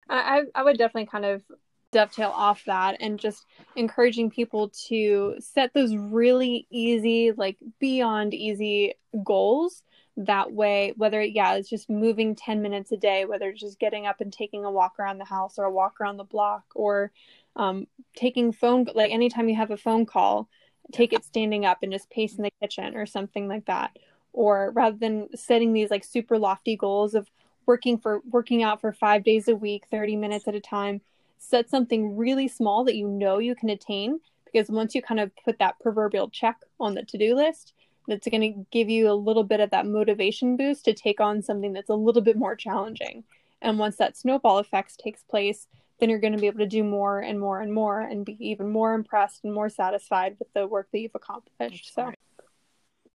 I, 0.08 0.42
I 0.54 0.62
would 0.62 0.78
definitely 0.78 1.06
kind 1.06 1.24
of 1.24 1.42
dovetail 1.90 2.30
off 2.30 2.62
that 2.66 2.98
and 3.00 3.18
just 3.18 3.44
encouraging 3.74 4.30
people 4.30 4.70
to 4.86 5.34
set 5.40 5.74
those 5.74 5.96
really 5.96 6.68
easy, 6.70 7.32
like 7.32 7.56
beyond 7.80 8.32
easy 8.32 8.94
goals 9.24 9.82
that 10.16 10.52
way 10.52 10.92
whether 10.96 11.22
yeah 11.22 11.54
it's 11.54 11.70
just 11.70 11.88
moving 11.88 12.34
10 12.34 12.60
minutes 12.60 12.92
a 12.92 12.96
day 12.98 13.24
whether 13.24 13.48
it's 13.48 13.60
just 13.60 13.78
getting 13.78 14.06
up 14.06 14.20
and 14.20 14.32
taking 14.32 14.64
a 14.64 14.70
walk 14.70 14.98
around 14.98 15.16
the 15.16 15.24
house 15.24 15.58
or 15.58 15.64
a 15.64 15.70
walk 15.70 16.00
around 16.00 16.18
the 16.18 16.24
block 16.24 16.64
or 16.74 17.10
um, 17.56 17.86
taking 18.14 18.52
phone 18.52 18.86
like 18.94 19.10
anytime 19.10 19.48
you 19.48 19.56
have 19.56 19.70
a 19.70 19.76
phone 19.76 20.04
call 20.04 20.48
take 20.90 21.12
it 21.12 21.24
standing 21.24 21.64
up 21.64 21.78
and 21.82 21.92
just 21.92 22.10
pace 22.10 22.36
in 22.36 22.42
the 22.42 22.52
kitchen 22.60 22.96
or 22.96 23.06
something 23.06 23.48
like 23.48 23.66
that. 23.66 23.96
Or 24.32 24.72
rather 24.74 24.96
than 24.96 25.28
setting 25.36 25.72
these 25.72 25.90
like 25.90 26.04
super 26.04 26.38
lofty 26.38 26.76
goals 26.76 27.14
of 27.14 27.30
working 27.66 27.98
for 27.98 28.20
working 28.30 28.62
out 28.62 28.80
for 28.80 28.92
five 28.92 29.22
days 29.22 29.48
a 29.48 29.54
week 29.54 29.84
30 29.90 30.16
minutes 30.16 30.48
at 30.48 30.54
a 30.54 30.60
time 30.60 31.00
set 31.38 31.68
something 31.68 32.16
really 32.16 32.48
small 32.48 32.84
that 32.84 32.96
you 32.96 33.06
know 33.06 33.38
you 33.38 33.54
can 33.54 33.68
attain 33.68 34.18
because 34.44 34.68
once 34.68 34.94
you 34.94 35.02
kind 35.02 35.20
of 35.20 35.30
put 35.44 35.58
that 35.58 35.78
proverbial 35.80 36.28
check 36.28 36.56
on 36.80 36.94
the 36.94 37.04
to-do 37.04 37.36
list 37.36 37.72
that's 38.08 38.28
going 38.28 38.40
to 38.40 38.66
give 38.70 38.88
you 38.88 39.10
a 39.10 39.14
little 39.14 39.44
bit 39.44 39.60
of 39.60 39.70
that 39.70 39.86
motivation 39.86 40.56
boost 40.56 40.84
to 40.84 40.92
take 40.92 41.20
on 41.20 41.42
something 41.42 41.72
that's 41.72 41.90
a 41.90 41.94
little 41.94 42.22
bit 42.22 42.36
more 42.36 42.56
challenging. 42.56 43.24
And 43.60 43.78
once 43.78 43.96
that 43.96 44.16
snowball 44.16 44.58
effect 44.58 44.98
takes 44.98 45.22
place, 45.22 45.66
then 46.00 46.10
you're 46.10 46.18
going 46.18 46.32
to 46.32 46.38
be 46.38 46.48
able 46.48 46.58
to 46.58 46.66
do 46.66 46.82
more 46.82 47.20
and 47.20 47.38
more 47.38 47.60
and 47.60 47.72
more 47.72 48.00
and 48.00 48.24
be 48.24 48.36
even 48.40 48.70
more 48.70 48.94
impressed 48.94 49.44
and 49.44 49.54
more 49.54 49.68
satisfied 49.68 50.36
with 50.38 50.52
the 50.52 50.66
work 50.66 50.88
that 50.90 50.98
you've 50.98 51.14
accomplished. 51.14 51.94
So, 51.94 52.12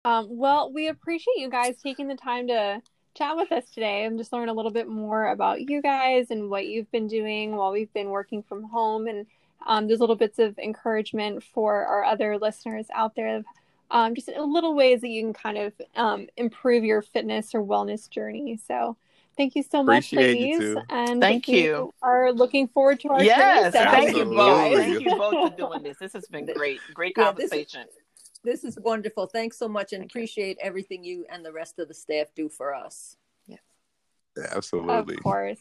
um, 0.05 0.27
well, 0.29 0.71
we 0.71 0.87
appreciate 0.87 1.37
you 1.37 1.49
guys 1.49 1.75
taking 1.83 2.07
the 2.07 2.15
time 2.15 2.47
to 2.47 2.81
chat 3.13 3.35
with 3.35 3.51
us 3.51 3.65
today 3.73 4.05
and 4.05 4.17
just 4.17 4.31
learn 4.31 4.47
a 4.47 4.53
little 4.53 4.71
bit 4.71 4.87
more 4.87 5.27
about 5.27 5.69
you 5.69 5.81
guys 5.81 6.27
and 6.29 6.49
what 6.49 6.67
you've 6.67 6.89
been 6.91 7.07
doing 7.07 7.55
while 7.55 7.71
we've 7.71 7.91
been 7.93 8.09
working 8.09 8.43
from 8.43 8.63
home 8.63 9.07
and 9.07 9.25
um, 9.65 9.87
there's 9.87 9.99
little 9.99 10.15
bits 10.15 10.37
of 10.37 10.57
encouragement 10.59 11.43
for 11.43 11.85
our 11.85 12.03
other 12.03 12.37
listeners 12.37 12.85
out 12.93 13.15
there 13.15 13.43
um, 13.91 14.15
just 14.15 14.27
little 14.27 14.75
ways 14.75 15.01
that 15.01 15.09
you 15.09 15.23
can 15.23 15.33
kind 15.33 15.57
of 15.57 15.73
um, 15.95 16.27
improve 16.37 16.83
your 16.83 17.01
fitness 17.01 17.55
or 17.55 17.61
wellness 17.63 18.09
journey. 18.09 18.59
So 18.67 18.97
thank 19.37 19.55
you 19.55 19.63
so 19.63 19.83
much, 19.83 20.11
Appreciate 20.11 20.59
ladies. 20.59 20.77
And 20.89 21.21
thank 21.21 21.47
you. 21.47 21.93
Are 22.01 22.31
looking 22.33 22.67
forward 22.67 22.99
to 23.01 23.09
our 23.09 23.23
yes, 23.23 23.73
thank 23.73 24.15
you 24.15 24.25
both. 24.25 24.73
Thank 24.73 25.01
you 25.01 25.15
both 25.15 25.51
for 25.51 25.57
doing 25.57 25.83
this. 25.83 25.97
This 25.99 26.13
has 26.13 26.27
been 26.27 26.45
great. 26.53 26.79
Great 26.93 27.15
conversation. 27.15 27.81
Yeah, 27.81 27.85
this, 28.43 28.55
is, 28.55 28.63
this 28.63 28.75
is 28.77 28.83
wonderful. 28.83 29.27
Thanks 29.27 29.57
so 29.57 29.67
much, 29.67 29.93
and 29.93 30.01
thank 30.01 30.11
appreciate 30.11 30.57
you. 30.59 30.67
everything 30.67 31.03
you 31.03 31.25
and 31.29 31.45
the 31.45 31.53
rest 31.53 31.79
of 31.79 31.87
the 31.87 31.93
staff 31.93 32.27
do 32.35 32.49
for 32.49 32.73
us. 32.73 33.15
Yes, 33.47 33.59
absolutely. 34.51 35.15
Of 35.15 35.23
course. 35.23 35.59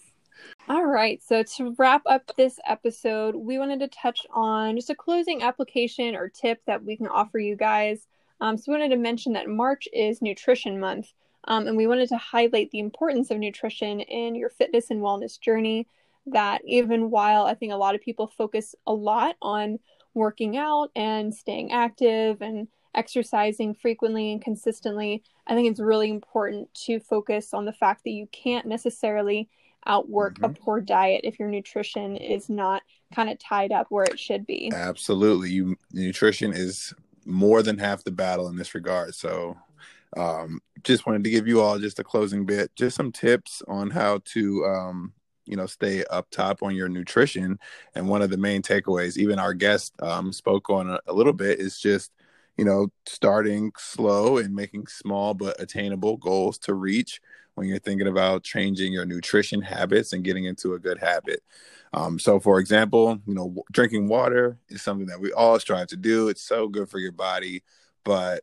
All 0.69 0.85
right. 0.85 1.23
So 1.23 1.43
to 1.43 1.75
wrap 1.79 2.03
up 2.07 2.31
this 2.37 2.59
episode, 2.67 3.35
we 3.35 3.59
wanted 3.59 3.81
to 3.81 3.89
touch 3.89 4.27
on 4.31 4.77
just 4.77 4.91
a 4.91 4.95
closing 4.95 5.43
application 5.43 6.15
or 6.15 6.29
tip 6.29 6.61
that 6.67 6.85
we 6.85 6.97
can 6.97 7.07
offer 7.07 7.39
you 7.39 7.57
guys 7.57 8.07
um, 8.41 8.57
so 8.57 8.65
we 8.73 8.79
wanted 8.79 8.95
to 8.95 9.01
mention 9.01 9.33
that 9.33 9.49
March 9.49 9.89
is 9.93 10.21
Nutrition 10.21 10.79
Month, 10.79 11.13
um, 11.45 11.67
and 11.67 11.77
we 11.77 11.87
wanted 11.87 12.09
to 12.11 12.17
highlight 12.17 12.71
the 12.71 12.81
importance 12.81 13.31
of 13.31 13.39
nutrition 13.39 14.01
in 14.01 14.35
your 14.35 14.51
fitness 14.51 14.91
and 14.91 15.01
wellness 15.01 15.41
journey. 15.41 15.87
That 16.27 16.61
even 16.65 17.11
while 17.11 17.45
I 17.47 17.55
think 17.55 17.73
a 17.73 17.77
lot 17.77 17.95
of 17.95 18.01
people 18.01 18.27
focus 18.27 18.75
a 18.87 18.93
lot 18.93 19.37
on 19.41 19.79
working 20.13 20.57
out 20.57 20.91
and 20.97 21.33
staying 21.33 21.71
active 21.71 22.43
and 22.43 22.67
exercising 22.95 23.75
frequently 23.75 24.33
and 24.33 24.43
consistently, 24.43 25.23
I 25.47 25.55
think 25.55 25.71
it's 25.71 25.79
really 25.79 26.11
important 26.11 26.73
to 26.87 26.99
focus 26.99 27.55
on 27.55 27.65
the 27.65 27.73
fact 27.73 28.03
that 28.05 28.11
you 28.11 28.27
can't 28.33 28.67
necessarily 28.67 29.49
outwork 29.87 30.35
mm-hmm. 30.35 30.45
a 30.47 30.49
poor 30.49 30.81
diet 30.81 31.21
if 31.25 31.39
your 31.39 31.49
nutrition 31.49 32.17
is 32.17 32.49
not 32.49 32.83
kind 33.15 33.31
of 33.31 33.39
tied 33.39 33.71
up 33.71 33.87
where 33.91 34.05
it 34.05 34.19
should 34.19 34.47
be. 34.47 34.73
Absolutely. 34.75 35.51
You 35.51 35.77
nutrition 35.93 36.53
is 36.53 36.93
more 37.27 37.63
than 37.63 37.79
half 37.79 38.05
the 38.05 38.11
battle 38.11 38.49
in 38.49 38.57
this 38.57 38.75
regard. 38.75 39.15
So, 39.15 39.57
um, 40.17 40.61
just 40.85 41.07
wanted 41.07 41.25
to 41.25 41.31
give 41.31 41.47
you 41.47 41.61
all 41.61 41.79
just 41.79 41.99
a 41.99 42.05
closing 42.05 42.47
bit, 42.47 42.75
just 42.77 42.97
some 42.97 43.13
tips 43.13 43.63
on 43.69 43.91
how 43.91 44.21
to, 44.27 44.65
um, 44.65 45.13
you 45.45 45.57
know, 45.57 45.67
stay 45.67 46.05
up 46.05 46.31
top 46.31 46.63
on 46.63 46.75
your 46.75 46.89
nutrition. 46.89 47.59
And 47.95 48.09
one 48.09 48.23
of 48.23 48.31
the 48.31 48.37
main 48.37 48.63
takeaways, 48.63 49.17
even 49.17 49.39
our 49.39 49.53
guest 49.53 49.93
um, 50.01 50.33
spoke 50.33 50.71
on 50.71 50.89
a, 50.91 51.01
a 51.07 51.13
little 51.13 51.33
bit, 51.33 51.61
is 51.61 51.79
just, 51.79 52.13
you 52.57 52.65
know, 52.65 52.89
starting 53.07 53.73
slow 53.77 54.39
and 54.39 54.55
making 54.55 54.87
small 54.87 55.35
but 55.35 55.61
attainable 55.61 56.17
goals 56.17 56.59
to 56.59 56.75
reach 56.75 57.21
when 57.55 57.67
you're 57.67 57.79
thinking 57.79 58.07
about 58.07 58.45
changing 58.45 58.93
your 58.93 59.07
nutrition 59.07 59.63
habits 59.63 60.13
and 60.13 60.25
getting 60.25 60.45
into 60.45 60.75
a 60.75 60.79
good 60.79 60.99
habit. 60.99 61.43
Um, 61.93 62.19
so, 62.19 62.39
for 62.39 62.59
example, 62.59 63.19
you 63.27 63.35
know, 63.35 63.65
drinking 63.73 64.09
water 64.09 64.59
is 64.69 64.83
something 64.83 65.07
that 65.07 65.21
we 65.21 65.33
all 65.33 65.59
strive 65.59 65.87
to 65.89 65.97
do. 65.97 66.29
It's 66.29 66.43
so 66.43 66.69
good 66.69 66.89
for 66.89 66.99
your 66.99 67.13
body, 67.13 67.63
but 68.05 68.43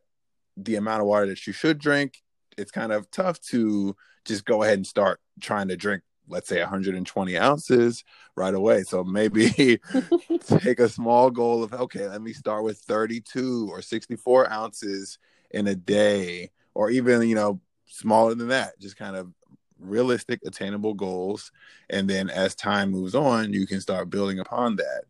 the 0.56 0.76
amount 0.76 1.00
of 1.00 1.06
water 1.06 1.26
that 1.26 1.46
you 1.46 1.52
should 1.52 1.78
drink, 1.78 2.22
it's 2.56 2.70
kind 2.70 2.92
of 2.92 3.10
tough 3.10 3.40
to 3.40 3.96
just 4.24 4.44
go 4.44 4.62
ahead 4.62 4.78
and 4.78 4.86
start 4.86 5.20
trying 5.40 5.68
to 5.68 5.76
drink 5.76 6.02
let's 6.28 6.48
say 6.48 6.60
120 6.60 7.36
ounces 7.38 8.04
right 8.36 8.54
away. 8.54 8.82
So 8.82 9.04
maybe 9.04 9.80
take 10.46 10.80
a 10.80 10.88
small 10.88 11.30
goal 11.30 11.62
of, 11.62 11.72
okay, 11.74 12.08
let 12.08 12.22
me 12.22 12.32
start 12.32 12.64
with 12.64 12.78
32 12.78 13.68
or 13.70 13.82
64 13.82 14.50
ounces 14.50 15.18
in 15.50 15.66
a 15.68 15.74
day, 15.74 16.50
or 16.74 16.90
even, 16.90 17.28
you 17.28 17.34
know, 17.34 17.60
smaller 17.86 18.34
than 18.34 18.48
that, 18.48 18.78
just 18.80 18.96
kind 18.96 19.16
of 19.16 19.32
realistic, 19.78 20.40
attainable 20.44 20.94
goals. 20.94 21.52
And 21.90 22.08
then 22.08 22.30
as 22.30 22.54
time 22.54 22.90
moves 22.90 23.14
on, 23.14 23.52
you 23.52 23.66
can 23.66 23.80
start 23.80 24.10
building 24.10 24.38
upon 24.38 24.76
that. 24.76 25.04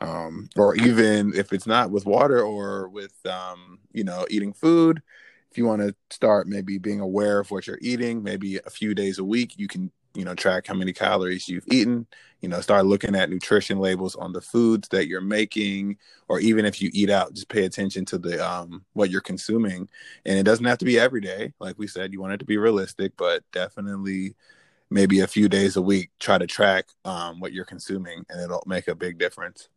Um, 0.00 0.48
or 0.56 0.76
even 0.76 1.32
if 1.34 1.52
it's 1.52 1.66
not 1.66 1.90
with 1.90 2.06
water 2.06 2.40
or 2.40 2.88
with, 2.88 3.14
um, 3.26 3.80
you 3.92 4.04
know, 4.04 4.26
eating 4.30 4.52
food, 4.52 5.02
if 5.50 5.58
you 5.58 5.64
want 5.64 5.82
to 5.82 5.94
start 6.10 6.46
maybe 6.46 6.78
being 6.78 7.00
aware 7.00 7.40
of 7.40 7.50
what 7.50 7.66
you're 7.66 7.78
eating, 7.80 8.22
maybe 8.22 8.58
a 8.58 8.70
few 8.70 8.94
days 8.94 9.18
a 9.18 9.24
week, 9.24 9.58
you 9.58 9.66
can 9.66 9.90
you 10.14 10.24
know 10.24 10.34
track 10.34 10.66
how 10.66 10.74
many 10.74 10.92
calories 10.92 11.48
you've 11.48 11.66
eaten 11.70 12.06
you 12.40 12.48
know 12.48 12.60
start 12.60 12.86
looking 12.86 13.14
at 13.14 13.30
nutrition 13.30 13.78
labels 13.78 14.16
on 14.16 14.32
the 14.32 14.40
foods 14.40 14.88
that 14.88 15.06
you're 15.06 15.20
making 15.20 15.96
or 16.28 16.40
even 16.40 16.64
if 16.64 16.80
you 16.80 16.90
eat 16.92 17.10
out 17.10 17.32
just 17.34 17.48
pay 17.48 17.64
attention 17.64 18.04
to 18.04 18.18
the 18.18 18.44
um 18.44 18.84
what 18.92 19.10
you're 19.10 19.20
consuming. 19.20 19.88
And 20.24 20.38
it 20.38 20.44
doesn't 20.44 20.64
have 20.64 20.78
to 20.78 20.84
be 20.84 20.98
every 20.98 21.20
day. 21.20 21.52
Like 21.60 21.78
we 21.78 21.86
said 21.86 22.12
you 22.12 22.20
want 22.20 22.34
it 22.34 22.38
to 22.38 22.44
be 22.44 22.56
realistic 22.56 23.12
but 23.16 23.42
definitely 23.52 24.34
maybe 24.90 25.20
a 25.20 25.26
few 25.26 25.48
days 25.48 25.76
a 25.76 25.82
week 25.82 26.10
try 26.18 26.38
to 26.38 26.46
track 26.46 26.86
um, 27.04 27.40
what 27.40 27.52
you're 27.52 27.64
consuming 27.64 28.24
and 28.30 28.40
it'll 28.40 28.64
make 28.66 28.88
a 28.88 28.94
big 28.94 29.18
difference. 29.18 29.68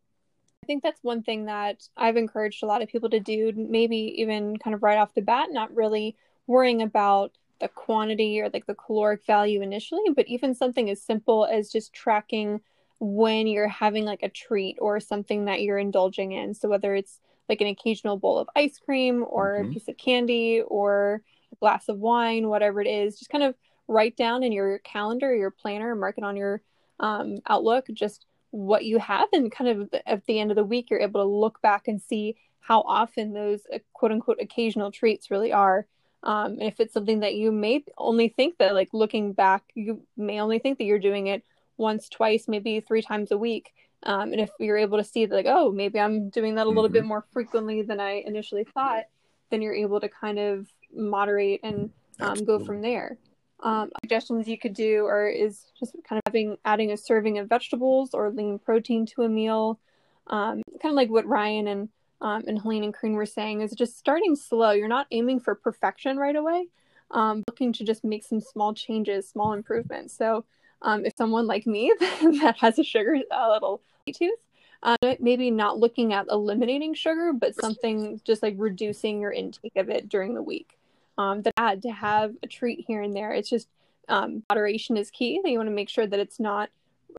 I 0.63 0.67
think 0.67 0.83
that's 0.83 1.03
one 1.03 1.23
thing 1.23 1.45
that 1.45 1.83
I've 1.97 2.17
encouraged 2.17 2.63
a 2.63 2.67
lot 2.67 2.83
of 2.83 2.87
people 2.87 3.09
to 3.09 3.19
do, 3.19 3.51
maybe 3.55 3.97
even 4.21 4.57
kind 4.57 4.75
of 4.75 4.83
right 4.83 4.97
off 4.97 5.13
the 5.15 5.21
bat, 5.21 5.47
not 5.51 5.75
really 5.75 6.15
worrying 6.45 6.83
about 6.83 7.31
the 7.61 7.67
quantity 7.69 8.41
or 8.41 8.49
like 8.49 8.65
the 8.65 8.75
caloric 8.75 9.25
value 9.25 9.61
initially, 9.61 10.03
but 10.15 10.27
even 10.27 10.53
something 10.53 10.89
as 10.89 11.01
simple 11.01 11.45
as 11.45 11.71
just 11.71 11.93
tracking 11.93 12.59
when 12.99 13.47
you're 13.47 13.67
having 13.67 14.05
like 14.05 14.21
a 14.21 14.29
treat 14.29 14.77
or 14.79 14.99
something 14.99 15.45
that 15.45 15.61
you're 15.61 15.77
indulging 15.77 16.33
in. 16.33 16.53
So 16.53 16.69
whether 16.69 16.93
it's 16.93 17.19
like 17.49 17.61
an 17.61 17.67
occasional 17.67 18.17
bowl 18.17 18.37
of 18.37 18.49
ice 18.55 18.77
cream 18.77 19.25
or 19.27 19.57
mm-hmm. 19.57 19.69
a 19.69 19.73
piece 19.73 19.87
of 19.87 19.97
candy 19.97 20.61
or 20.67 21.21
a 21.51 21.55
glass 21.55 21.89
of 21.89 21.97
wine, 21.97 22.47
whatever 22.47 22.81
it 22.81 22.87
is, 22.87 23.17
just 23.17 23.31
kind 23.31 23.43
of 23.43 23.55
write 23.87 24.15
down 24.15 24.43
in 24.43 24.51
your 24.51 24.79
calendar, 24.79 25.35
your 25.35 25.51
planner, 25.51 25.95
mark 25.95 26.17
it 26.17 26.23
on 26.23 26.35
your 26.35 26.61
um, 26.99 27.39
Outlook, 27.47 27.87
just 27.93 28.25
what 28.51 28.85
you 28.85 28.99
have, 28.99 29.27
and 29.33 29.51
kind 29.51 29.69
of 29.69 29.89
at 30.05 30.25
the 30.25 30.39
end 30.39 30.51
of 30.51 30.55
the 30.55 30.63
week, 30.63 30.89
you're 30.89 30.99
able 30.99 31.21
to 31.21 31.27
look 31.27 31.61
back 31.61 31.87
and 31.87 32.01
see 32.01 32.35
how 32.59 32.81
often 32.81 33.33
those 33.33 33.61
uh, 33.73 33.79
quote 33.93 34.11
unquote 34.11 34.37
occasional 34.39 34.91
treats 34.91 35.31
really 35.31 35.51
are 35.51 35.87
um, 36.23 36.59
if 36.59 36.79
it's 36.79 36.93
something 36.93 37.21
that 37.21 37.35
you 37.35 37.51
may 37.51 37.83
only 37.97 38.29
think 38.29 38.57
that, 38.57 38.73
like 38.73 38.89
looking 38.93 39.33
back, 39.33 39.63
you 39.73 40.03
may 40.15 40.39
only 40.39 40.59
think 40.59 40.77
that 40.77 40.83
you're 40.83 40.99
doing 40.99 41.27
it 41.27 41.43
once, 41.77 42.09
twice, 42.09 42.47
maybe 42.47 42.79
three 42.79 43.01
times 43.01 43.31
a 43.31 43.37
week. 43.37 43.73
Um, 44.03 44.31
and 44.31 44.41
if 44.41 44.49
you're 44.59 44.77
able 44.77 44.97
to 44.97 45.03
see 45.03 45.25
that, 45.25 45.35
like, 45.35 45.45
oh, 45.47 45.71
maybe 45.71 45.99
I'm 45.99 46.29
doing 46.29 46.55
that 46.55 46.65
a 46.65 46.69
little 46.69 46.85
mm-hmm. 46.85 46.93
bit 46.93 47.05
more 47.05 47.25
frequently 47.31 47.81
than 47.81 47.99
I 47.99 48.23
initially 48.25 48.63
thought, 48.63 49.03
then 49.49 49.61
you're 49.61 49.73
able 49.73 49.99
to 49.99 50.09
kind 50.09 50.39
of 50.39 50.67
moderate 50.93 51.59
and 51.63 51.91
um, 52.19 52.43
go 52.45 52.59
from 52.59 52.81
there. 52.81 53.17
Um, 53.63 53.91
suggestions 54.01 54.47
you 54.47 54.57
could 54.57 54.73
do 54.73 55.05
or 55.05 55.27
is 55.27 55.65
just 55.79 55.95
kind 56.07 56.17
of 56.17 56.23
having 56.25 56.57
adding 56.65 56.91
a 56.91 56.97
serving 56.97 57.37
of 57.37 57.47
vegetables 57.47 58.11
or 58.13 58.31
lean 58.31 58.57
protein 58.57 59.05
to 59.07 59.21
a 59.21 59.29
meal, 59.29 59.79
um, 60.27 60.63
kind 60.81 60.91
of 60.91 60.95
like 60.95 61.11
what 61.11 61.27
Ryan 61.27 61.67
and 61.67 61.89
um, 62.21 62.43
and 62.47 62.61
Helene 62.61 62.83
and 62.83 62.93
Corene 62.93 63.15
were 63.15 63.25
saying 63.25 63.61
is 63.61 63.71
just 63.71 63.97
starting 63.97 64.35
slow. 64.35 64.71
You're 64.71 64.87
not 64.87 65.07
aiming 65.11 65.39
for 65.39 65.55
perfection 65.55 66.17
right 66.17 66.35
away. 66.35 66.67
Um, 67.09 67.43
looking 67.49 67.73
to 67.73 67.83
just 67.83 68.03
make 68.03 68.23
some 68.23 68.39
small 68.39 68.73
changes, 68.73 69.27
small 69.27 69.53
improvements. 69.53 70.15
So 70.15 70.45
um, 70.81 71.05
if 71.05 71.13
someone 71.17 71.45
like 71.45 71.67
me 71.67 71.93
that 71.99 72.55
has 72.59 72.79
a 72.79 72.83
sugar 72.83 73.17
a 73.31 73.49
little 73.49 73.81
tooth, 74.13 74.39
uh, 74.83 74.95
maybe 75.19 75.51
not 75.51 75.77
looking 75.77 76.13
at 76.13 76.27
eliminating 76.29 76.93
sugar, 76.93 77.33
but 77.33 77.55
something 77.55 78.21
just 78.23 78.41
like 78.41 78.55
reducing 78.57 79.19
your 79.19 79.31
intake 79.31 79.75
of 79.75 79.89
it 79.89 80.09
during 80.09 80.33
the 80.33 80.41
week. 80.41 80.77
Um, 81.17 81.43
that 81.43 81.81
to 81.81 81.91
have 81.91 82.33
a 82.41 82.47
treat 82.47 82.85
here 82.87 83.01
and 83.01 83.15
there. 83.15 83.33
It's 83.33 83.49
just 83.49 83.67
um, 84.07 84.43
moderation 84.49 84.97
is 84.97 85.11
key. 85.11 85.39
That 85.43 85.51
you 85.51 85.57
want 85.57 85.67
to 85.67 85.75
make 85.75 85.89
sure 85.89 86.07
that 86.07 86.19
it's 86.19 86.39
not 86.39 86.69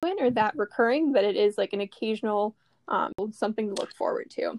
or 0.03 0.31
that 0.31 0.57
recurring, 0.57 1.13
but 1.13 1.23
it 1.23 1.37
is 1.37 1.59
like 1.59 1.73
an 1.73 1.81
occasional 1.81 2.55
um, 2.89 3.13
something 3.33 3.69
to 3.69 3.81
look 3.81 3.95
forward 3.95 4.31
to. 4.31 4.59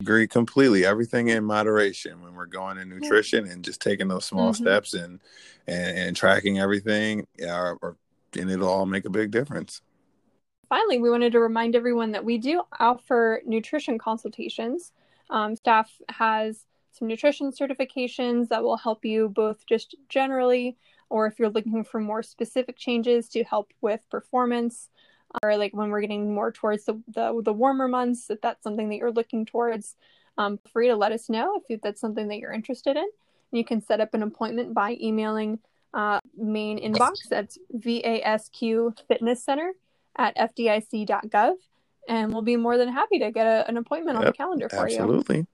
Agree 0.00 0.26
completely. 0.28 0.84
Everything 0.84 1.28
in 1.28 1.44
moderation 1.44 2.22
when 2.22 2.34
we're 2.34 2.46
going 2.46 2.78
in 2.78 2.88
nutrition 2.88 3.46
and 3.46 3.64
just 3.64 3.80
taking 3.80 4.08
those 4.08 4.24
small 4.24 4.52
mm-hmm. 4.52 4.62
steps 4.62 4.94
and, 4.94 5.20
and, 5.66 5.98
and 5.98 6.16
tracking 6.16 6.58
everything, 6.58 7.26
yeah, 7.38 7.74
or, 7.80 7.96
and 8.38 8.50
it'll 8.50 8.68
all 8.68 8.86
make 8.86 9.04
a 9.04 9.10
big 9.10 9.30
difference. 9.30 9.82
Finally, 10.68 10.98
we 10.98 11.10
wanted 11.10 11.32
to 11.32 11.40
remind 11.40 11.74
everyone 11.74 12.12
that 12.12 12.24
we 12.24 12.38
do 12.38 12.62
offer 12.78 13.40
nutrition 13.46 13.98
consultations. 13.98 14.92
Um, 15.30 15.56
staff 15.56 15.90
has 16.10 16.66
some 16.92 17.08
nutrition 17.08 17.52
certifications 17.52 18.48
that 18.48 18.62
will 18.62 18.76
help 18.76 19.04
you 19.04 19.28
both 19.30 19.64
just 19.66 19.94
generally, 20.08 20.76
or 21.08 21.26
if 21.26 21.38
you're 21.38 21.48
looking 21.48 21.84
for 21.84 22.00
more 22.00 22.22
specific 22.22 22.76
changes 22.76 23.28
to 23.30 23.44
help 23.44 23.72
with 23.80 24.00
performance 24.10 24.90
or 25.42 25.56
like 25.56 25.74
when 25.74 25.90
we're 25.90 26.00
getting 26.00 26.34
more 26.34 26.52
towards 26.52 26.84
the, 26.84 27.00
the, 27.08 27.40
the 27.44 27.52
warmer 27.52 27.88
months, 27.88 28.30
if 28.30 28.40
that's 28.40 28.62
something 28.62 28.88
that 28.88 28.96
you're 28.96 29.12
looking 29.12 29.44
towards, 29.44 29.94
um, 30.36 30.58
free 30.72 30.88
to 30.88 30.96
let 30.96 31.12
us 31.12 31.28
know 31.28 31.60
if 31.68 31.80
that's 31.80 32.00
something 32.00 32.28
that 32.28 32.38
you're 32.38 32.52
interested 32.52 32.96
in. 32.96 33.04
And 33.04 33.58
you 33.58 33.64
can 33.64 33.80
set 33.80 34.00
up 34.00 34.14
an 34.14 34.22
appointment 34.22 34.74
by 34.74 34.96
emailing 35.00 35.58
uh, 35.94 36.20
main 36.36 36.78
inbox. 36.78 37.28
That's 37.28 37.58
VASQ 37.74 38.98
Fitness 39.08 39.42
Center 39.42 39.72
at 40.16 40.36
FDIC.gov. 40.36 41.54
And 42.08 42.32
we'll 42.32 42.42
be 42.42 42.56
more 42.56 42.78
than 42.78 42.88
happy 42.88 43.18
to 43.18 43.30
get 43.30 43.46
a, 43.46 43.68
an 43.68 43.76
appointment 43.76 44.16
yep, 44.16 44.20
on 44.20 44.26
the 44.26 44.32
calendar 44.32 44.68
for 44.68 44.86
absolutely. 44.86 45.36
you. 45.38 45.46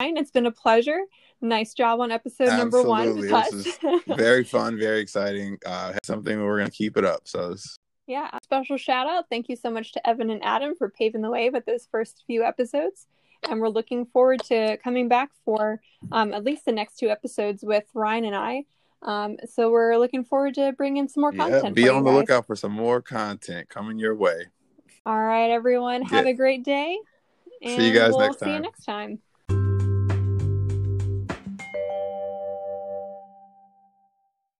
Absolutely. 0.00 0.20
It's 0.20 0.30
been 0.30 0.46
a 0.46 0.52
pleasure. 0.52 1.00
Nice 1.42 1.74
job 1.74 2.00
on 2.00 2.10
episode 2.10 2.48
number 2.48 2.82
one. 2.82 3.20
This 3.20 3.52
is 3.52 3.78
very 4.06 4.44
fun, 4.44 4.78
very 4.78 5.00
exciting. 5.00 5.58
Uh, 5.66 5.92
something 6.02 6.42
we're 6.42 6.58
going 6.58 6.70
to 6.70 6.76
keep 6.76 6.96
it 6.96 7.04
up. 7.04 7.28
So 7.28 7.52
it's 7.52 7.76
yeah, 8.06 8.30
special 8.42 8.76
shout 8.76 9.08
out. 9.08 9.26
Thank 9.28 9.48
you 9.48 9.56
so 9.56 9.70
much 9.70 9.92
to 9.92 10.08
Evan 10.08 10.30
and 10.30 10.44
Adam 10.44 10.74
for 10.76 10.88
paving 10.88 11.22
the 11.22 11.30
way 11.30 11.50
with 11.50 11.66
those 11.66 11.88
first 11.90 12.24
few 12.26 12.44
episodes. 12.44 13.06
And 13.48 13.60
we're 13.60 13.68
looking 13.68 14.06
forward 14.06 14.42
to 14.44 14.76
coming 14.78 15.08
back 15.08 15.30
for 15.44 15.80
um, 16.12 16.32
at 16.32 16.44
least 16.44 16.64
the 16.64 16.72
next 16.72 16.98
two 16.98 17.10
episodes 17.10 17.62
with 17.62 17.84
Ryan 17.94 18.24
and 18.26 18.36
I. 18.36 18.64
Um, 19.02 19.36
so 19.48 19.70
we're 19.70 19.96
looking 19.96 20.24
forward 20.24 20.54
to 20.54 20.72
bringing 20.72 21.08
some 21.08 21.20
more 21.20 21.32
content. 21.32 21.74
Be 21.74 21.88
on 21.88 22.02
the 22.02 22.10
lookout 22.10 22.46
for 22.46 22.56
some 22.56 22.72
more 22.72 23.02
content 23.02 23.68
coming 23.68 23.98
your 23.98 24.14
way. 24.14 24.46
All 25.04 25.22
right, 25.22 25.50
everyone. 25.50 26.02
Have 26.02 26.24
yeah. 26.24 26.32
a 26.32 26.34
great 26.34 26.64
day. 26.64 26.98
see 27.64 27.86
you 27.86 27.92
guys 27.92 28.10
we'll 28.10 28.20
next 28.20 28.38
time. 28.38 28.48
See 28.48 28.54
you 28.54 28.60
next 28.60 28.84
time. 28.84 29.18